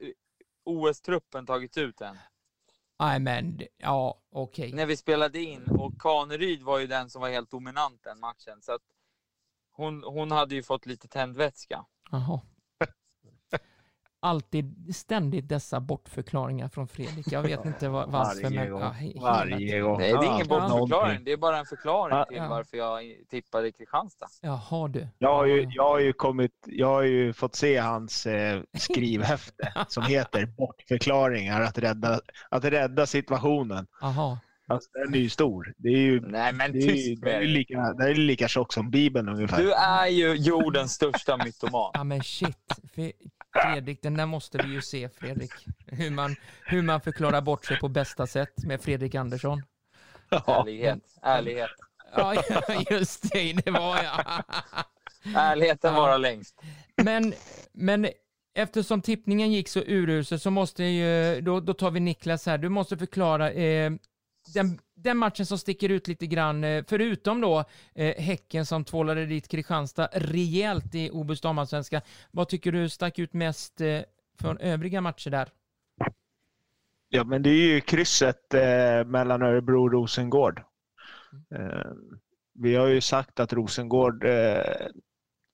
OS-truppen 0.64 1.46
tagits 1.46 1.78
ut 1.78 2.00
än. 2.00 2.18
Nej 2.98 3.20
men, 3.20 3.60
ja 3.78 4.18
okej. 4.30 4.64
Okay. 4.64 4.76
När 4.76 4.86
vi 4.86 4.96
spelade 4.96 5.40
in 5.40 5.64
och 5.68 6.00
Kaneryd 6.00 6.62
var 6.62 6.78
ju 6.78 6.86
den 6.86 7.10
som 7.10 7.22
var 7.22 7.28
helt 7.28 7.50
dominant 7.50 8.00
den 8.02 8.20
matchen. 8.20 8.62
Så 8.62 8.72
att 8.72 8.82
hon, 9.72 10.02
hon 10.02 10.30
hade 10.30 10.54
ju 10.54 10.62
fått 10.62 10.86
lite 10.86 11.08
tändvätska. 11.08 11.84
Jaha 12.10 12.40
alltid 14.24 14.96
ständigt 14.96 15.48
dessa 15.48 15.80
bortförklaringar 15.80 16.68
från 16.68 16.88
Fredrik. 16.88 17.32
Jag 17.32 17.42
vet 17.42 17.64
inte 17.64 17.88
var, 17.88 18.06
varför. 18.06 18.42
Varje 18.42 18.60
men, 18.60 18.70
gång. 18.70 18.80
Ja, 18.80 19.20
Varje 19.20 19.80
gång. 19.80 19.98
Nej, 19.98 20.12
det 20.12 20.26
är 20.26 20.34
ingen 20.34 20.48
bortförklaring. 20.48 21.24
Det 21.24 21.32
är 21.32 21.36
bara 21.36 21.58
en 21.58 21.66
förklaring 21.66 22.24
till 22.28 22.42
varför 22.48 22.76
jag 22.76 23.02
tippade 23.30 23.72
Kristianstad. 23.72 24.26
Jaha 24.40 24.88
du. 24.88 25.08
Jag 25.18 25.34
har 25.34 25.46
ju, 25.46 25.66
jag 25.70 25.88
har 25.88 25.98
ju, 25.98 26.12
kommit, 26.12 26.52
jag 26.66 26.86
har 26.86 27.02
ju 27.02 27.32
fått 27.32 27.54
se 27.54 27.76
hans 27.76 28.26
eh, 28.26 28.62
skrivhäfte 28.78 29.72
som 29.88 30.02
heter 30.02 30.46
Bortförklaringar 30.46 31.60
att 31.60 31.78
rädda, 31.78 32.20
att 32.50 32.64
rädda 32.64 33.06
situationen. 33.06 33.86
Aha. 34.02 34.38
Alltså, 34.66 34.90
den 34.92 35.14
är 35.14 35.18
ju 35.18 35.28
stor. 35.28 35.74
Det 35.76 35.88
är 35.88 35.98
ju, 35.98 36.20
Nej, 36.20 36.52
men 36.52 36.72
det 36.72 36.78
är, 36.78 37.08
ju, 37.08 37.14
det 37.14 37.32
är 37.32 37.40
lika, 37.40 37.92
det 37.92 38.10
är 38.10 38.14
lika 38.14 38.48
tjock 38.48 38.72
som 38.72 38.90
Bibeln 38.90 39.28
ungefär. 39.28 39.58
Du 39.58 39.72
är 39.72 40.06
ju 40.06 40.34
jordens 40.34 40.92
största 40.92 41.36
mytoman. 41.36 41.90
Ja 41.94 42.04
men 42.04 42.22
shit. 42.22 42.56
Fredrik, 43.62 44.02
den 44.02 44.14
där 44.16 44.26
måste 44.26 44.58
vi 44.58 44.72
ju 44.72 44.82
se 44.82 45.08
Fredrik. 45.08 45.52
Hur 45.86 46.10
man, 46.10 46.36
hur 46.64 46.82
man 46.82 47.00
förklarar 47.00 47.40
bort 47.40 47.64
sig 47.64 47.78
på 47.78 47.88
bästa 47.88 48.26
sätt 48.26 48.64
med 48.64 48.80
Fredrik 48.80 49.14
Andersson. 49.14 49.62
Ärlighet, 50.46 50.98
ärlighet. 51.22 51.70
Ja, 52.16 52.34
just 52.90 53.32
det, 53.32 53.52
det 53.52 53.70
var 53.70 53.96
jag. 53.96 54.44
Ärligheten 55.36 55.94
varar 55.94 56.18
längst. 56.18 56.62
Men, 56.96 57.34
men 57.72 58.08
eftersom 58.54 59.02
tippningen 59.02 59.52
gick 59.52 59.68
så 59.68 59.80
uruselt 59.80 60.42
så 60.42 60.50
måste 60.50 60.84
ju, 60.84 61.40
då, 61.40 61.60
då 61.60 61.74
tar 61.74 61.90
vi 61.90 62.00
Niklas 62.00 62.46
här, 62.46 62.58
du 62.58 62.68
måste 62.68 62.98
förklara, 62.98 63.50
eh, 63.50 63.92
den, 64.54 64.78
den 64.94 65.16
matchen 65.16 65.46
som 65.46 65.58
sticker 65.58 65.88
ut 65.88 66.08
lite 66.08 66.26
grann, 66.26 66.64
eh, 66.64 66.84
förutom 66.88 67.40
då 67.40 67.64
eh, 67.94 68.22
Häcken 68.22 68.66
som 68.66 68.84
tvålade 68.84 69.26
dit 69.26 69.48
Kristianstad 69.48 70.08
rejält 70.12 70.94
i 70.94 71.10
Obus 71.10 71.40
damallsvenska. 71.40 72.02
Vad 72.30 72.48
tycker 72.48 72.72
du 72.72 72.88
stack 72.88 73.18
ut 73.18 73.32
mest 73.32 73.80
eh, 73.80 74.00
från 74.40 74.58
övriga 74.58 75.00
matcher 75.00 75.30
där? 75.30 75.48
Ja, 77.08 77.24
men 77.24 77.42
det 77.42 77.50
är 77.50 77.74
ju 77.74 77.80
krysset 77.80 78.54
eh, 78.54 79.04
mellan 79.06 79.42
Örebro 79.42 79.82
och 79.82 79.92
Rosengård. 79.92 80.62
Eh, 81.54 81.92
vi 82.54 82.74
har 82.74 82.86
ju 82.86 83.00
sagt 83.00 83.40
att 83.40 83.52
Rosengård 83.52 84.24
eh, 84.24 84.86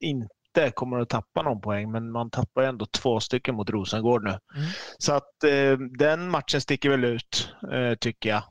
inte 0.01 0.71
kommer 0.75 0.99
att 0.99 1.09
tappa 1.09 1.43
någon 1.43 1.61
poäng, 1.61 1.91
men 1.91 2.11
man 2.11 2.31
tappar 2.31 2.63
ändå 2.63 2.87
två 2.87 3.21
stycken 3.21 3.55
mot 3.55 3.71
Rosengård 3.71 4.25
nu. 4.25 4.31
Mm. 4.31 4.69
Så 4.99 5.13
att 5.13 5.45
eh, 5.45 5.79
den 5.99 6.31
matchen 6.31 6.61
sticker 6.61 6.91
väl 6.91 7.05
ut, 7.05 7.55
eh, 7.73 7.95
tycker 7.95 8.31
jag. 8.31 8.43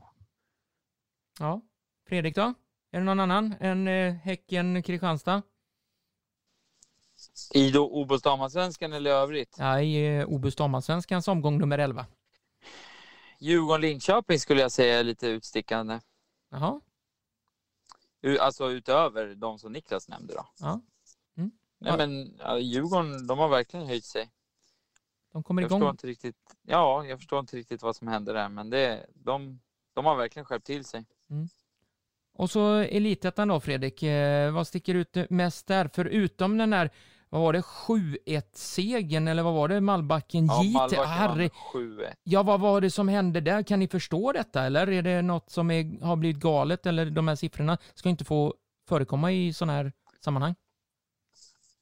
Ja, 1.40 1.62
Fredrik 2.08 2.36
då? 2.36 2.54
Är 2.92 3.00
det 3.00 3.04
någon 3.04 3.20
annan 3.20 3.56
än 3.60 3.88
eh, 3.88 4.14
Häcken-Kristianstad? 4.14 5.42
I 7.54 7.72
då 7.72 7.90
Obos 7.92 8.22
damallsvenskan 8.22 8.94
eller 8.94 9.12
övrigt? 9.12 9.56
Ja, 9.60 9.82
i 9.82 10.18
eh, 10.20 10.26
Obus 10.30 10.56
damallsvenskans 10.56 11.28
omgång 11.28 11.58
nummer 11.58 11.78
11. 11.78 12.06
Djurgården-Linköping 13.40 14.38
skulle 14.40 14.62
jag 14.62 14.72
säga 14.72 15.00
är 15.00 15.04
lite 15.04 15.28
utstickande. 15.28 16.00
Jaha, 16.50 16.82
U- 18.22 18.38
Alltså 18.40 18.70
utöver 18.72 19.36
de 19.36 19.60
som 19.60 19.72
Niklas 19.72 20.08
nämnde 20.08 20.34
då. 20.34 20.46
ja. 20.60 20.82
Mm. 21.38 21.52
Nej, 21.78 21.92
Ja. 21.92 21.98
men 21.98 22.36
ja, 22.40 22.58
Djurgården, 22.60 23.28
de 23.28 23.40
har 23.40 23.50
verkligen 23.50 23.86
höjt 23.88 24.06
sig. 24.06 24.30
De 25.32 25.44
kommer 25.44 25.62
Jag 25.62 25.70
förstår 25.70 25.82
igång. 25.82 25.92
inte 25.92 26.08
riktigt. 26.08 26.56
Ja, 26.62 27.06
jag 27.06 27.20
förstår 27.20 27.40
inte 27.40 27.58
riktigt 27.58 27.82
vad 27.82 27.96
som 27.96 28.08
hände 28.08 28.34
där, 28.34 28.50
men 28.50 28.70
det, 28.70 29.06
de, 29.14 29.60
de 29.94 30.06
har 30.06 30.16
verkligen 30.16 30.46
skärpt 30.46 30.66
till 30.66 30.86
sig. 30.86 31.06
Och 32.34 32.52
så 32.52 32.74
Elitettan 32.76 33.48
då 33.48 33.60
Fredrik, 33.60 34.04
eh, 34.04 34.52
vad 34.54 34.68
sticker 34.68 34.96
ut 34.96 35.18
mest 35.30 35.68
där? 35.68 35.90
Förutom 35.94 36.58
den 36.58 36.70
där, 36.70 36.90
vad 37.30 37.42
var 37.42 37.54
det, 37.54 37.62
7-1-segern 37.62 39.28
eller 39.28 39.44
vad 39.44 39.54
var 39.54 39.68
det, 39.68 39.82
Malbacken 39.82 40.46
Ja, 40.46 40.64
JT? 40.64 40.74
Malbacken 40.74 41.06
Herre, 41.08 41.50
vann 41.74 41.84
7-1. 41.98 42.14
ja 42.24 42.44
vad 42.44 42.60
var 42.60 42.82
det 42.82 42.92
som 42.92 43.08
hände 43.08 43.42
där? 43.42 43.64
Kan 43.64 43.80
ni 43.80 43.88
förstå 43.88 44.32
detta 44.32 44.64
eller 44.64 44.88
är 44.92 45.02
det 45.02 45.22
något 45.22 45.50
som 45.50 45.72
är, 45.72 46.04
har 46.06 46.16
blivit 46.16 46.38
galet 46.42 46.86
eller 46.86 47.06
de 47.06 47.28
här 47.28 47.36
siffrorna 47.36 47.78
ska 47.94 48.10
inte 48.10 48.26
få 48.26 48.56
förekomma 48.88 49.32
i 49.32 49.54
sådana 49.54 49.74
här 49.74 49.94
sammanhang? 50.20 50.56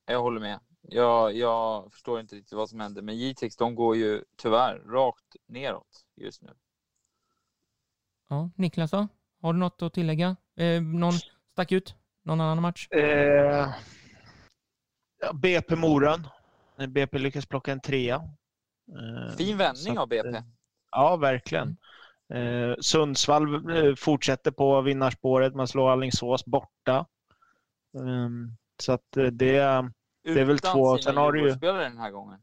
Jag 0.05 0.21
håller 0.21 0.39
med. 0.39 0.59
Jag, 0.81 1.35
jag 1.35 1.91
förstår 1.93 2.19
inte 2.19 2.35
riktigt 2.35 2.53
vad 2.53 2.69
som 2.69 2.79
hände, 2.79 3.01
men 3.01 3.17
Jitex 3.17 3.55
de 3.55 3.75
går 3.75 3.95
ju 3.95 4.23
tyvärr 4.41 4.79
rakt 4.79 5.35
neråt 5.47 6.05
just 6.15 6.41
nu. 6.41 6.49
Ja, 8.29 8.49
Niklas 8.55 8.91
då? 8.91 9.07
Har 9.41 9.53
du 9.53 9.59
något 9.59 9.81
att 9.81 9.93
tillägga? 9.93 10.35
Eh, 10.55 10.81
någon 10.81 11.13
stack 11.51 11.71
ut? 11.71 11.95
Någon 12.23 12.41
annan 12.41 12.61
match? 12.61 12.87
Eh, 12.91 13.69
ja, 15.21 15.33
BP 15.33 15.75
Moran. 15.75 16.27
BP 16.87 17.17
lyckas 17.17 17.45
plocka 17.45 17.71
en 17.71 17.79
trea. 17.81 18.15
Eh, 18.15 19.35
Fin 19.37 19.57
vändning 19.57 19.93
att, 19.93 19.99
av 19.99 20.07
BP. 20.07 20.29
eh, 20.29 20.43
Ja, 20.91 21.15
verkligen. 21.15 21.77
Eh, 22.33 22.75
Sundsvall 22.79 23.69
eh, 23.77 23.95
fortsätter 23.95 24.51
på 24.51 24.81
vinnarspåret. 24.81 25.55
Man 25.55 25.67
slår 25.67 25.91
Alingsås 25.91 26.45
borta. 26.45 27.05
Ehm, 27.97 28.51
så 28.81 28.91
att 28.93 29.17
eh, 29.17 29.25
det 29.25 29.55
är 29.57 29.91
det 30.23 30.41
är 30.41 30.45
väl 30.45 30.55
Utan 30.55 30.73
två. 30.75 30.97
sina 30.97 31.11
Sen 31.11 31.17
har 31.17 31.31
du 31.31 31.39
ju- 31.39 31.43
Djurgårdsspelare 31.45 31.83
den 31.83 31.97
här 31.97 32.11
gången. 32.11 32.39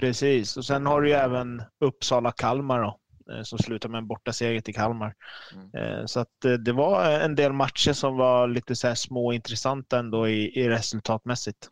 precis. 0.00 0.56
Och 0.56 0.64
sen 0.64 0.86
har 0.86 1.00
du 1.02 1.08
ju 1.08 1.14
även 1.14 1.62
Uppsala-Kalmar 1.84 2.80
då, 2.82 2.88
eh, 2.88 2.94
som 3.42 3.58
slutar 3.58 3.88
med 3.88 3.98
en 3.98 4.06
bortaseger 4.06 4.60
till 4.60 4.74
Kalmar. 4.74 5.14
Mm. 5.54 5.70
Eh, 6.00 6.06
Så 6.06 6.20
att 6.20 6.44
eh, 6.44 6.52
det 6.52 6.72
var 6.72 7.10
en 7.10 7.34
del 7.34 7.52
matcher 7.52 7.92
som 7.92 8.16
var 8.16 8.48
lite 8.48 8.76
så 8.76 8.88
här 8.88 8.94
små 8.94 9.32
intressanta 9.32 9.98
ändå 9.98 10.28
i, 10.28 10.60
i 10.60 10.68
resultatmässigt. 10.68 11.68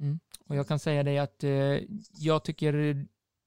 Och 0.49 0.57
jag 0.57 0.69
kan 0.69 0.79
säga 0.79 1.03
det 1.03 1.19
att 1.19 1.45
eh, 1.45 1.51
jag 2.19 2.45
tycker 2.45 2.97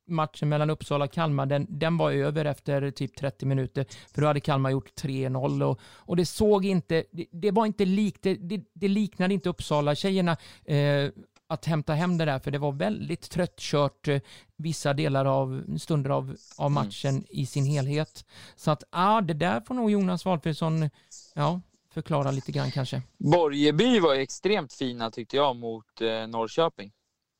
matchen 0.07 0.49
mellan 0.49 0.69
Uppsala 0.69 1.05
och 1.05 1.11
Kalmar, 1.13 1.45
den, 1.45 1.67
den 1.69 1.97
var 1.97 2.11
över 2.11 2.45
efter 2.45 2.91
typ 2.91 3.15
30 3.15 3.45
minuter. 3.45 3.85
För 4.13 4.21
då 4.21 4.27
hade 4.27 4.39
Kalmar 4.39 4.69
gjort 4.69 5.01
3-0 5.01 5.63
och, 5.63 5.79
och 5.83 6.15
det 6.15 6.25
såg 6.25 6.65
inte, 6.65 7.03
det, 7.11 7.25
det 7.31 7.51
var 7.51 7.65
inte 7.65 7.85
likt, 7.85 8.23
det, 8.23 8.35
det, 8.35 8.63
det 8.73 8.87
liknade 8.87 9.33
inte 9.33 9.49
Uppsala-tjejerna 9.49 10.37
eh, 10.65 11.09
att 11.47 11.65
hämta 11.65 11.93
hem 11.93 12.17
det 12.17 12.25
där, 12.25 12.39
för 12.39 12.51
det 12.51 12.57
var 12.57 12.71
väldigt 12.71 13.29
tröttkört 13.29 14.07
eh, 14.07 14.21
vissa 14.55 14.93
delar 14.93 15.25
av, 15.25 15.77
stunder 15.77 16.09
av, 16.09 16.35
av 16.57 16.71
Mm. 16.71 16.73
matchen 16.73 17.25
i 17.29 17.45
sin 17.45 17.65
helhet. 17.65 18.25
Så 18.55 18.71
att, 18.71 18.83
ja, 18.91 19.21
det 19.21 19.33
där 19.33 19.61
får 19.61 19.73
nog 19.75 19.91
Jonas 19.91 20.25
Valfridsson, 20.25 20.89
ja, 21.33 21.61
förklara 21.93 22.31
lite 22.31 22.51
grann 22.51 22.71
kanske. 22.71 23.01
Borgeby 23.17 23.99
var 23.99 24.15
extremt 24.15 24.73
fina 24.73 25.11
tyckte 25.11 25.35
jag 25.35 25.55
mot 25.55 26.01
eh, 26.01 26.27
Norrköping. 26.27 26.91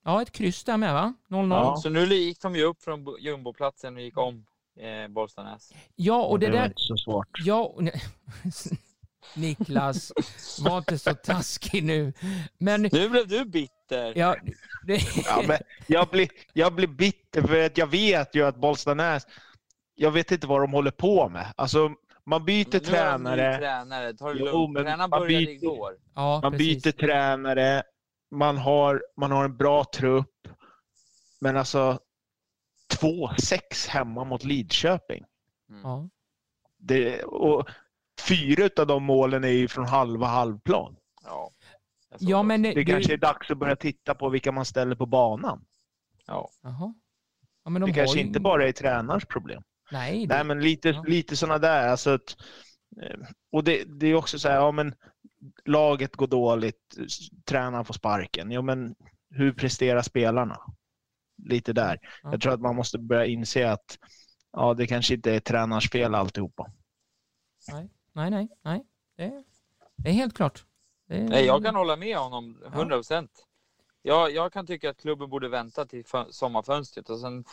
Ja, 0.06 0.22
ett 0.22 0.32
kryss 0.32 0.64
där 0.64 0.78
med 0.78 0.93
va? 0.93 1.14
0-0. 1.30 1.49
Ja. 1.49 1.78
Så 1.78 1.89
nu 1.89 2.06
gick 2.06 2.41
de 2.41 2.56
ju 2.56 2.64
upp 2.64 2.84
från 2.84 3.04
bo- 3.04 3.18
jumboplatsen 3.20 3.95
och 3.95 4.01
gick 4.01 4.18
om 4.18 4.45
eh, 4.80 5.08
Bollstanäs. 5.12 5.74
Ja, 5.95 6.24
och 6.24 6.39
det 6.39 6.49
var 6.49 6.58
där, 6.58 6.66
inte 6.66 6.82
så 6.82 6.97
svårt. 6.97 7.28
Ja, 7.45 7.76
Niklas, 9.36 10.11
var 10.61 10.78
inte 10.78 10.97
så 10.99 11.13
taskig 11.13 11.84
nu. 11.84 12.13
Men 12.57 12.82
Nu 12.82 13.09
blev 13.09 13.28
du 13.28 13.45
bitter. 13.45 14.17
ja, 14.17 14.36
det, 14.88 15.01
Ja, 15.26 15.43
men 15.47 15.57
jag, 15.88 16.07
blir, 16.07 16.30
jag 16.53 16.74
blir 16.76 16.88
bitter 16.88 17.41
för 17.41 17.65
att 17.65 17.78
jag 17.78 17.88
vet 17.88 18.36
ju 18.36 18.45
att 18.45 18.55
Bollstanäs, 18.55 19.28
jag 19.95 20.11
vet 20.11 20.32
inte 20.32 20.47
vad 20.47 20.61
de 20.61 20.71
håller 20.74 20.91
på 20.91 21.30
med. 21.30 21.53
Alltså, 21.57 21.91
man 22.26 22.45
byter 22.45 22.74
nu 22.74 22.80
tränare, 22.80 23.57
tränare. 23.57 24.13
Ta 24.13 24.34
det 24.34 24.39
Jo, 24.39 24.45
lugnt. 24.45 24.74
men 24.74 24.84
Tränaren 24.84 25.09
man 25.09 25.19
började 25.19 25.45
byter- 25.45 25.49
igår. 25.63 25.93
ja, 26.15 26.39
man 26.43 26.51
precis. 26.51 26.84
byter 26.84 26.91
tränare, 26.91 27.84
man 28.32 28.57
har, 28.57 29.03
man 29.17 29.32
har 29.32 29.45
en 29.45 29.57
bra 29.57 29.86
trupp. 29.95 30.47
Men 31.41 31.57
alltså, 31.57 31.99
2-6 32.93 33.88
hemma 33.89 34.24
mot 34.24 34.43
Lidköping. 34.43 35.24
Mm. 35.69 35.82
Ja. 35.84 36.09
Det, 36.78 37.24
och 37.24 37.69
fyra 38.28 38.69
av 38.78 38.88
de 38.88 39.03
målen 39.03 39.43
är 39.43 39.47
ju 39.47 39.67
från 39.67 39.86
halva 39.86 40.28
halvplan. 40.28 40.95
Ja, 41.24 41.51
såg 42.19 42.30
ja, 42.30 42.38
det. 42.38 42.43
men 42.43 42.61
Det 42.61 42.74
du, 42.74 42.86
kanske 42.86 43.13
är 43.13 43.17
dags 43.17 43.51
att 43.51 43.57
börja 43.57 43.76
titta 43.76 44.15
på 44.15 44.30
vilka 44.30 44.51
man 44.51 44.65
ställer 44.65 44.95
på 44.95 45.05
banan. 45.05 45.65
Ja. 46.26 46.49
Jaha. 46.63 46.93
Ja, 47.63 47.69
men 47.69 47.82
de 47.82 47.91
Det 47.91 47.95
kanske 47.95 48.19
ju- 48.19 48.26
inte 48.26 48.39
bara 48.39 48.67
är 48.67 48.71
tränarens 48.71 49.26
problem. 49.26 49.63
Nej, 49.91 50.28
det, 50.28 50.36
Nej, 50.36 50.43
men 50.43 50.61
lite, 50.61 50.89
Ja. 50.89 51.03
lite 51.07 51.36
sådana 51.36 51.57
där. 51.59 51.88
Alltså 51.88 52.09
att, 52.09 52.38
eh, 53.01 53.19
och 53.51 53.63
det, 53.63 53.84
det 53.99 54.07
är 54.07 54.15
också 54.15 54.39
så 54.39 54.47
här, 54.49 54.55
ja 54.55 54.71
men 54.71 54.95
laget 55.65 56.15
går 56.15 56.28
dåligt, 56.28 56.97
tränaren 57.45 57.86
får 57.86 57.93
sparken. 57.93 58.51
Jo, 58.51 58.61
men 58.61 58.95
hur 59.30 59.53
presterar 59.53 60.01
spelarna? 60.01 60.59
Lite 61.43 61.74
där. 61.74 61.99
Ja. 62.24 62.32
Jag 62.32 62.41
tror 62.41 62.53
att 62.53 62.61
man 62.61 62.76
måste 62.76 62.99
börja 62.99 63.26
inse 63.26 63.71
att 63.71 63.97
ja, 64.51 64.74
det 64.74 64.88
kanske 64.88 65.13
inte 65.13 65.36
är 65.36 65.39
tränarens 65.39 65.89
fel 65.89 66.15
alltihopa. 66.15 66.71
nej, 67.71 67.89
nej, 68.14 68.47
nej. 68.61 68.86
Det, 69.16 69.43
det 69.95 70.09
är 70.09 70.14
helt 70.14 70.34
klart. 70.36 70.66
Det, 71.07 71.24
Nej, 71.24 71.45
jag 71.45 71.64
kan 71.64 71.76
hålla 71.76 71.95
med 71.95 72.18
honom 72.18 72.64
100 72.66 72.95
procent. 72.97 73.47
Jag, 74.01 74.32
jag 74.32 74.53
kan 74.53 74.68
tycka 74.68 74.89
att 74.89 74.97
klubben 75.01 75.30
borde 75.30 75.49
vänta 75.49 75.86
till 75.86 76.05
fö- 76.05 76.32
sommarfönstret. 76.32 77.09
Och 77.09 77.20
sen, 77.20 77.45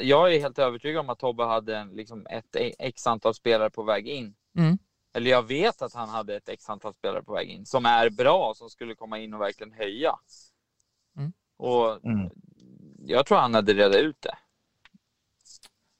jag 0.00 0.34
är 0.34 0.40
helt 0.40 0.58
övertygad 0.58 1.00
om 1.00 1.10
att 1.10 1.18
Tobbe 1.18 1.44
hade 1.44 1.76
en, 1.76 1.88
liksom 1.88 2.26
ett 2.26 2.56
e- 2.56 2.74
x 2.78 3.06
antal 3.06 3.34
spelare 3.34 3.70
på 3.70 3.82
väg 3.82 4.08
in. 4.08 4.34
Mm. 4.56 4.78
Eller 5.14 5.30
jag 5.30 5.42
vet 5.42 5.82
att 5.82 5.94
han 5.94 6.08
hade 6.08 6.36
ett 6.36 6.48
x 6.48 6.70
antal 6.70 6.94
spelare 6.94 7.22
på 7.22 7.32
väg 7.32 7.48
in 7.48 7.66
som 7.66 7.86
är 7.86 8.10
bra, 8.10 8.52
som 8.56 8.70
skulle 8.70 8.94
komma 8.94 9.18
in 9.18 9.34
och 9.34 9.40
verkligen 9.40 9.72
höja. 9.72 10.14
Mm. 11.16 11.32
Och 11.56 12.04
Mm. 12.04 12.30
jag 12.98 13.26
tror 13.26 13.38
han 13.38 13.54
hade 13.54 13.72
redat 13.74 13.96
ut 13.96 14.22
det. 14.22 14.36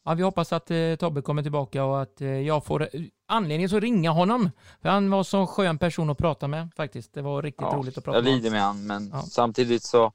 Ja, 0.05 0.15
vi 0.15 0.23
hoppas 0.23 0.53
att 0.53 0.71
eh, 0.71 0.95
Tobbe 0.99 1.23
kommer 1.23 1.43
tillbaka 1.43 1.85
och 1.85 2.03
att 2.03 2.21
eh, 2.21 2.29
jag 2.29 2.65
får 2.65 2.89
anledning 3.33 3.65
att 3.65 3.73
ringa 3.73 4.11
honom. 4.11 4.51
För 4.83 4.89
han 4.89 5.11
var 5.11 5.23
så 5.23 5.47
skön 5.47 5.79
person 5.79 6.11
att 6.11 6.19
prata 6.19 6.49
med 6.49 6.69
faktiskt. 6.77 7.15
Det 7.15 7.23
var 7.23 7.43
riktigt 7.43 7.67
Ja, 7.71 7.77
roligt 7.77 7.99
att 7.99 8.05
prata 8.05 8.17
jag 8.19 8.25
med 8.25 8.33
honom. 8.33 8.43
lider 8.43 8.51
med 8.51 8.63
han, 8.63 8.87
men 8.87 9.11
Ja. 9.13 9.21
samtidigt 9.23 9.83
så 9.83 10.13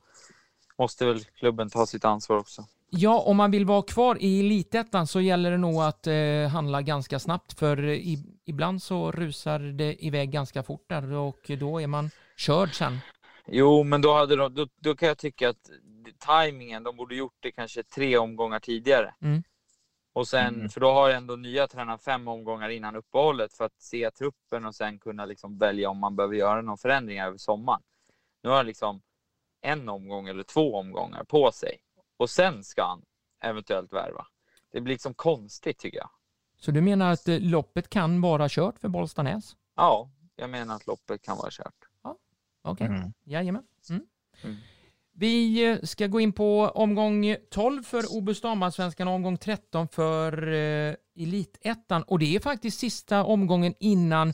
måste 0.80 1.06
väl 1.06 1.24
klubben 1.24 1.70
ta 1.70 1.86
sitt 1.86 2.06
ansvar 2.06 2.38
också. 2.38 2.66
Ja, 2.90 3.20
om 3.20 3.38
man 3.38 3.52
vill 3.52 3.66
vara 3.66 3.82
kvar 3.82 4.18
i 4.20 4.40
elitettan 4.40 5.08
så 5.08 5.22
gäller 5.22 5.52
det 5.52 5.58
nog 5.58 5.76
att 5.84 6.08
eh, 6.08 6.48
handla 6.52 6.82
ganska 6.82 7.20
snabbt 7.20 7.60
för 7.60 7.84
eh, 7.84 7.90
i, 7.94 8.24
ibland 8.46 8.84
så 8.84 9.12
rusar 9.12 9.60
det 9.60 10.06
iväg 10.06 10.32
ganska 10.32 10.64
fort 10.64 10.86
där 10.90 11.14
och 11.14 11.52
då 11.60 11.82
är 11.82 11.88
man 11.88 12.10
körd 12.38 12.76
sen. 12.76 13.00
Jo, 13.48 13.84
men 13.84 14.02
då, 14.02 14.14
hade 14.14 14.36
de, 14.36 14.54
då, 14.54 14.68
då 14.82 14.96
kan 14.96 15.08
jag 15.08 15.18
tycka 15.18 15.50
att 15.50 15.70
tajmingen, 16.20 16.84
de 16.84 16.96
borde 16.96 17.16
gjort 17.16 17.36
det 17.40 17.52
kanske 17.52 17.84
tre 17.84 18.18
omgångar 18.18 18.60
tidigare. 18.60 19.14
Mm. 19.22 19.44
Och 20.18 20.28
sen, 20.28 20.56
Mm. 20.56 20.70
för 20.70 20.80
då 20.82 20.92
har 20.92 21.10
ändå 21.10 21.36
nya 21.36 21.68
tränaren 21.68 22.00
fem 22.00 22.28
omgångar 22.28 22.70
innan 22.70 22.96
uppehållet 22.96 23.54
för 23.54 23.66
att 23.66 23.82
se 23.82 24.12
truppen 24.12 24.66
och 24.66 24.76
sen 24.76 25.00
kunna 25.00 25.26
liksom 25.26 25.58
välja 25.58 25.90
om 25.90 25.98
man 25.98 26.16
behöver 26.16 26.36
göra 26.36 26.62
någon 26.62 26.78
förändring 26.78 27.20
över 27.20 27.38
sommaren. 27.38 27.82
Nu 28.44 28.50
har 28.50 28.58
han 28.58 28.66
liksom 28.66 29.02
en 29.62 29.90
omgång 29.90 30.28
eller 30.28 30.44
två 30.44 30.76
omgångar 30.76 31.24
på 31.24 31.52
sig 31.52 31.78
och 32.18 32.30
sen 32.30 32.64
ska 32.64 32.86
han 32.88 33.02
eventuellt 33.44 33.94
värva. 33.94 34.28
Det 34.72 34.82
blir 34.82 34.94
liksom 34.94 35.14
konstigt 35.14 35.78
tycker 35.80 35.98
jag. 35.98 36.10
Så 36.60 36.72
du 36.72 36.82
menar 36.82 37.12
att 37.12 37.28
eh, 37.28 37.40
loppet 37.40 37.90
kan 37.90 38.22
vara 38.22 38.48
kört 38.50 38.80
för 38.80 38.88
Bollstanäs? 38.90 39.56
Ja, 39.76 40.10
jag 40.36 40.50
menar 40.50 40.76
att 40.76 40.88
loppet 40.88 41.22
kan 41.22 41.38
vara 41.38 41.50
kört. 41.52 41.76
Okej, 42.62 42.88
Mm. 42.88 43.14
jajamän. 43.24 43.68
Mm. 43.90 44.06
Mm. 44.44 44.56
Vi 45.20 45.66
eh, 45.66 45.78
ska 45.84 46.08
gå 46.08 46.20
in 46.20 46.34
på 46.34 46.72
omgång 46.76 47.36
12 47.52 47.84
för 47.84 48.16
Obus 48.18 48.42
Damallsvenskan 48.42 49.08
och 49.08 49.14
omgång 49.14 49.38
13 49.38 49.88
för 49.88 50.54
eh, 50.54 50.96
Elitettan. 51.20 52.04
Och 52.04 52.20
det 52.20 52.36
är 52.36 52.40
faktiskt 52.40 52.80
sista 52.80 53.24
omgången 53.24 53.74
innan 53.80 54.34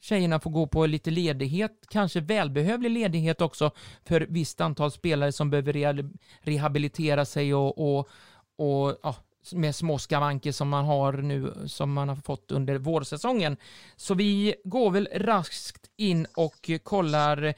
tjejerna 0.00 0.40
får 0.40 0.50
gå 0.50 0.66
på 0.66 0.86
lite 0.86 1.10
ledighet, 1.10 1.72
kanske 1.88 2.20
välbehövlig 2.20 2.90
ledighet 2.90 3.40
också 3.40 3.70
för 4.04 4.26
visst 4.28 4.60
antal 4.60 4.90
spelare 4.90 5.32
som 5.32 5.50
behöver 5.50 6.10
rehabilitera 6.40 7.24
sig 7.24 7.54
och, 7.54 7.78
och, 7.78 8.08
och 8.56 8.98
ja, 9.02 9.16
med 9.52 9.74
små 9.74 9.98
skavanker 9.98 10.52
som 10.52 10.68
man 10.68 10.84
har 10.84 11.12
nu, 11.12 11.54
som 11.66 11.92
man 11.92 12.08
har 12.08 12.16
fått 12.16 12.50
under 12.52 12.78
vårsäsongen. 12.78 13.56
Så 13.96 14.14
vi 14.14 14.54
går 14.64 14.90
väl 14.90 15.08
raskt 15.14 15.90
in 15.96 16.26
och 16.36 16.70
kollar 16.82 17.54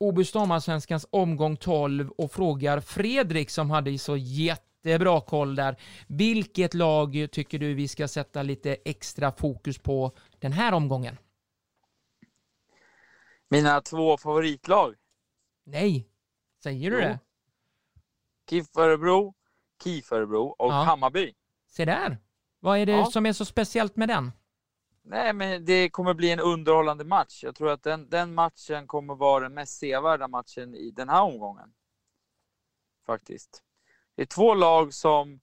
Obus 0.00 0.32
Damallsvenskans 0.32 1.06
omgång 1.10 1.56
12 1.56 2.10
och 2.10 2.32
frågar 2.32 2.80
Fredrik 2.80 3.50
som 3.50 3.70
hade 3.70 3.98
så 3.98 4.16
jättebra 4.16 5.20
koll 5.20 5.54
där. 5.54 5.76
Vilket 6.06 6.74
lag 6.74 7.28
tycker 7.32 7.58
du 7.58 7.74
vi 7.74 7.88
ska 7.88 8.08
sätta 8.08 8.42
lite 8.42 8.76
extra 8.84 9.32
fokus 9.32 9.78
på 9.78 10.12
den 10.38 10.52
här 10.52 10.72
omgången? 10.72 11.16
Mina 13.50 13.80
två 13.80 14.16
favoritlag. 14.18 14.94
Nej, 15.64 16.08
säger 16.62 16.90
du 16.90 16.96
Jo. 16.96 17.02
det? 17.02 17.18
KIF 18.50 18.66
Örebro, 18.76 19.34
KIF 19.84 20.12
Örebro 20.12 20.42
och 20.58 20.72
Ja. 20.72 20.82
Hammarby. 20.82 21.34
Se 21.70 21.84
där. 21.84 22.18
Vad 22.60 22.78
är 22.78 22.86
det 22.86 22.92
Ja. 22.92 23.06
som 23.06 23.26
är 23.26 23.32
så 23.32 23.44
speciellt 23.44 23.96
med 23.96 24.08
den? 24.08 24.32
Nej, 25.10 25.32
men 25.32 25.64
det 25.64 25.90
kommer 25.90 26.14
bli 26.14 26.30
en 26.30 26.40
underhållande 26.40 27.04
match. 27.04 27.44
Jag 27.44 27.54
tror 27.54 27.70
att 27.70 27.82
den, 27.82 28.10
den 28.10 28.34
matchen 28.34 28.86
kommer 28.86 29.14
vara 29.14 29.42
den 29.42 29.54
mest 29.54 29.78
sevärda 29.78 30.28
matchen 30.28 30.74
i 30.74 30.90
den 30.90 31.08
här 31.08 31.22
omgången. 31.22 31.74
Faktiskt. 33.06 33.62
Det 34.16 34.22
är 34.22 34.26
två 34.26 34.54
lag 34.54 34.94
som... 34.94 35.40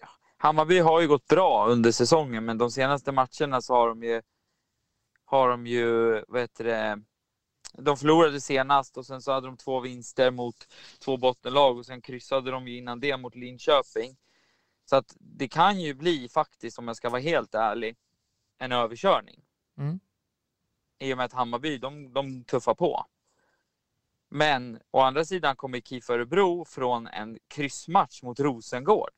Ja, 0.00 0.08
Hammarby 0.36 0.78
har 0.78 1.00
ju 1.00 1.08
gått 1.08 1.26
bra 1.26 1.66
under 1.68 1.92
säsongen, 1.92 2.44
men 2.44 2.58
de 2.58 2.70
senaste 2.70 3.12
matcherna 3.12 3.62
så 3.62 3.74
har 3.74 3.88
de 3.88 4.02
ju... 4.02 4.22
Har 5.24 5.48
de 5.48 5.66
ju, 5.66 6.22
vad 6.28 6.40
heter 6.40 6.64
det... 6.64 7.02
De 7.72 7.96
förlorade 7.96 8.40
senast 8.40 8.96
och 8.96 9.06
sen 9.06 9.22
så 9.22 9.32
hade 9.32 9.46
de 9.46 9.56
två 9.56 9.80
vinster 9.80 10.30
mot 10.30 10.56
två 10.98 11.16
bottenlag 11.16 11.78
och 11.78 11.86
sen 11.86 12.02
kryssade 12.02 12.50
de 12.50 12.68
ju 12.68 12.76
innan 12.76 13.00
det 13.00 13.16
mot 13.16 13.34
Linköping. 13.34 14.16
Så 14.84 14.96
att 14.96 15.16
det 15.18 15.48
kan 15.48 15.80
ju 15.80 15.94
bli 15.94 16.28
faktiskt, 16.28 16.78
om 16.78 16.88
jag 16.88 16.96
ska 16.96 17.10
vara 17.10 17.20
helt 17.20 17.54
ärlig, 17.54 17.96
en 18.58 18.72
överkörning. 18.72 19.44
Mm. 19.78 20.00
I 20.98 21.12
och 21.12 21.16
med 21.16 21.26
att 21.26 21.32
Hammarby, 21.32 21.78
de, 21.78 22.12
de 22.12 22.44
tuffar 22.44 22.74
på. 22.74 23.06
Men 24.28 24.80
å 24.90 25.00
andra 25.00 25.24
sidan 25.24 25.56
kommer 25.56 25.80
KIF 25.80 26.10
Örebro 26.10 26.64
från 26.64 27.06
en 27.06 27.38
kryssmatch 27.48 28.22
mot 28.22 28.40
Rosengård. 28.40 29.10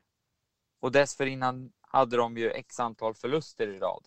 Och 0.81 0.93
dessförinnan 0.93 1.73
hade 1.81 2.17
de 2.17 2.37
ju 2.37 2.51
x 2.51 2.81
antal 2.81 3.15
förluster 3.15 3.69
i 3.69 3.79
rad. 3.79 4.07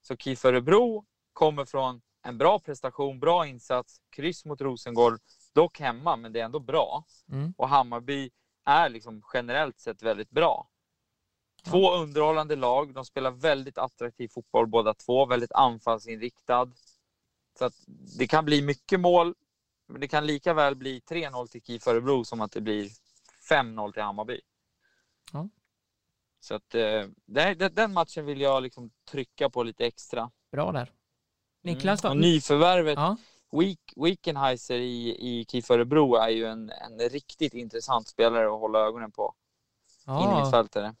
Så 0.00 0.16
KIF 0.16 0.44
Örebro 0.44 1.04
kommer 1.32 1.64
från 1.64 2.02
en 2.22 2.38
bra 2.38 2.58
prestation, 2.58 3.20
bra 3.20 3.46
insats, 3.46 4.00
kryss 4.10 4.44
mot 4.44 4.60
Rosengård, 4.60 5.20
dock 5.52 5.80
hemma, 5.80 6.16
men 6.16 6.32
det 6.32 6.40
är 6.40 6.44
ändå 6.44 6.60
bra. 6.60 7.04
Mm. 7.32 7.54
Och 7.56 7.68
Hammarby 7.68 8.30
är 8.64 8.88
liksom 8.88 9.22
generellt 9.32 9.80
sett 9.80 10.02
väldigt 10.02 10.30
bra. 10.30 10.68
Två 11.64 11.94
underhållande 11.94 12.56
lag. 12.56 12.94
De 12.94 13.04
spelar 13.04 13.30
väldigt 13.30 13.78
attraktiv 13.78 14.28
fotboll 14.28 14.66
båda 14.66 14.94
två. 14.94 15.26
Väldigt 15.26 15.52
anfallsinriktad. 15.52 16.72
Så 17.58 17.64
att 17.64 17.74
det 18.18 18.26
kan 18.26 18.44
bli 18.44 18.62
mycket 18.62 19.00
mål. 19.00 19.34
Men 19.86 20.00
det 20.00 20.08
kan 20.08 20.26
lika 20.26 20.54
väl 20.54 20.76
bli 20.76 21.00
3-0 21.00 21.46
till 21.46 21.62
KIF 21.62 21.86
Örebro 21.86 22.24
som 22.24 22.40
att 22.40 22.52
det 22.52 22.60
blir 22.60 22.90
5-0 23.50 23.92
till 23.92 24.02
Hammarby. 24.02 24.40
Ja. 25.32 25.48
Så 26.40 26.54
att 26.54 26.74
eh, 26.74 27.02
den 27.70 27.92
matchen 27.92 28.26
vill 28.26 28.40
jag 28.40 28.62
liksom 28.62 28.90
trycka 29.10 29.50
på 29.50 29.62
lite 29.62 29.86
extra. 29.86 30.30
Bra 30.52 30.72
där. 30.72 30.92
Niklas? 31.62 32.04
Mm. 32.04 32.18
Nyförvärvet 32.18 32.96
Ja, 32.96 33.16
Week, 33.52 33.80
Weekenheiser 33.96 34.78
i, 34.78 35.08
i 35.10 35.44
KIF 35.48 35.70
Örebro 35.70 36.14
är 36.14 36.28
ju 36.28 36.46
en, 36.46 36.70
en 36.70 36.98
riktigt 37.08 37.54
intressant 37.54 38.08
spelare 38.08 38.46
att 38.46 38.60
hålla 38.60 38.78
ögonen 38.78 39.12
på. 39.12 39.34
ja. 40.06 40.24
Innermittfältare. 40.24 40.94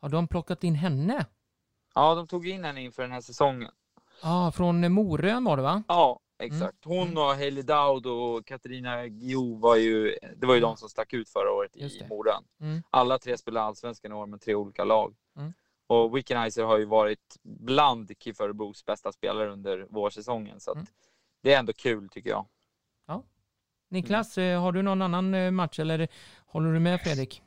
har 0.00 0.08
de 0.08 0.28
plockat 0.28 0.64
in 0.64 0.74
henne? 0.74 1.26
Ja, 1.94 2.14
de 2.14 2.26
tog 2.26 2.48
in 2.48 2.64
henne 2.64 2.82
inför 2.82 3.02
den 3.02 3.12
här 3.12 3.20
säsongen. 3.20 3.70
Ja, 4.22 4.52
från 4.52 4.92
Morön 4.92 5.44
var 5.44 5.56
det 5.56 5.62
va? 5.62 5.82
Ja, 5.88 6.20
exakt. 6.38 6.84
Hon 6.84 7.02
Mm. 7.08 7.18
och 7.18 7.24
Hailey 7.24 7.62
Dowd 7.62 8.06
och 8.06 8.46
Katarina 8.46 9.06
Guillou 9.08 9.58
var 9.58 9.76
ju, 9.76 10.16
det 10.36 10.46
var 10.46 10.54
ju 10.54 10.60
de 10.60 10.76
som 10.76 10.88
stack 10.88 11.12
ut 11.12 11.28
förra 11.28 11.52
året 11.52 11.76
i. 11.76 12.06
Mora. 12.08 12.32
Mm. 12.60 12.82
Alla 12.90 13.18
tre 13.18 13.38
spelar 13.38 13.60
allsvenskan 13.60 14.12
i 14.12 14.14
år 14.14 14.26
med 14.26 14.40
tre 14.40 14.54
olika 14.54 14.84
lag. 14.84 15.14
Mm. 15.36 15.52
Och 15.86 16.16
Wickenheiser 16.16 16.64
har 16.64 16.78
ju 16.78 16.84
varit 16.84 17.36
bland 17.42 18.12
KIF 18.18 18.40
Örebros 18.40 18.84
bästa 18.84 19.12
spelare 19.12 19.52
under 19.52 19.86
vårsäsongen. 19.90 20.60
Så 20.60 20.70
att 20.70 20.76
Mm. 20.76 20.86
Det 21.46 21.54
är 21.54 21.58
ändå 21.58 21.72
kul 21.72 22.08
tycker 22.08 22.30
jag. 22.30 22.46
Niklas, 23.88 24.38
eh, 24.38 24.60
har 24.60 24.72
du 24.72 24.82
någon 24.82 25.02
annan 25.02 25.34
eh, 25.34 25.50
match 25.50 25.78
eller 25.78 26.08
håller 26.46 26.72
du 26.72 26.80
med 26.80 27.00
Fredrik? 27.00 27.42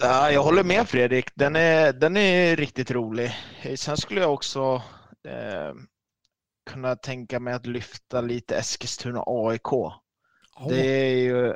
Ja, 0.00 0.30
jag 0.30 0.42
håller 0.42 0.64
med 0.64 0.88
Fredrik. 0.88 1.30
Den 1.34 1.56
är, 1.56 1.92
den 1.92 2.16
är 2.16 2.56
riktigt 2.56 2.90
rolig. 2.90 3.32
Sen 3.76 3.96
skulle 3.96 4.20
jag 4.20 4.34
också 4.34 4.82
eh, 5.28 5.74
kunna 6.70 6.96
tänka 6.96 7.40
mig 7.40 7.54
att 7.54 7.66
lyfta 7.66 8.20
lite 8.20 8.56
Eskilstuna 8.56 9.24
AIK. 9.26 9.92
Det 10.68 10.86
är 10.86 11.16
ju, 11.16 11.54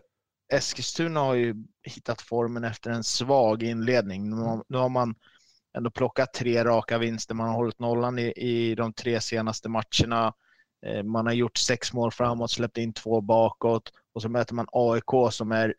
Eskilstuna 0.52 1.20
har 1.20 1.34
ju 1.34 1.54
hittat 1.82 2.22
formen 2.22 2.64
efter 2.64 2.90
en 2.90 3.04
svag 3.04 3.62
inledning. 3.62 4.30
Nu 4.30 4.36
har, 4.36 4.64
nu 4.68 4.78
har 4.78 4.88
man 4.88 5.14
ändå 5.76 5.90
plockat 5.90 6.32
tre 6.34 6.64
raka 6.64 6.98
vinster. 6.98 7.34
Man 7.34 7.48
har 7.48 7.54
hållit 7.54 7.78
nollan 7.78 8.18
i, 8.18 8.32
i 8.36 8.74
de 8.74 8.92
tre 8.92 9.20
senaste 9.20 9.68
matcherna. 9.68 10.34
Eh, 10.86 11.02
Man 11.02 11.26
har 11.26 11.32
gjort 11.32 11.56
sex 11.56 11.92
mål 11.92 12.12
framåt, 12.12 12.50
släppt 12.50 12.78
in 12.78 12.92
två 12.92 13.20
bakåt 13.20 13.92
och 14.12 14.22
så 14.22 14.28
möter 14.28 14.54
man 14.54 14.66
AIK 14.72 15.32
som 15.32 15.52
är, 15.52 15.74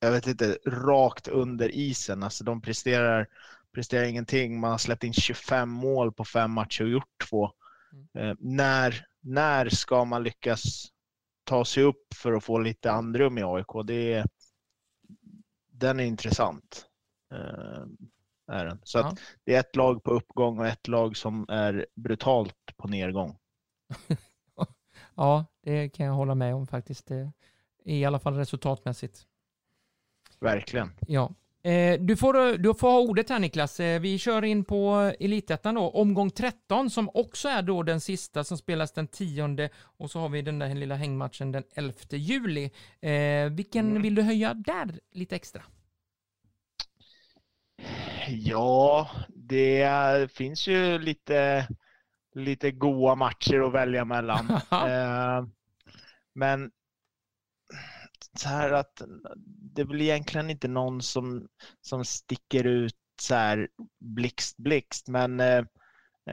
jag 0.00 0.12
vet 0.12 0.26
inte, 0.26 0.58
rakt 0.66 1.28
under 1.28 1.68
isen. 1.74 2.22
Alltså 2.22 2.44
de 2.44 2.62
presterar, 2.62 3.28
presterar 3.74 4.04
ingenting. 4.04 4.60
Man 4.60 4.70
har 4.70 4.78
släppt 4.78 5.04
in 5.04 5.12
25 5.12 5.68
mål 5.70 6.12
på 6.12 6.24
fem 6.24 6.50
matcher 6.50 6.84
och 6.84 6.90
gjort 6.90 7.24
två. 7.30 7.44
Eh, 8.18 8.34
när, 8.38 9.06
när 9.20 9.68
ska 9.68 10.04
man 10.04 10.22
lyckas 10.22 10.86
ta 11.44 11.64
sig 11.64 11.82
upp 11.82 12.14
för 12.14 12.32
att 12.32 12.44
få 12.44 12.58
lite 12.58 12.92
andrum 12.92 13.38
i 13.38 13.42
AIK? 13.44 13.86
Det 13.86 14.12
är, 14.12 14.26
den 15.72 16.00
är 16.00 16.04
intressant. 16.04 16.86
Eh, 17.32 17.82
är 18.52 18.64
den. 18.66 18.80
Så 18.82 18.98
Ja. 18.98 19.16
det 19.44 19.54
är 19.54 19.60
ett 19.60 19.76
lag 19.76 20.02
på 20.02 20.10
uppgång 20.10 20.58
och 20.58 20.66
ett 20.66 20.88
lag 20.88 21.16
som 21.16 21.46
är 21.48 21.86
brutalt 21.94 22.56
på 22.76 22.88
nedgång. 22.88 23.36
Ja, 25.14 25.44
det 25.64 25.88
kan 25.88 26.06
jag 26.06 26.12
hålla 26.12 26.34
med 26.34 26.54
om 26.54 26.66
faktiskt. 26.66 27.10
eh, 27.10 27.28
I 27.84 28.04
alla 28.04 28.18
fall 28.18 28.34
resultatmässigt. 28.34 29.26
Verkligen. 30.40 30.90
Ja. 31.06 31.34
Eh, 31.64 32.00
Du 32.00 32.16
får, 32.16 32.58
du 32.58 32.74
får 32.74 32.88
ha 32.90 32.98
ordet 33.00 33.28
här 33.30 33.38
Niklas. 33.38 33.80
Eh, 33.80 34.00
Vi 34.00 34.18
kör 34.18 34.44
in 34.44 34.64
på 34.64 35.12
Elitettan 35.20 35.74
då, 35.74 35.90
omgång 35.90 36.30
13 36.30 36.90
som 36.90 37.10
också 37.14 37.48
är 37.48 37.62
då 37.62 37.82
den 37.82 38.00
sista 38.00 38.44
som 38.44 38.58
spelas 38.58 38.92
den 38.92 39.06
10 39.08 39.70
och 39.80 40.10
så 40.10 40.18
har 40.20 40.28
vi 40.28 40.42
den 40.42 40.58
där 40.58 40.74
lilla 40.74 40.94
hängmatchen 40.94 41.52
den 41.52 41.64
11 41.74 41.94
juli. 42.10 42.70
Eh, 43.00 43.50
vilken 43.50 43.90
Mm. 43.90 44.02
vill 44.02 44.14
du 44.14 44.22
höja 44.22 44.54
där 44.54 45.00
lite 45.12 45.36
extra? 45.36 45.62
Ja, 48.28 49.10
det 49.28 50.32
finns 50.32 50.66
ju 50.68 50.98
lite, 50.98 51.66
lite 52.34 52.70
goa 52.70 53.14
matcher 53.14 53.60
att 53.66 53.72
välja 53.72 54.04
mellan. 54.04 54.46
Eh, 54.72 55.44
Men 56.34 56.70
så 58.36 58.48
här 58.48 58.72
att 58.72 59.02
det 59.74 59.82
är 59.82 59.86
väl 59.86 60.00
egentligen 60.00 60.50
inte 60.50 60.68
någon 60.68 61.02
som, 61.02 61.48
som 61.80 62.04
sticker 62.04 62.64
ut 62.64 62.96
så 63.20 63.34
här 63.34 63.68
blixt, 64.00 64.56
blixt. 64.56 65.08
Men 65.08 65.40
eh, 65.40 65.64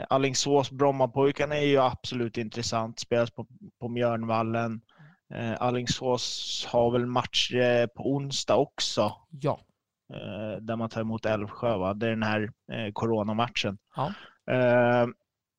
Alingsås 0.10 0.72
Brommapojkarna 0.72 1.56
är 1.58 1.66
ju 1.66 1.78
absolut 1.78 2.38
intressant. 2.38 3.00
Spelas 3.00 3.32
på, 3.32 3.48
på 3.80 3.90
Mjörnvallen. 3.90 4.82
Eh, 5.34 5.62
Alingsås 5.62 6.66
har 6.70 6.92
väl 6.92 7.06
match 7.06 7.52
eh, 7.54 7.88
på 7.88 8.12
onsdag 8.16 8.56
också 8.56 9.14
Ja. 9.30 9.60
eh, 10.14 10.62
där 10.62 10.76
man 10.76 10.90
tar 10.90 11.02
emot 11.02 11.26
Älvsjö. 11.26 11.78
Va? 11.78 11.94
Det 11.94 12.06
är 12.06 12.10
den 12.10 12.24
här 12.24 12.52
eh, 12.72 12.92
coronamatchen. 12.94 13.78
Ja. 13.96 14.14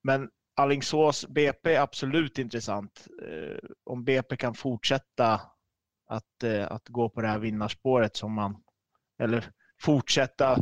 Men 0.03 0.30
Alingsås 0.57 1.26
BP 1.28 1.74
är 1.74 1.80
absolut 1.80 2.38
intressant. 2.38 3.09
Eh, 3.28 3.70
om 3.84 4.05
BP 4.05 4.36
kan 4.36 4.55
fortsätta 4.55 5.40
att, 6.07 6.42
eh, 6.42 6.72
att 6.72 6.88
gå 6.88 7.09
på 7.09 7.20
det 7.20 7.28
här 7.28 7.38
vinnarspåret 7.38 8.16
som 8.16 8.32
man 8.32 8.62
eller 9.18 9.44
fortsätta 9.80 10.59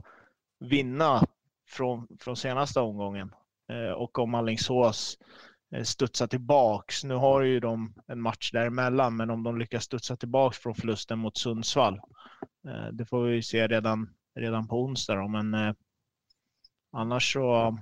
vinna 0.60 1.22
från, 1.68 2.08
från 2.20 2.36
senaste 2.36 2.80
omgången. 2.80 3.34
Eh, 3.72 3.92
och 3.92 4.18
om 4.18 4.34
Alingsås 4.34 5.18
studsa 5.68 5.84
studsar 5.84 6.26
tillbaks. 6.26 7.04
Nu 7.04 7.14
har 7.14 7.42
ju 7.42 7.60
de 7.60 7.94
en 8.06 8.20
match 8.20 8.50
däremellan, 8.52 9.16
men 9.16 9.30
om 9.30 9.42
de 9.42 9.58
lyckas 9.58 9.84
studsa 9.84 10.16
tillbaks 10.16 10.58
från 10.58 10.74
förlusten 10.74 11.18
mot 11.18 11.38
Sundsvall. 11.38 12.00
Eh, 12.68 12.86
det 12.92 13.06
får 13.06 13.24
vi 13.24 13.42
se 13.42 13.66
redan, 13.66 14.14
redan 14.34 14.68
på 14.68 14.82
onsdag. 14.82 15.14
Då. 15.14 15.28
Men 15.28 15.54
eh, 15.54 15.74
annars 16.92 17.32
så, 17.32 17.78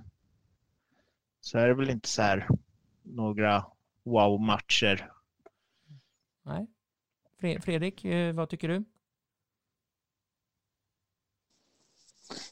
så 1.46 1.58
är 1.58 1.68
det 1.68 1.74
väl 1.74 1.90
inte 1.90 2.08
så 2.08 2.22
här 2.22 2.48
några 3.02 3.66
wow-matcher. 4.04 5.12
Nej. 6.42 6.66
Fre- 7.40 7.60
Fredrik, 7.60 8.04
eh, 8.04 8.34
vad 8.34 8.48
tycker 8.48 8.68
du? 8.68 8.84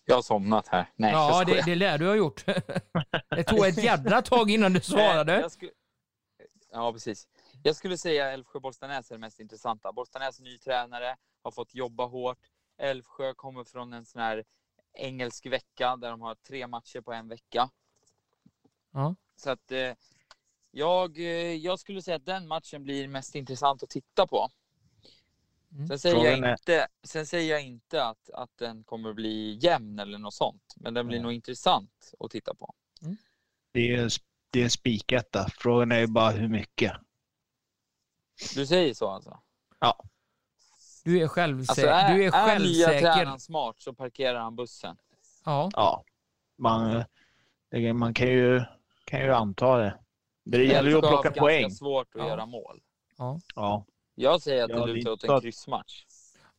Jag 0.04 0.14
har 0.14 0.22
somnat 0.22 0.68
här. 0.68 0.90
Nej, 0.96 1.12
Ja, 1.12 1.38
jag 1.38 1.46
det, 1.46 1.62
det 1.64 1.74
lär 1.74 1.98
du 1.98 2.06
ha 2.08 2.14
gjort. 2.14 2.44
Det 3.30 3.44
tog 3.44 3.66
ett 3.66 3.82
jädra 3.82 4.22
tag 4.22 4.50
innan 4.50 4.72
du 4.72 4.80
svarade. 4.80 5.40
jag 5.40 5.52
sku... 5.52 5.70
Ja, 6.70 6.92
precis. 6.92 7.28
Jag 7.62 7.76
skulle 7.76 7.98
säga 7.98 8.32
Älvsjö-Bollstanäs 8.32 9.10
är 9.10 9.14
det 9.14 9.20
mest 9.20 9.40
intressanta. 9.40 9.92
Bollstanäs 9.92 10.40
ny 10.40 10.58
tränare, 10.58 11.16
har 11.42 11.50
fått 11.50 11.74
jobba 11.74 12.06
hårt. 12.06 12.38
Älvsjö 12.78 13.34
kommer 13.34 13.64
från 13.64 13.92
en 13.92 14.06
sån 14.06 14.22
här 14.22 14.44
engelsk 14.98 15.46
vecka 15.46 15.96
där 15.96 16.10
de 16.10 16.20
har 16.20 16.34
tre 16.34 16.66
matcher 16.66 17.00
på 17.00 17.12
en 17.12 17.28
vecka. 17.28 17.70
Ja. 18.94 19.14
Så 19.36 19.50
att 19.50 19.72
eh, 19.72 19.92
jag, 20.70 21.18
eh, 21.18 21.54
jag 21.54 21.78
skulle 21.78 22.02
säga 22.02 22.16
att 22.16 22.26
den 22.26 22.48
matchen 22.48 22.82
blir 22.82 23.08
mest 23.08 23.34
intressant 23.34 23.82
att 23.82 23.90
titta 23.90 24.26
på. 24.26 24.48
Mm. 25.72 25.88
Sen 25.88 25.98
säger, 25.98 26.16
jag 26.16 26.38
är- 26.38 26.50
inte, 26.52 26.88
sen 27.02 27.26
säger 27.26 27.50
jag 27.54 27.62
inte 27.62 28.04
att, 28.04 28.30
att 28.30 28.50
den 28.58 28.84
kommer 28.84 29.12
bli 29.12 29.58
jämn 29.62 29.98
eller 29.98 30.18
något 30.18 30.34
sånt. 30.34 30.74
Men 30.76 30.94
den 30.94 31.06
blir 31.06 31.18
Nej. 31.18 31.22
nog 31.22 31.32
intressant 31.32 32.12
att 32.20 32.30
titta 32.30 32.54
på. 32.54 32.74
Det 33.72 33.94
är, 33.94 34.10
det 34.50 34.60
är 34.60 34.64
en 34.64 34.70
spiketta. 34.70 35.46
Frågan 35.58 35.92
är 35.92 35.98
ju 35.98 36.06
bara 36.06 36.30
hur 36.30 36.48
mycket. 36.48 36.92
Du 38.54 38.66
säger 38.66 38.94
så 38.94 39.08
alltså? 39.08 39.40
Du 41.04 41.22
är, 41.22 41.28
självsä- 41.28 41.70
Alltså 41.70 41.86
är, 41.86 42.14
du 42.14 42.24
är 42.24 42.32
är 42.32 42.58
nya 42.58 42.86
självsäker. 42.86 43.00
tränaren 43.14 43.40
smart 43.40 43.76
så 43.80 43.92
parkerar 43.94 44.40
han 44.40 44.56
bussen. 44.56 44.96
Ja. 45.44 45.70
Ja, 45.72 46.04
man, 46.58 47.04
det, 47.70 47.92
man 47.92 48.14
kan, 48.14 48.28
ju, 48.28 48.62
kan 49.04 49.20
ju 49.20 49.30
anta 49.32 49.76
det. 49.78 49.98
Det 50.44 50.64
gäller 50.64 50.90
ju 50.90 50.96
att 50.96 51.08
plocka 51.08 51.30
poäng. 51.30 51.62
ganska 51.62 51.76
svårt 51.76 52.08
att 52.14 52.20
Ja. 52.20 52.28
göra 52.28 52.46
mål. 52.46 52.80
Ja. 53.54 53.84
Jag 54.14 54.42
säger 54.42 54.64
att 54.64 54.70
Ja, 54.70 54.76
det 54.76 54.86
det 54.86 54.92
är 54.92 54.94
lutar 54.94 55.10
åt 55.12 55.24
en 55.24 55.30
att- 55.30 55.42
kryssmatch. 55.42 56.04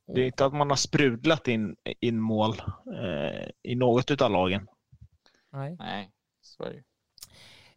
Det 0.07 0.21
är 0.21 0.25
inte 0.25 0.45
att 0.45 0.53
man 0.53 0.69
har 0.69 0.77
sprudlat 0.77 1.47
in, 1.47 1.75
in 1.99 2.19
mål 2.19 2.53
eh, 3.01 3.49
i 3.63 3.75
något 3.75 4.21
av 4.21 4.31
lagen. 4.31 4.67
Nej. 5.49 5.75
Nej, 5.79 6.11
så 6.41 6.63
är 6.63 6.69
det. 6.73 6.83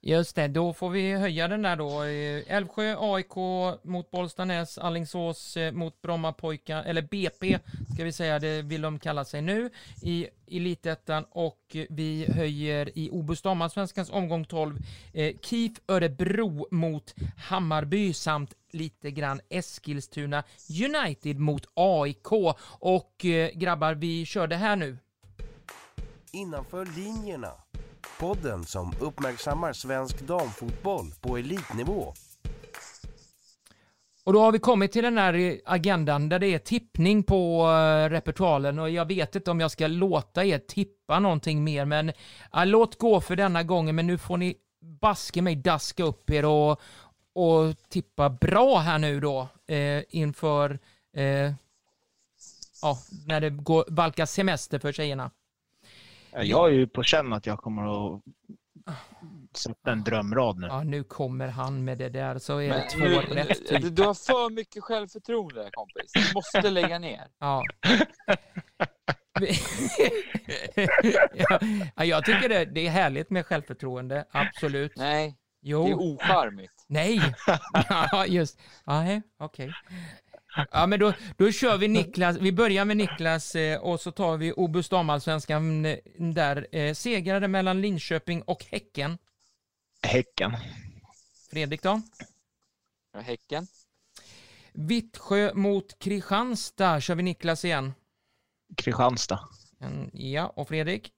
Just 0.01 0.37
det, 0.37 0.49
då 0.49 0.73
får 0.73 0.91
vi 0.91 1.13
höja 1.13 1.49
den 1.49 1.63
där 1.63 1.77
då. 1.77 2.03
Eh, 2.03 2.57
Älvsjö, 2.57 2.97
AIK 2.99 3.35
mot 3.83 4.11
Bollstanäs, 4.11 4.79
Alingsås 4.79 5.57
eh, 5.57 5.73
mot 5.73 5.89
mot 5.89 6.03
Brommapojkar, 6.03 6.85
eller 6.85 7.03
BP 7.03 7.59
ska 7.95 8.05
vi 8.05 8.13
säga, 8.13 8.39
det 8.39 8.63
vill 8.63 8.83
de 8.83 8.99
kalla 8.99 9.25
sig 9.25 9.43
nu 9.43 9.71
i 10.03 10.29
Elitettan 10.47 11.25
och 11.31 11.77
vi 11.89 12.33
höjer 12.33 12.99
i 12.99 13.11
Obus 13.11 13.43
Damallsvenskans 13.43 14.11
omgång 14.11 14.45
12 14.45 14.79
eh, 15.13 15.37
KIF 15.41 15.73
Örebro 15.89 16.67
mot 16.71 17.15
Hammarby 17.37 18.13
samt 18.13 18.55
lite 18.71 19.11
grann 19.11 19.41
Eskilstuna 19.49 20.45
United 20.85 21.39
mot 21.39 21.67
AIK. 21.75 22.33
Och 22.81 23.25
eh, 23.25 23.51
grabbar, 23.55 23.95
vi 23.95 24.27
kör 24.27 24.47
det 24.47 24.57
här 24.57 24.77
nu. 24.77 24.99
Innanför 26.33 26.87
linjerna. 26.97 27.53
Podden 28.19 28.65
som 28.65 28.93
uppmärksammar 29.01 29.73
svensk 29.73 30.21
damfotboll 30.21 31.13
på 31.21 31.37
elitnivå. 31.37 32.15
Och 34.29 34.33
då 34.33 34.41
har 34.41 34.53
vi 34.53 34.59
kommit 34.59 34.93
till 34.93 35.05
den 35.05 35.19
här 35.19 35.61
agendan 35.65 36.29
där 36.29 36.39
det 36.39 36.47
är 36.47 36.59
tippning 36.59 37.23
på 37.23 37.63
eh, 37.63 38.11
repertoaren 38.11 38.79
och 38.79 38.91
jag 38.91 39.07
vet 39.07 39.37
inte 39.37 39.51
om 39.51 39.61
jag 39.61 39.71
ska 39.71 39.87
låta 39.87 40.45
er 40.45 40.59
tippa 40.59 41.21
någonting 41.21 41.65
mer 41.65 41.85
men 41.85 42.13
ja, 42.53 42.65
låt 42.65 42.99
gå 42.99 43.21
för 43.21 43.37
denna 43.37 43.63
gången 43.63 43.97
men 43.97 44.07
nu 44.07 44.19
får 44.19 44.37
ni 44.37 44.57
baske 45.01 45.43
mig 45.43 45.57
daska 45.57 46.05
upp 46.05 46.31
er 46.31 46.45
och, 46.45 46.81
och 47.35 47.89
tippa 47.89 48.31
bra 48.31 48.79
här 48.79 48.99
nu 48.99 49.21
då 49.21 49.49
eh, 49.67 50.03
inför 50.09 50.79
eh, 51.17 51.53
ja, 52.83 52.99
när 53.27 53.41
det 53.41 53.51
går, 53.51 53.85
valkas 53.89 54.33
semester 54.33 54.79
för 54.79 54.93
tjejerna. 54.93 55.31
Jag 56.45 56.69
är 56.69 56.73
ju 56.73 56.87
på 56.87 57.03
känn 57.03 57.33
att 57.33 57.47
jag 57.47 57.59
kommer 57.59 58.15
att 58.17 58.23
sätta 59.57 59.93
en 59.93 60.05
drömrad 60.05 60.59
nu. 60.59 60.67
Ja, 60.67 60.83
nu 60.83 61.05
kommer 61.05 61.49
han 61.49 61.85
med 61.85 61.99
det 61.99 62.09
där 62.09 62.39
så 62.39 62.59
är 62.59 62.69
det 62.69 62.91
två 62.91 63.05
nu, 63.05 63.21
rätt. 63.21 63.67
typ. 63.67 63.97
du 63.97 64.03
har 64.03 64.15
för 64.15 64.51
mycket 64.51 64.83
självförtroende 64.85 65.71
kompis. 65.73 66.13
Du 66.15 66.35
måste 66.35 66.71
lägga 66.71 66.99
ner. 66.99 67.25
Ja. 67.39 67.63
ja, 71.97 72.05
jag 72.05 72.25
tycker 72.25 72.49
det, 72.49 72.65
det 72.65 72.87
är 72.87 72.91
härligt 72.91 73.31
med 73.31 73.47
självförtroende, 73.47 74.25
absolut. 74.31 74.93
Nej, 74.97 75.37
det 75.63 75.69
är 75.69 75.71
Jo, 75.71 76.15
ocharmigt. 76.15 76.85
nej. 76.87 77.35
Ja, 77.89 78.27
just. 78.27 78.61
Hej, 78.87 79.23
okej. 79.39 79.73
Ja, 80.71 80.87
men 80.87 81.01
då, 81.01 81.13
då 81.37 81.53
kör 81.53 81.79
vi 81.79 81.89
Niklas. 81.89 82.37
Vi 82.37 82.53
börjar 82.53 82.85
med 82.85 82.97
Niklas 82.97 83.55
eh, 83.55 83.81
och 83.81 84.01
så 84.01 84.13
tar 84.13 84.37
vi 84.37 84.53
Obus 84.53 84.89
damallsvenskan 84.89 85.85
eh, 85.85 85.99
där. 86.19 86.67
Eh, 86.73 86.95
segrare 86.95 87.49
mellan 87.49 87.81
Linköping 87.81 88.43
och 88.43 88.65
Häcken. 88.65 89.19
Häcken. 90.03 90.57
Fredrik 91.51 91.83
då? 91.83 92.03
Ja, 93.13 93.21
Häcken. 93.21 93.67
Vittsjö 94.73 95.55
mot 95.55 95.99
Kristianstad. 95.99 97.01
Kör 97.01 97.15
vi 97.15 97.23
Niklas 97.23 97.65
igen? 97.65 97.93
Kristianstad. 98.77 99.49
En, 99.79 100.11
ja, 100.13 100.47
och 100.47 100.69
Fredrik? 100.69 101.13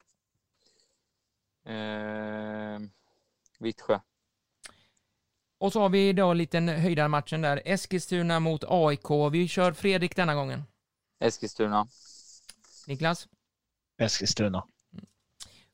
Eh, 1.66 2.80
Vittsjö. 3.59 4.01
Och 5.61 5.72
så 5.72 5.80
har 5.80 5.88
vi 5.88 6.12
då 6.12 6.30
en 6.30 6.38
liten 6.38 6.68
höjdarmatchen 6.68 7.42
där. 7.42 7.62
Eskilstuna 7.64 8.40
mot 8.40 8.64
AIK. 8.68 9.11
Vi 9.32 9.48
kör 9.48 9.72
Fredrik 9.72 10.16
denna 10.16 10.34
gången. 10.34 10.62
Eskilstuna. 11.18 11.86
Niklas? 12.86 13.28
Eskilstuna. 13.98 14.66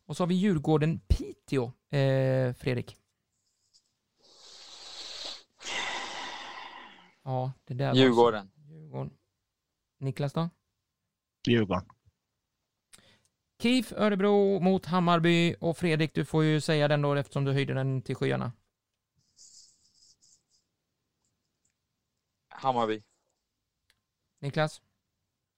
Och 0.07 0.16
så 0.16 0.22
har 0.22 0.28
vi 0.28 0.34
Djurgården-Piteå. 0.34 1.72
Eh, 1.91 2.55
Fredrik? 2.55 2.97
Ja, 7.24 7.53
det 7.64 7.74
där 7.74 7.95
Djurgården. 7.95 8.51
Djurgården. 8.68 9.12
Niklas 9.99 10.32
då? 10.32 10.51
Djurgården. 11.49 11.84
KIF 13.62 13.93
Örebro 13.93 14.61
mot 14.61 14.87
Hammarby 14.87 15.55
och 15.61 15.76
Fredrik, 15.76 16.14
du 16.14 16.24
får 16.24 16.45
ju 16.45 16.61
säga 16.61 16.89
den 16.89 17.03
då 17.03 17.14
eftersom 17.14 17.45
du 17.45 17.53
höjde 17.53 17.74
den 17.74 18.03
till 18.03 18.16
skyarna. 18.16 18.53
Hammarby. 22.57 23.03
Niklas? 24.41 24.83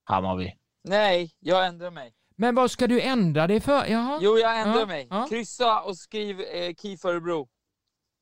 Hammarby. 0.05 0.53
Nej, 0.85 1.31
jag 1.39 1.67
ändrar 1.67 1.91
mig. 1.91 2.15
Men 2.37 2.55
vad 2.55 2.71
ska 2.71 2.87
du 2.87 3.01
ändra 3.01 3.47
dig 3.47 3.61
för? 3.61 3.87
Jaha? 3.87 4.19
Jo, 4.23 4.39
jag 4.39 4.61
ändrar 4.61 4.81
Ja, 4.81 4.87
mig. 4.87 5.07
ja. 5.11 5.27
Kryssa 5.29 5.83
och 5.83 5.97
skriv 5.99 6.41
eh, 6.41 6.75
KIF 6.75 7.05
Örebro. 7.05 7.49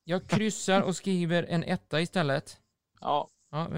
Jag 0.04 0.26
kryssar 0.26 0.82
och 0.82 0.96
skriver 0.96 1.42
en 1.42 1.62
etta 1.64 2.00
istället. 2.00 2.60
Ja, 3.00 3.28
Ja, 3.50 3.68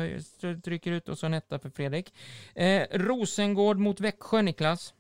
jag 0.41 0.65
trycker 0.65 0.93
ut 0.93 1.09
och 1.09 1.19
så 1.19 1.27
en 1.27 1.35
etta 1.35 1.59
för 1.59 1.71
Fredrik. 1.71 2.15
Eh, 2.55 2.87
Rosengård 2.91 3.79
mot 3.79 4.01
Växjö, 4.01 4.43
Niklas. 4.43 4.95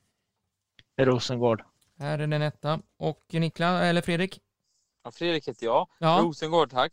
Rosengård. 1.00 1.64
Här 1.98 2.18
är 2.18 2.26
den 2.26 2.42
etta. 2.42 2.80
Och 2.96 3.24
Niklas, 3.32 3.82
eller 3.82 4.02
Fredrik? 4.02 4.40
ja 5.04 5.10
Fredrik 5.10 5.48
heter 5.48 5.66
jag. 5.66 5.88
Ja, 5.98 6.18
Rosengård, 6.22 6.70
tack. 6.70 6.92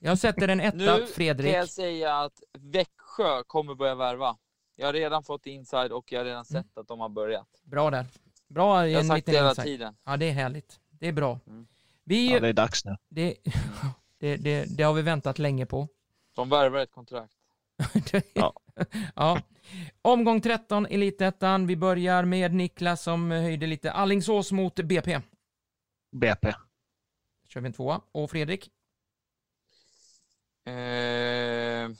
Jag 0.00 0.18
sätter 0.18 0.48
en 0.48 0.60
etta, 0.60 0.76
Nu 0.76 1.06
Fredrik. 1.06 1.46
kan 1.52 1.58
jag 1.60 1.68
säga 1.68 2.16
att 2.18 2.42
Växjö 2.58 3.42
kommer 3.46 3.74
börja 3.74 3.94
värva. 3.94 4.36
Jag 4.76 4.86
har 4.86 4.92
redan 4.92 5.22
fått 5.24 5.46
inside 5.46 5.92
och 5.92 6.12
jag 6.12 6.20
har 6.20 6.24
redan 6.24 6.44
sett 6.44 6.78
att 6.78 6.88
de 6.88 7.00
har 7.00 7.08
börjat. 7.08 7.48
Bra 7.62 7.90
där. 7.90 8.06
Bra, 8.48 8.88
Jag 8.88 8.98
har 8.98 9.04
sagt 9.04 9.26
det 9.26 9.32
hela 9.32 9.48
insight. 9.48 9.66
tiden. 9.66 9.96
Ja, 10.04 10.16
det 10.16 10.28
är 10.28 10.32
härligt. 10.32 10.80
Det 10.90 11.08
är 11.08 11.12
bra. 11.12 11.40
Mm. 11.46 11.66
Vi, 12.04 12.32
Ja, 12.32 12.40
det 12.40 12.48
är 12.48 12.52
dags 12.52 12.84
nu. 12.84 12.96
det, 13.08 13.34
det, 14.18 14.36
det, 14.36 14.64
det 14.76 14.82
har 14.82 14.92
vi 14.94 15.02
väntat 15.02 15.38
länge 15.38 15.66
på. 15.66 15.88
De 16.34 16.48
värvar 16.48 16.78
ett 16.78 16.90
kontrakt. 16.92 17.32
Ja. 18.34 18.52
ja. 19.14 19.40
Omgång 20.02 20.40
13, 20.40 20.86
Elitettan. 20.86 21.66
Vi 21.66 21.76
börjar 21.76 22.24
med 22.24 22.54
Niklas 22.54 23.02
som 23.02 23.30
höjde 23.30 23.66
lite 23.66 23.92
Allingsås 23.92 24.52
mot 24.52 24.74
BP. 24.74 25.20
BP. 26.12 26.52
kör 27.48 27.60
vi 27.60 27.66
en 27.66 27.72
tvåa. 27.72 28.00
Och 28.12 28.30
Fredrik? 28.30 28.70
Eh, 30.66 31.90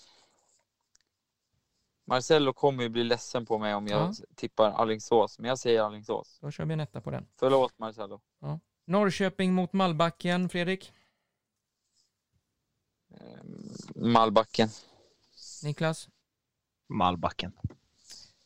Marcello 2.06 2.52
kommer 2.52 2.82
ju 2.82 2.88
bli 2.88 3.04
ledsen 3.04 3.46
på 3.46 3.58
mig 3.58 3.74
om 3.74 3.86
jag 3.86 4.00
Ja. 4.00 4.12
tippar 4.34 4.70
Alingsås, 4.70 5.38
men 5.38 5.48
jag 5.48 5.58
säger 5.58 5.82
Alingsås. 5.82 6.38
Då 6.40 6.50
kör 6.50 6.64
vi 6.64 6.72
en 6.72 6.80
etta 6.80 7.00
på 7.00 7.10
den. 7.10 7.26
Förlåt 7.38 7.78
Marcello. 7.78 8.20
Norrköping 8.84 9.54
mot 9.54 9.72
Malbacken, 9.72 10.48
Fredrik. 10.48 10.92
Eh, 13.14 13.20
Malbacken. 13.94 14.68
Niklas. 15.64 16.08
Malbacken. 16.88 17.52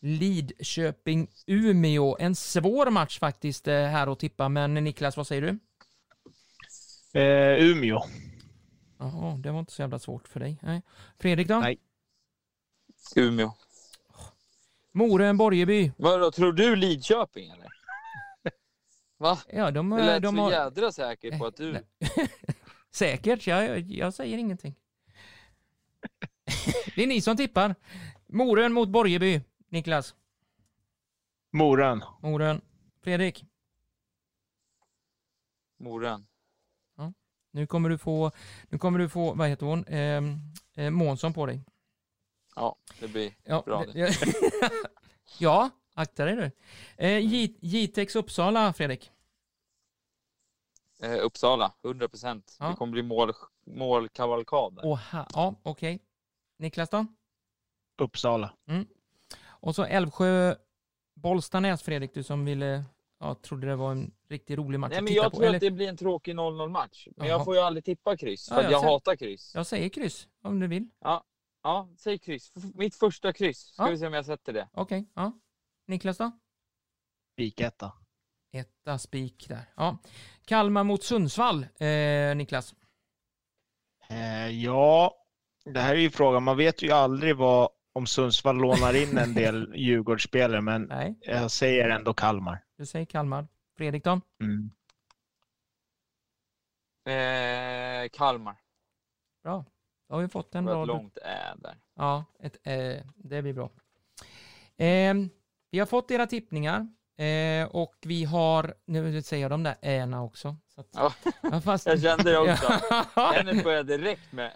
Lidköping-Umeå. 0.01 2.17
En 2.19 2.35
svår 2.35 2.91
match 2.91 3.19
faktiskt 3.19 3.69
eh, 3.69 3.75
här 3.75 4.13
att 4.13 4.19
tippa, 4.19 4.49
men 4.49 4.75
Niklas, 4.75 5.17
vad 5.17 5.27
säger 5.27 5.43
du? 5.43 5.59
Eh, 7.21 7.65
Umeå. 7.65 8.03
Jaha, 9.01 9.37
det 9.37 9.51
var 9.51 9.61
inte 9.61 9.73
så 9.73 9.83
jävla 9.83 9.99
svårt 9.99 10.29
för 10.29 10.41
dig. 10.41 10.59
Nej. 10.63 10.83
Fredrik 11.19 11.49
då? 11.49 11.61
Nej. 11.61 11.79
Umeå. 13.17 13.53
Morön-Borgeby. 14.93 15.93
Vadå, 15.97 16.31
tror 16.31 16.53
du 16.53 16.77
Lidköping 16.77 17.51
eller? 17.51 17.69
Va? 19.19 19.39
Ja, 19.53 19.71
de, 19.71 19.91
Du 19.91 19.97
lät 19.97 20.23
de 20.23 20.37
så 20.37 20.43
har... 20.43 20.51
jädra 20.51 20.93
säker 20.93 21.39
på 21.39 21.47
att 21.47 21.57
du... 21.57 21.87
Säkert, 22.91 23.47
jag, 23.47 23.81
jag, 23.81 24.15
säger 24.15 24.39
ingenting. 24.39 24.75
det 26.95 27.03
är 27.03 27.07
ni 27.07 27.21
som 27.21 27.37
tippar. 27.37 27.75
Morön 28.27 28.73
mot 28.73 28.89
Borgeby. 28.89 29.41
Niklas. 29.69 30.15
Moren. 31.51 32.03
Morön. 32.23 32.61
Fredrik. 33.03 33.45
Morön. 35.79 36.27
Nu 37.51 37.67
kommer 37.67 37.89
du 37.89 37.99
få, 37.99 38.31
nu 38.69 38.79
kommer 38.79 38.99
du 38.99 39.09
få, 39.09 39.35
vad 39.35 39.49
heter 39.49 39.67
hon, 39.67 39.85
eh, 39.85 40.23
eh, 40.85 40.91
Månsson 40.91 41.33
på 41.33 41.47
dig. 41.47 41.65
Ja, 42.57 42.77
det 43.01 43.09
blir 43.09 43.35
Ja, 43.45 43.63
bra 43.67 43.85
det- 43.85 44.17
ja 45.39 45.71
akta 45.95 46.25
dig 46.25 46.37
nu. 46.37 46.51
Eh, 46.97 47.19
Jitex 47.61 48.17
Uppsala, 48.17 48.73
Fredrik. 48.73 49.11
Eh, 51.03 51.19
Uppsala, 51.25 51.73
100 51.85 52.09
procent. 52.09 52.57
Ja. 52.61 52.69
Det 52.69 52.75
kommer 52.77 52.93
bli 52.93 53.03
mål, 53.03 53.33
målkavalkad. 53.67 54.75
där. 54.75 54.83
Ja, 55.35 55.55
okej. 55.63 56.01
Niklas 56.59 56.91
då? 56.91 57.07
Uppsala. 57.99 58.53
Och 59.43 59.75
så 59.75 59.85
Älvsjö 59.85 60.55
Bollstanäs, 61.15 61.83
Fredrik, 61.83 62.15
du 62.15 62.23
som 62.23 62.45
ville, 62.45 62.85
ja, 63.21 63.35
trodde 63.35 63.67
det 63.67 63.77
var 63.77 63.93
en 63.93 64.15
riktigt 64.29 64.59
rolig 64.59 64.81
match 64.81 64.91
Nej, 64.91 64.99
att 64.99 65.05
men 65.05 65.09
titta 65.09 65.23
jag 65.23 65.33
på. 65.33 65.37
tror 65.37 65.47
Eller, 65.47 65.57
att 65.57 65.61
det 65.61 65.71
blir 65.71 65.89
en 65.89 65.97
tråkig 65.97 66.35
0-0 66.35 66.69
match. 66.69 67.09
Men 67.17 67.27
Jaha. 67.27 67.37
jag 67.37 67.45
får 67.45 67.55
ju 67.55 67.61
aldrig 67.61 67.85
tippa 67.85 68.17
kryss, 68.17 68.49
för 68.49 68.55
Ja, 68.55 68.61
att 68.61 68.73
jag 68.73 68.85
jag 68.85 68.91
hatar 68.91 69.17
kryss. 69.17 69.55
Jag 69.55 69.67
säger 69.67 69.89
kryss, 69.89 70.29
om 70.43 70.61
du 70.61 70.67
vill. 70.67 70.89
Ja, 71.63 71.89
säg 71.99 72.19
kryss. 72.19 72.53
F- 72.57 72.63
Mitt 72.75 72.95
första 72.95 73.33
kryss. 73.33 73.59
Ska 73.59 73.83
Ja. 73.85 73.91
vi 73.91 73.99
se 73.99 74.07
om 74.07 74.13
jag 74.13 74.25
sätter 74.27 74.53
det. 74.53 74.69
Okej, 74.73 75.07
ja. 75.15 75.33
Niklas 75.87 76.19
då? 76.19 76.31
Spiketta. 77.33 77.93
Etta 78.53 78.99
spik 78.99 79.49
där. 79.49 79.65
Ja. 79.77 79.99
Kalmar 80.45 80.85
mot 80.85 81.03
Sundsvall, 81.03 81.67
eh, 81.79 82.37
Niklas. 82.37 82.75
Eh, 84.09 84.49
ja, 84.49 85.15
det 85.65 85.81
här 85.81 85.95
är 85.95 85.99
ju 85.99 86.11
frågan. 86.11 86.43
Man 86.43 86.57
vet 86.57 86.83
ju 86.83 86.91
aldrig 86.91 87.37
vad 87.37 87.69
om 87.93 88.07
Sundsvall 88.07 88.57
lånar 88.57 88.97
in 88.97 89.19
en 89.19 89.35
del 89.35 89.73
Djurgårdsspelare, 89.77 90.61
men 90.61 90.83
Nej, 90.83 91.19
jag 91.21 91.51
säger 91.51 91.89
ändå 91.89 92.15
Kalmar. 92.15 92.65
du 92.77 92.87
säger 92.87 93.07
Kalmar. 93.07 93.49
Fredrik 93.77 94.05
då? 94.05 94.21
Mm. 94.43 94.71
Eh, 97.07 98.09
Kalmar. 98.13 98.57
Bra. 99.43 99.65
Då 100.09 100.15
har 100.15 100.23
vi 100.23 100.29
fått 100.29 100.55
en 100.55 100.65
bra... 100.65 100.85
långt 100.85 101.17
ä 101.19 101.55
där. 101.57 101.77
Ja, 101.97 102.25
ett, 102.41 102.57
eh, 102.63 103.07
det 103.17 103.43
blir 103.43 103.53
bra. 103.53 103.71
Eh, 104.77 105.15
vi 105.71 105.79
har 105.79 105.87
fått 105.87 106.11
era 106.11 106.27
tippningar 106.27 106.89
eh, 107.19 107.69
och 107.71 107.95
vi 108.07 108.25
har, 108.25 108.75
nu 108.87 109.23
säger 109.23 109.43
jag 109.45 109.51
de 109.51 109.63
där 109.63 109.77
äna 109.83 110.23
också. 110.23 110.57
Så 110.75 110.81
att, 110.81 110.89
Ja. 110.93 111.13
ja, 111.43 111.61
fast, 111.61 111.87
Jag 111.87 112.03
kände 112.03 112.31
det 112.31 112.39
också. 112.39 112.73
Ja. 113.17 113.33
Hennes 113.37 113.65
började 113.65 113.97
direkt 113.97 114.33
med 114.33 114.47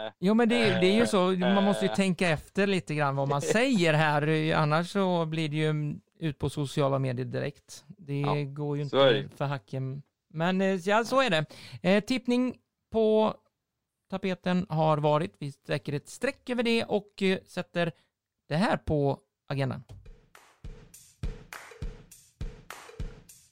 Jo 0.23 0.33
men 0.33 0.49
det, 0.49 0.55
är- 0.55 0.81
det 0.81 0.87
är 0.87 0.95
ju 0.95 1.07
så, 1.07 1.31
man 1.31 1.63
måste 1.63 1.85
ju 1.85 1.89
eh. 1.91 1.95
tänka 1.95 2.29
efter 2.29 2.67
lite 2.67 2.95
grann 2.95 3.15
vad 3.15 3.27
man 3.27 3.41
säger 3.57 3.93
här, 3.93 4.53
annars 4.53 4.91
så 4.91 5.25
blir 5.25 5.49
det 5.49 5.55
ju 5.55 5.95
ut 6.19 6.39
på 6.39 6.49
sociala 6.49 6.99
medier 6.99 7.25
direkt. 7.25 7.83
Det 7.87 8.19
Ja, 8.19 8.33
går 8.43 8.77
ju 8.77 8.83
inte 8.83 9.29
för 9.35 9.45
hacken. 9.45 10.01
Men 10.33 10.61
eh, 10.61 10.67
ja, 10.75 11.03
så 11.03 11.21
är 11.21 11.29
det. 11.29 11.45
Eh, 11.81 12.03
tippning 12.03 12.57
på 12.91 13.35
tapeten 14.09 14.65
har 14.69 14.97
varit, 14.97 15.33
vi 15.39 15.51
sträcker 15.51 15.93
ett 15.93 16.09
streck 16.09 16.49
över 16.49 16.63
det 16.63 16.83
och 16.83 17.21
eh, 17.21 17.37
sätter 17.47 17.91
det 18.49 18.55
här 18.55 18.77
på 18.77 19.19
agendan. 19.47 19.83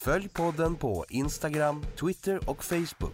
Följ 0.02 0.30
podden 0.30 0.76
på 0.76 1.06
Instagram, 1.10 1.86
Twitter 2.00 2.50
och 2.50 2.64
Facebook. 2.64 3.14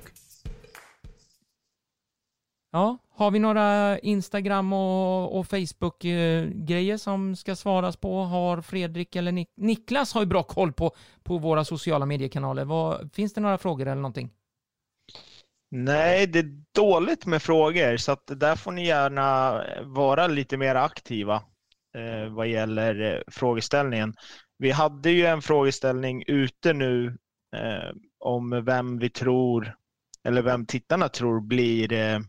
Ja, 2.76 2.98
har 3.16 3.32
vi 3.32 3.40
några 3.40 4.00
Instagram 4.00 4.74
och, 4.74 5.40
och 5.40 5.48
Facebook-grejer 5.48 6.98
som 6.98 7.36
ska 7.36 7.56
svaras 7.56 7.98
på? 7.98 8.18
Har 8.18 8.62
Fredrik 8.62 9.16
eller 9.16 9.32
Nik- 9.32 9.54
Niklas 9.58 10.14
har 10.14 10.22
ju 10.22 10.28
bra 10.28 10.44
koll 10.44 10.74
på, 10.74 10.92
på 11.24 11.38
våra 11.38 11.66
sociala 11.66 12.06
mediekanaler. 12.06 12.66
Vad, 12.66 13.14
finns 13.14 13.34
det 13.34 13.42
några 13.42 13.58
frågor 13.58 13.86
eller 13.88 14.02
någonting? 14.02 14.30
Nej, 15.72 16.28
det 16.28 16.40
är 16.40 16.64
dåligt 16.76 17.26
med 17.26 17.42
frågor, 17.42 17.98
så 17.98 18.12
att 18.12 18.28
där 18.28 18.56
får 18.56 18.72
ni 18.72 18.86
gärna 18.88 19.62
vara 19.84 20.28
lite 20.28 20.58
mer 20.58 20.76
aktiva 20.76 21.36
eh, 21.96 22.34
vad 22.34 22.48
gäller 22.48 23.14
eh, 23.14 23.22
frågeställningen. 23.28 24.14
Vi 24.58 24.72
hade 24.72 25.12
ju 25.12 25.26
en 25.26 25.42
frågeställning 25.42 26.24
ute 26.28 26.74
nu 26.74 27.18
eh, 27.56 27.96
om 28.20 28.66
vem 28.66 29.00
vi 29.00 29.10
tror, 29.10 29.76
eller 30.28 30.42
vem 30.42 30.66
tittarna 30.66 31.10
tror 31.10 31.42
blir, 31.42 31.94
eh, 31.94 32.20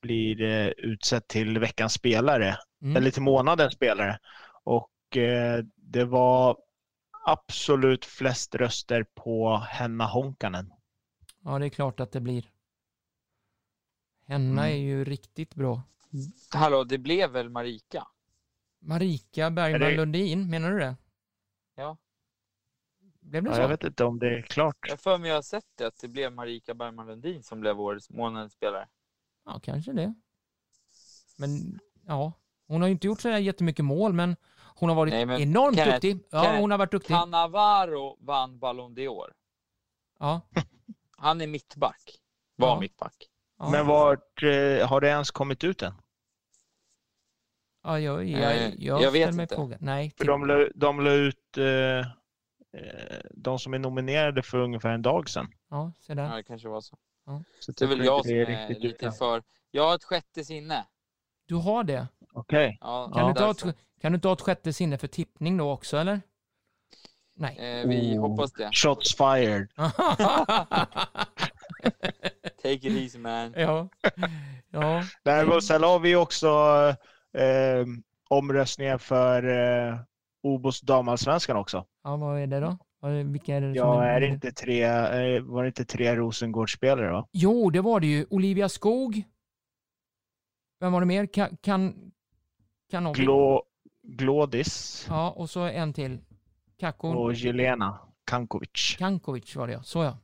blir 0.00 0.42
eh, 0.42 0.66
utsett 0.68 1.28
till 1.28 1.58
veckans 1.58 1.92
spelare, 1.92 2.56
Mm. 2.82 2.96
eller 2.96 3.10
till 3.10 3.22
månadens 3.22 3.74
spelare. 3.74 4.18
Och 4.64 5.16
eh, 5.16 5.64
det 5.76 6.04
var 6.04 6.56
absolut 7.26 8.04
flest 8.04 8.54
röster 8.54 9.02
på 9.14 9.56
Henna 9.56 10.06
Honkanen. 10.06 10.72
Ja, 11.44 11.58
det 11.58 11.66
är 11.66 11.70
klart 11.70 12.00
att 12.00 12.12
det 12.12 12.20
blir. 12.20 12.50
Henna 14.26 14.62
Mm. 14.66 14.74
är 14.74 14.78
ju 14.78 15.04
riktigt 15.04 15.54
bra. 15.54 15.82
Hallå, 16.54 16.84
det 16.84 16.98
blev 16.98 17.30
väl 17.30 17.48
Marika? 17.50 18.06
Marika 18.78 19.50
Bergman 19.50 19.80
det- 19.80 19.96
Lundin, 19.96 20.50
menar 20.50 20.70
du 20.70 20.78
det? 20.78 20.96
Ja. 21.74 21.96
Blev 23.20 23.42
det 23.42 23.50
Ja, 23.50 23.54
så? 23.56 23.60
jag 23.62 23.68
vet 23.68 23.84
inte 23.84 24.04
om 24.04 24.18
det 24.18 24.38
är 24.38 24.42
klart. 24.42 24.76
Jag 24.88 25.00
för 25.00 25.18
mig 25.18 25.28
jag 25.28 25.36
har 25.36 25.42
sett 25.42 25.64
det, 25.74 25.86
att 25.86 25.98
det 26.00 26.08
blev 26.08 26.32
Marika 26.32 26.74
Bergman 26.74 27.06
Lundin 27.06 27.42
som 27.42 27.60
blev 27.60 27.80
årets 27.80 28.10
månadens 28.10 28.52
spelare. 28.52 28.88
Ja, 29.44 29.60
kanske 29.62 29.92
det. 29.92 30.14
Men 31.38 31.80
ja, 32.06 32.32
hon 32.66 32.80
har 32.80 32.88
ju 32.88 32.92
inte 32.92 33.06
gjort 33.06 33.20
så 33.20 33.28
där 33.28 33.38
jättemycket 33.38 33.84
mål, 33.84 34.12
men 34.12 34.36
hon 34.76 34.88
har 34.88 34.96
varit 34.96 35.12
Nej, 35.12 35.42
enormt 35.42 35.76
Kenneth, 35.76 35.94
duktig. 35.94 36.18
Ja, 36.30 36.42
Kenneth, 36.42 36.60
hon 36.60 36.70
har 36.70 36.78
varit 36.78 36.90
duktig. 36.92 37.14
Cannavaro 37.16 38.16
vann 38.20 38.58
Ballon 38.58 38.94
d'Or. 38.96 39.30
Ja, 40.18 40.40
Han 41.16 41.40
är 41.40 41.46
mittback. 41.46 42.20
Var 42.56 42.68
Ja. 42.68 42.80
mittback. 42.80 43.28
ja. 43.58 43.70
Men 43.70 43.86
vart 43.86 44.42
eh, 44.42 44.88
har 44.88 45.00
det 45.00 45.08
ens 45.08 45.30
kommit 45.30 45.64
ut 45.64 45.82
än? 45.82 45.92
Ja, 47.82 48.00
jag, 48.00 48.24
jag, 48.24 48.56
Eh, 48.56 48.74
jag, 48.78 49.02
jag 49.02 49.10
vet 49.12 49.34
mig 49.34 49.42
inte. 49.42 49.54
frågan. 49.54 49.78
Nej, 49.82 50.10
För 50.10 50.16
till- 50.18 50.26
de 50.26 50.46
la, 50.46 50.68
de 50.74 51.00
la 51.00 51.10
ut 51.12 51.58
eh, 51.58 51.98
eh, 52.80 53.20
de 53.30 53.58
som 53.58 53.74
är 53.74 53.78
nominerade 53.78 54.42
för 54.42 54.58
ungefär 54.58 54.90
en 54.90 55.02
dag 55.02 55.28
sedan. 55.30 55.48
ja, 55.70 55.92
se 56.00 56.12
Ja, 56.12 56.14
där. 56.14 56.36
det 56.36 56.42
kanske 56.42 56.68
var 56.68 56.80
så. 56.80 56.96
Så 57.60 57.72
Det 57.72 57.84
är 57.84 57.88
väl 57.88 58.04
jag 58.04 58.18
inte 58.18 58.28
som 58.28 58.38
är 58.38 58.46
riktigt 58.46 58.82
lite 58.82 59.06
ute. 59.06 59.16
för... 59.16 59.42
Jag 59.70 59.84
har 59.88 59.94
ett 59.94 60.04
sjätte 60.04 60.44
sinne. 60.44 60.86
Du 61.46 61.54
har 61.54 61.84
det. 61.84 62.08
Okej. 62.32 62.78
Ja, 62.80 63.10
Kan, 63.14 63.28
du 63.28 63.34
ta 63.34 63.46
därför. 63.46 63.68
ett, 63.68 63.76
kan 64.00 64.12
du 64.12 64.18
ta 64.20 64.32
ett 64.32 64.40
sjätte 64.40 64.72
sinne 64.72 64.98
för 64.98 65.06
tippning 65.06 65.56
då 65.56 65.70
också, 65.70 65.96
eller? 65.96 66.20
Nej. 67.34 67.58
Eh, 67.80 67.88
vi 67.88 68.18
Oh. 68.18 68.20
hoppas 68.28 68.52
det. 68.52 68.70
Shots 68.72 69.16
fired. 69.16 69.68
Take 72.62 72.72
it 72.72 72.84
easy 72.84 73.18
man. 73.18 73.52
ja. 73.56 73.88
ja. 74.70 75.02
Nej, 75.24 75.46
men 75.46 75.62
sen 75.62 75.82
har 75.82 75.98
vi 75.98 76.16
också 76.16 76.48
eh, 77.38 77.86
omröstningar 78.30 78.98
för 78.98 79.42
eh, 79.88 79.98
Obos 80.42 80.80
damallsvenskan 80.80 81.56
också. 81.56 81.86
Ja, 82.04 82.16
vad 82.16 82.40
är 82.40 82.46
det 82.46 82.60
då? 82.60 82.78
Vilka 83.02 83.56
är 83.56 83.60
det 83.60 83.72
Ja, 83.72 84.04
är 84.04 84.20
det 84.20 84.26
inte 84.26 84.52
tre, 84.52 84.82
eh, 84.84 85.42
var 85.42 85.62
det 85.62 85.66
inte 85.66 85.84
tre 85.84 86.16
Rosengårdsspelare 86.16 87.10
va? 87.12 87.28
Jo, 87.32 87.70
det 87.70 87.80
var 87.80 88.00
det 88.00 88.06
ju. 88.06 88.26
Olivia 88.30 88.68
Skog. 88.68 89.22
Vem 90.80 90.92
var 90.92 91.00
det 91.00 91.06
mer? 91.06 91.26
Kan... 91.26 91.56
kan 91.56 92.10
Kanobi. 92.90 93.20
Glå, 93.22 93.62
Glådis 94.02 95.06
Ja, 95.08 95.30
och 95.30 95.50
så 95.50 95.60
en 95.60 95.92
till. 95.92 96.18
Kakko 96.78 97.08
och 97.08 97.34
Jelena 97.34 97.98
Kankovic. 98.24 98.96
Kankovic 98.98 99.56
var 99.56 99.66
det 99.66 99.72
ja. 99.72 99.82
Så 99.82 100.04
ja. 100.04 100.18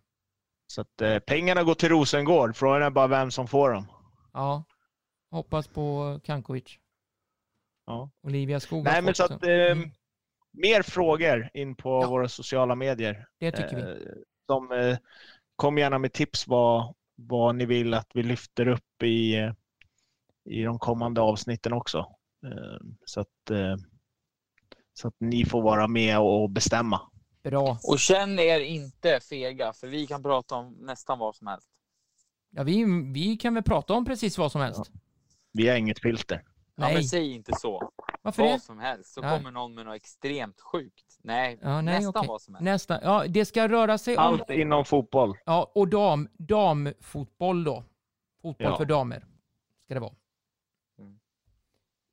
Så 0.66 0.80
att 0.80 1.00
eh, 1.00 1.18
pengarna 1.18 1.62
går 1.62 1.74
till 1.74 1.88
Rosengård. 1.88 2.56
Frågan 2.56 2.82
är 2.82 2.90
bara 2.90 3.06
vem 3.06 3.30
som 3.30 3.46
får 3.48 3.70
dem. 3.70 3.86
Ja. 4.32 4.64
Hoppas 5.30 5.68
på 5.68 6.20
Kankovic. 6.24 6.78
Ja. 7.86 8.10
Olivia 8.22 8.60
Skog 8.60 8.84
Nej, 8.84 9.02
men 9.02 9.14
så 9.14 9.24
att, 9.24 9.42
eh, 9.42 9.50
Mm, 9.50 9.90
mer 10.56 10.82
frågor 10.82 11.50
in 11.54 11.74
på 11.76 11.88
Ja. 12.02 12.08
våra 12.10 12.28
sociala 12.28 12.74
medier. 12.74 13.26
det 13.40 13.50
tycker 13.52 13.76
vi. 13.76 13.82
Eh, 13.82 14.12
som, 14.46 14.72
eh, 14.72 14.98
kom 15.56 15.78
gärna 15.78 15.98
med 15.98 16.12
tips 16.12 16.46
vad, 16.46 16.94
vad 17.14 17.54
ni 17.54 17.66
vill 17.66 17.94
att 17.94 18.10
vi 18.14 18.22
lyfter 18.22 18.68
upp 18.68 19.02
i, 19.02 19.34
eh, 19.36 19.52
i 20.44 20.62
de 20.62 20.78
kommande 20.78 21.20
avsnitten 21.20 21.72
också. 21.72 21.98
Eh, 22.46 22.86
så, 23.04 23.20
att, 23.20 23.50
eh, 23.50 23.76
så 24.94 25.08
att 25.08 25.14
ni 25.18 25.44
får 25.44 25.62
vara 25.62 25.88
med 25.88 26.18
och 26.20 26.50
bestämma. 26.50 27.00
Bra. 27.42 27.78
Och 27.82 27.98
känn 27.98 28.38
er 28.38 28.60
inte 28.60 29.20
fega, 29.20 29.72
för 29.72 29.86
vi 29.86 30.06
kan 30.06 30.22
prata 30.22 30.54
om 30.54 30.72
nästan 30.80 31.18
vad 31.18 31.36
som 31.36 31.46
helst. 31.46 31.68
Ja, 32.50 32.62
vi, 32.62 32.84
vi 33.14 33.36
kan 33.36 33.54
väl 33.54 33.62
prata 33.62 33.94
om 33.94 34.04
precis 34.04 34.38
vad 34.38 34.52
som 34.52 34.60
helst. 34.60 34.90
Vi 35.52 35.68
har 35.68 35.76
inget 35.76 36.02
filter. 36.02 36.42
Ja, 36.78 36.84
men 36.84 36.94
Nej, 36.94 37.04
säg 37.04 37.32
inte 37.32 37.52
så. 37.56 37.90
Varför 38.26 38.42
vad 38.42 38.52
det? 38.52 38.60
som 38.60 38.78
helst. 38.78 39.12
Så 39.12 39.20
Ja. 39.22 39.36
kommer 39.36 39.50
någon 39.50 39.74
med 39.74 39.86
något 39.86 39.94
extremt 39.96 40.60
sjukt. 40.60 41.18
Nej, 41.22 41.58
Ja, 41.62 41.80
nej, 41.80 41.94
nästan 41.94 42.08
okej. 42.20 42.28
vad 42.28 42.42
som 42.42 42.54
helst. 42.54 42.64
Nästa. 42.64 43.00
Ja, 43.02 43.24
det 43.28 43.44
ska 43.44 43.68
röra 43.68 43.98
sig 43.98 44.16
om... 44.16 44.22
Allt 44.24 44.50
inom 44.50 44.84
fotboll. 44.84 45.38
Ja, 45.44 45.72
och 45.74 45.88
dam, 45.88 46.28
damfotboll 46.38 47.64
då. 47.64 47.84
Fotboll 48.42 48.66
Ja. 48.70 48.76
för 48.76 48.84
damer 48.84 49.26
ska 49.84 49.94
det 49.94 50.00
vara. 50.00 50.14
Mm. 50.98 51.18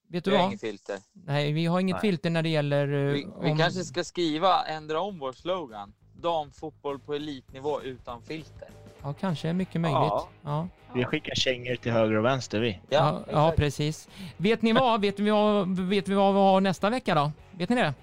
Vet 0.09 0.23
du 0.23 0.31
Vi 0.31 0.35
har 0.37 0.43
vad? 0.43 0.51
inget 0.51 0.61
filter. 0.61 0.99
Nej, 1.13 1.51
vi 1.51 1.65
har 1.65 1.79
inget 1.79 1.93
Nej. 1.93 2.01
filter 2.01 2.29
när 2.29 2.43
det 2.43 2.49
gäller... 2.49 2.87
eh, 3.07 3.13
Vi, 3.13 3.27
vi 3.41 3.51
om- 3.51 3.57
kanske 3.57 3.83
ska 3.83 4.03
skriva, 4.03 4.63
ändra 4.65 5.01
om 5.01 5.19
vår 5.19 5.31
slogan. 5.33 5.93
Damfotboll 6.15 6.99
på 6.99 7.13
elitnivå 7.13 7.81
utan 7.81 8.21
filter. 8.23 8.69
Ja, 9.03 9.13
kanske 9.13 9.49
är 9.49 9.53
mycket 9.53 9.81
möjligt. 9.81 9.97
Ja. 9.99 10.27
Ja, 10.43 10.67
Vi 10.95 11.05
skickar 11.05 11.35
kängor 11.35 11.75
till 11.75 11.91
höger 11.91 12.15
och 12.15 12.25
vänster 12.25 12.59
vi. 12.59 12.79
ja, 12.89 12.99
ja, 13.09 13.21
exakt. 13.27 13.57
precis. 13.57 14.09
Vet 14.37 14.61
ni 14.61 14.73
vad? 14.73 15.01
Vet 15.01 15.19
vi 15.19 15.29
vad, 15.29 15.79
vet 15.79 16.07
vi 16.07 16.13
vad 16.13 16.33
vi 16.33 16.39
har 16.39 16.61
nästa 16.61 16.89
vecka 16.89 17.15
då? 17.15 17.31
Vet 17.51 17.69
ni 17.69 17.75
det? 17.75 17.93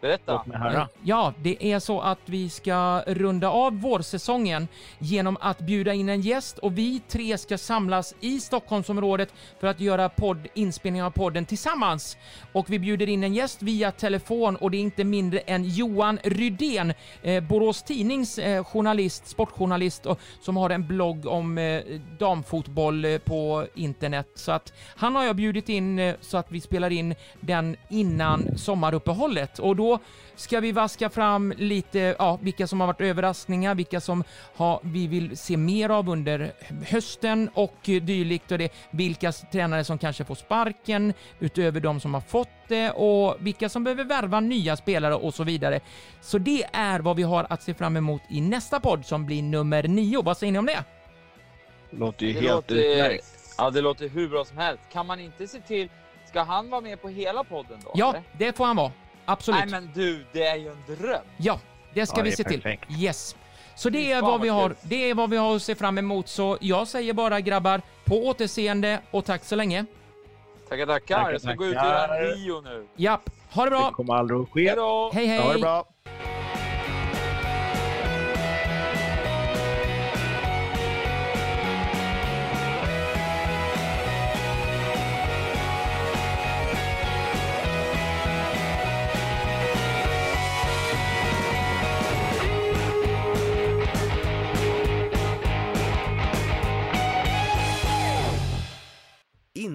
Berätta. 0.00 0.32
Låt 0.32 0.46
mig 0.46 0.58
höra. 0.58 0.88
Ja, 1.02 1.34
det 1.42 1.72
är 1.72 1.78
så 1.78 2.00
att 2.00 2.18
vi 2.24 2.50
ska 2.50 3.02
runda 3.06 3.48
av 3.48 3.80
vårsäsongen 3.80 4.68
genom 4.98 5.36
att 5.40 5.58
bjuda 5.58 5.94
in 5.94 6.08
en 6.08 6.20
gäst 6.20 6.58
och 6.58 6.78
vi 6.78 7.00
tre 7.08 7.38
ska 7.38 7.58
samlas 7.58 8.14
i 8.20 8.40
Stockholmsområdet 8.40 9.34
för 9.60 9.66
att 9.66 9.80
göra 9.80 10.08
podd, 10.08 10.48
inspelning 10.54 11.02
av 11.02 11.10
podden 11.10 11.44
tillsammans. 11.46 12.16
Och 12.52 12.70
vi 12.70 12.78
bjuder 12.78 13.08
in 13.08 13.24
en 13.24 13.34
gäst 13.34 13.62
via 13.62 13.92
telefon 13.92 14.56
och 14.56 14.70
det 14.70 14.76
är 14.76 14.80
inte 14.80 15.04
mindre 15.04 15.38
än 15.38 15.64
Johan 15.64 16.18
Rydén, 16.24 16.92
eh, 17.22 17.42
Borås 17.42 17.82
Tidnings 17.82 18.38
eh, 18.38 18.64
journalist, 18.64 19.26
sportjournalist 19.26 20.06
och, 20.06 20.20
som 20.40 20.56
har 20.56 20.70
en 20.70 20.86
blogg 20.86 21.26
om 21.26 21.58
eh, 21.58 21.82
damfotboll 22.18 23.04
eh, 23.04 23.18
på 23.18 23.66
internet. 23.74 24.28
Så 24.34 24.52
att 24.52 24.72
han 24.96 25.16
har 25.16 25.24
jag 25.24 25.36
bjudit 25.36 25.68
in 25.68 25.98
eh, 25.98 26.14
så 26.20 26.36
att 26.36 26.52
vi 26.52 26.60
spelar 26.60 26.90
in 26.90 27.14
den 27.40 27.76
innan 27.88 28.58
sommaruppehållet 28.58 29.58
och 29.58 29.76
då 29.76 29.89
ska 30.36 30.60
vi 30.60 30.72
vaska 30.72 31.10
fram 31.10 31.52
lite, 31.56 32.16
ja, 32.18 32.38
vilka 32.42 32.66
som 32.66 32.80
har 32.80 32.86
varit 32.86 33.00
överraskningar, 33.00 33.74
vilka 33.74 34.00
som 34.00 34.24
har, 34.56 34.80
vi 34.82 35.06
vill 35.06 35.36
se 35.36 35.56
mer 35.56 35.90
av 35.90 36.08
under 36.08 36.52
hösten 36.88 37.50
och 37.54 37.74
dylikt 37.84 38.52
och 38.52 38.58
det, 38.58 38.72
vilka 38.90 39.32
tränare 39.32 39.84
som 39.84 39.98
kanske 39.98 40.24
får 40.24 40.34
sparken 40.34 41.12
utöver 41.40 41.80
de 41.80 42.00
som 42.00 42.14
har 42.14 42.20
fått 42.20 42.48
det 42.68 42.90
och 42.90 43.36
vilka 43.40 43.68
som 43.68 43.84
behöver 43.84 44.04
värva 44.04 44.40
nya 44.40 44.76
spelare 44.76 45.14
och 45.14 45.34
så 45.34 45.44
vidare. 45.44 45.80
Så 46.20 46.38
det 46.38 46.66
är 46.72 47.00
vad 47.00 47.16
vi 47.16 47.22
har 47.22 47.46
att 47.50 47.62
se 47.62 47.74
fram 47.74 47.96
emot 47.96 48.22
i 48.30 48.40
nästa 48.40 48.80
podd 48.80 49.06
som 49.06 49.26
blir 49.26 49.42
nummer 49.42 49.82
nio. 49.82 50.22
Vad 50.22 50.36
säger 50.36 50.52
ni 50.52 50.58
om 50.58 50.66
det? 50.66 50.84
Låter 51.90 52.26
ju 52.26 52.32
Det 52.32 52.40
helt 52.40 52.52
låter, 52.52 52.74
utmärkt. 52.74 53.24
ja, 53.58 53.70
det 53.70 53.80
låter 53.80 54.08
hur 54.08 54.28
bra 54.28 54.44
som 54.44 54.58
helst. 54.58 54.82
Kan 54.92 55.06
man 55.06 55.20
inte 55.20 55.46
se 55.48 55.60
till... 55.60 55.88
Ska 56.28 56.42
han 56.42 56.70
vara 56.70 56.80
med 56.80 57.02
på 57.02 57.08
hela 57.08 57.44
podden 57.44 57.80
då? 57.84 57.90
Ja, 57.94 58.10
eller? 58.10 58.22
det 58.38 58.56
får 58.56 58.64
han 58.64 58.76
vara. 58.76 58.92
Absolut. 59.24 59.60
Nej 59.60 59.68
men 59.70 59.90
du, 59.94 60.24
det 60.32 60.46
är 60.46 60.56
ju 60.56 60.68
en 60.68 60.96
dröm. 60.96 61.18
Ja, 61.36 61.60
det 61.94 62.06
ska 62.06 62.18
Ja, 62.18 62.22
vi 62.24 62.30
det 62.30 62.36
se 62.36 62.44
till. 62.44 62.62
perfekt. 62.62 62.90
Yes. 63.00 63.36
Så 63.74 63.90
det 63.90 64.12
är 64.12 64.22
vad 64.22 64.40
vi 64.40 64.48
har. 64.48 64.74
Det 64.82 65.10
är 65.10 65.14
vad 65.14 65.30
vi 65.30 65.36
har 65.36 65.56
att 65.56 65.62
se 65.62 65.74
fram 65.74 65.98
emot. 65.98 66.28
Så 66.28 66.58
jag 66.60 66.88
säger 66.88 67.12
bara 67.12 67.40
grabbar, 67.40 67.80
på 68.04 68.26
återseende 68.26 69.00
och 69.10 69.24
tack 69.24 69.44
så 69.44 69.56
länge. 69.56 69.84
Tackar, 70.68 70.86
tackar. 70.86 71.16
Tackar, 71.18 71.32
Jag 71.32 71.40
ska 71.40 71.52
gå 71.54 71.66
ut 71.66 71.76
och 71.76 71.82
tackar. 71.82 71.90
göra 72.18 72.28
en 72.32 72.34
bio 72.44 72.60
nu. 72.60 72.86
Japp, 72.96 73.30
ha 73.52 73.64
det 73.64 73.70
Det 73.70 73.76
bra. 73.76 73.90
kommer 73.90 74.14
aldrig 74.14 74.40
att 74.40 74.50
ske. 74.50 74.68
Hej! 75.12 75.26
Hej 75.26 75.38
Ha 75.38 75.44
det 75.46 75.52
hej. 75.52 75.60
bra. 75.60 75.84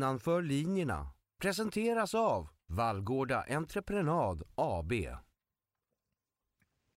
Innanför 0.05 0.41
linjerna 0.41 1.07
presenteras 1.41 2.15
av 2.15 2.49
Vallgårda 2.67 3.45
Entreprenad 3.49 4.43
AB. 4.55 4.93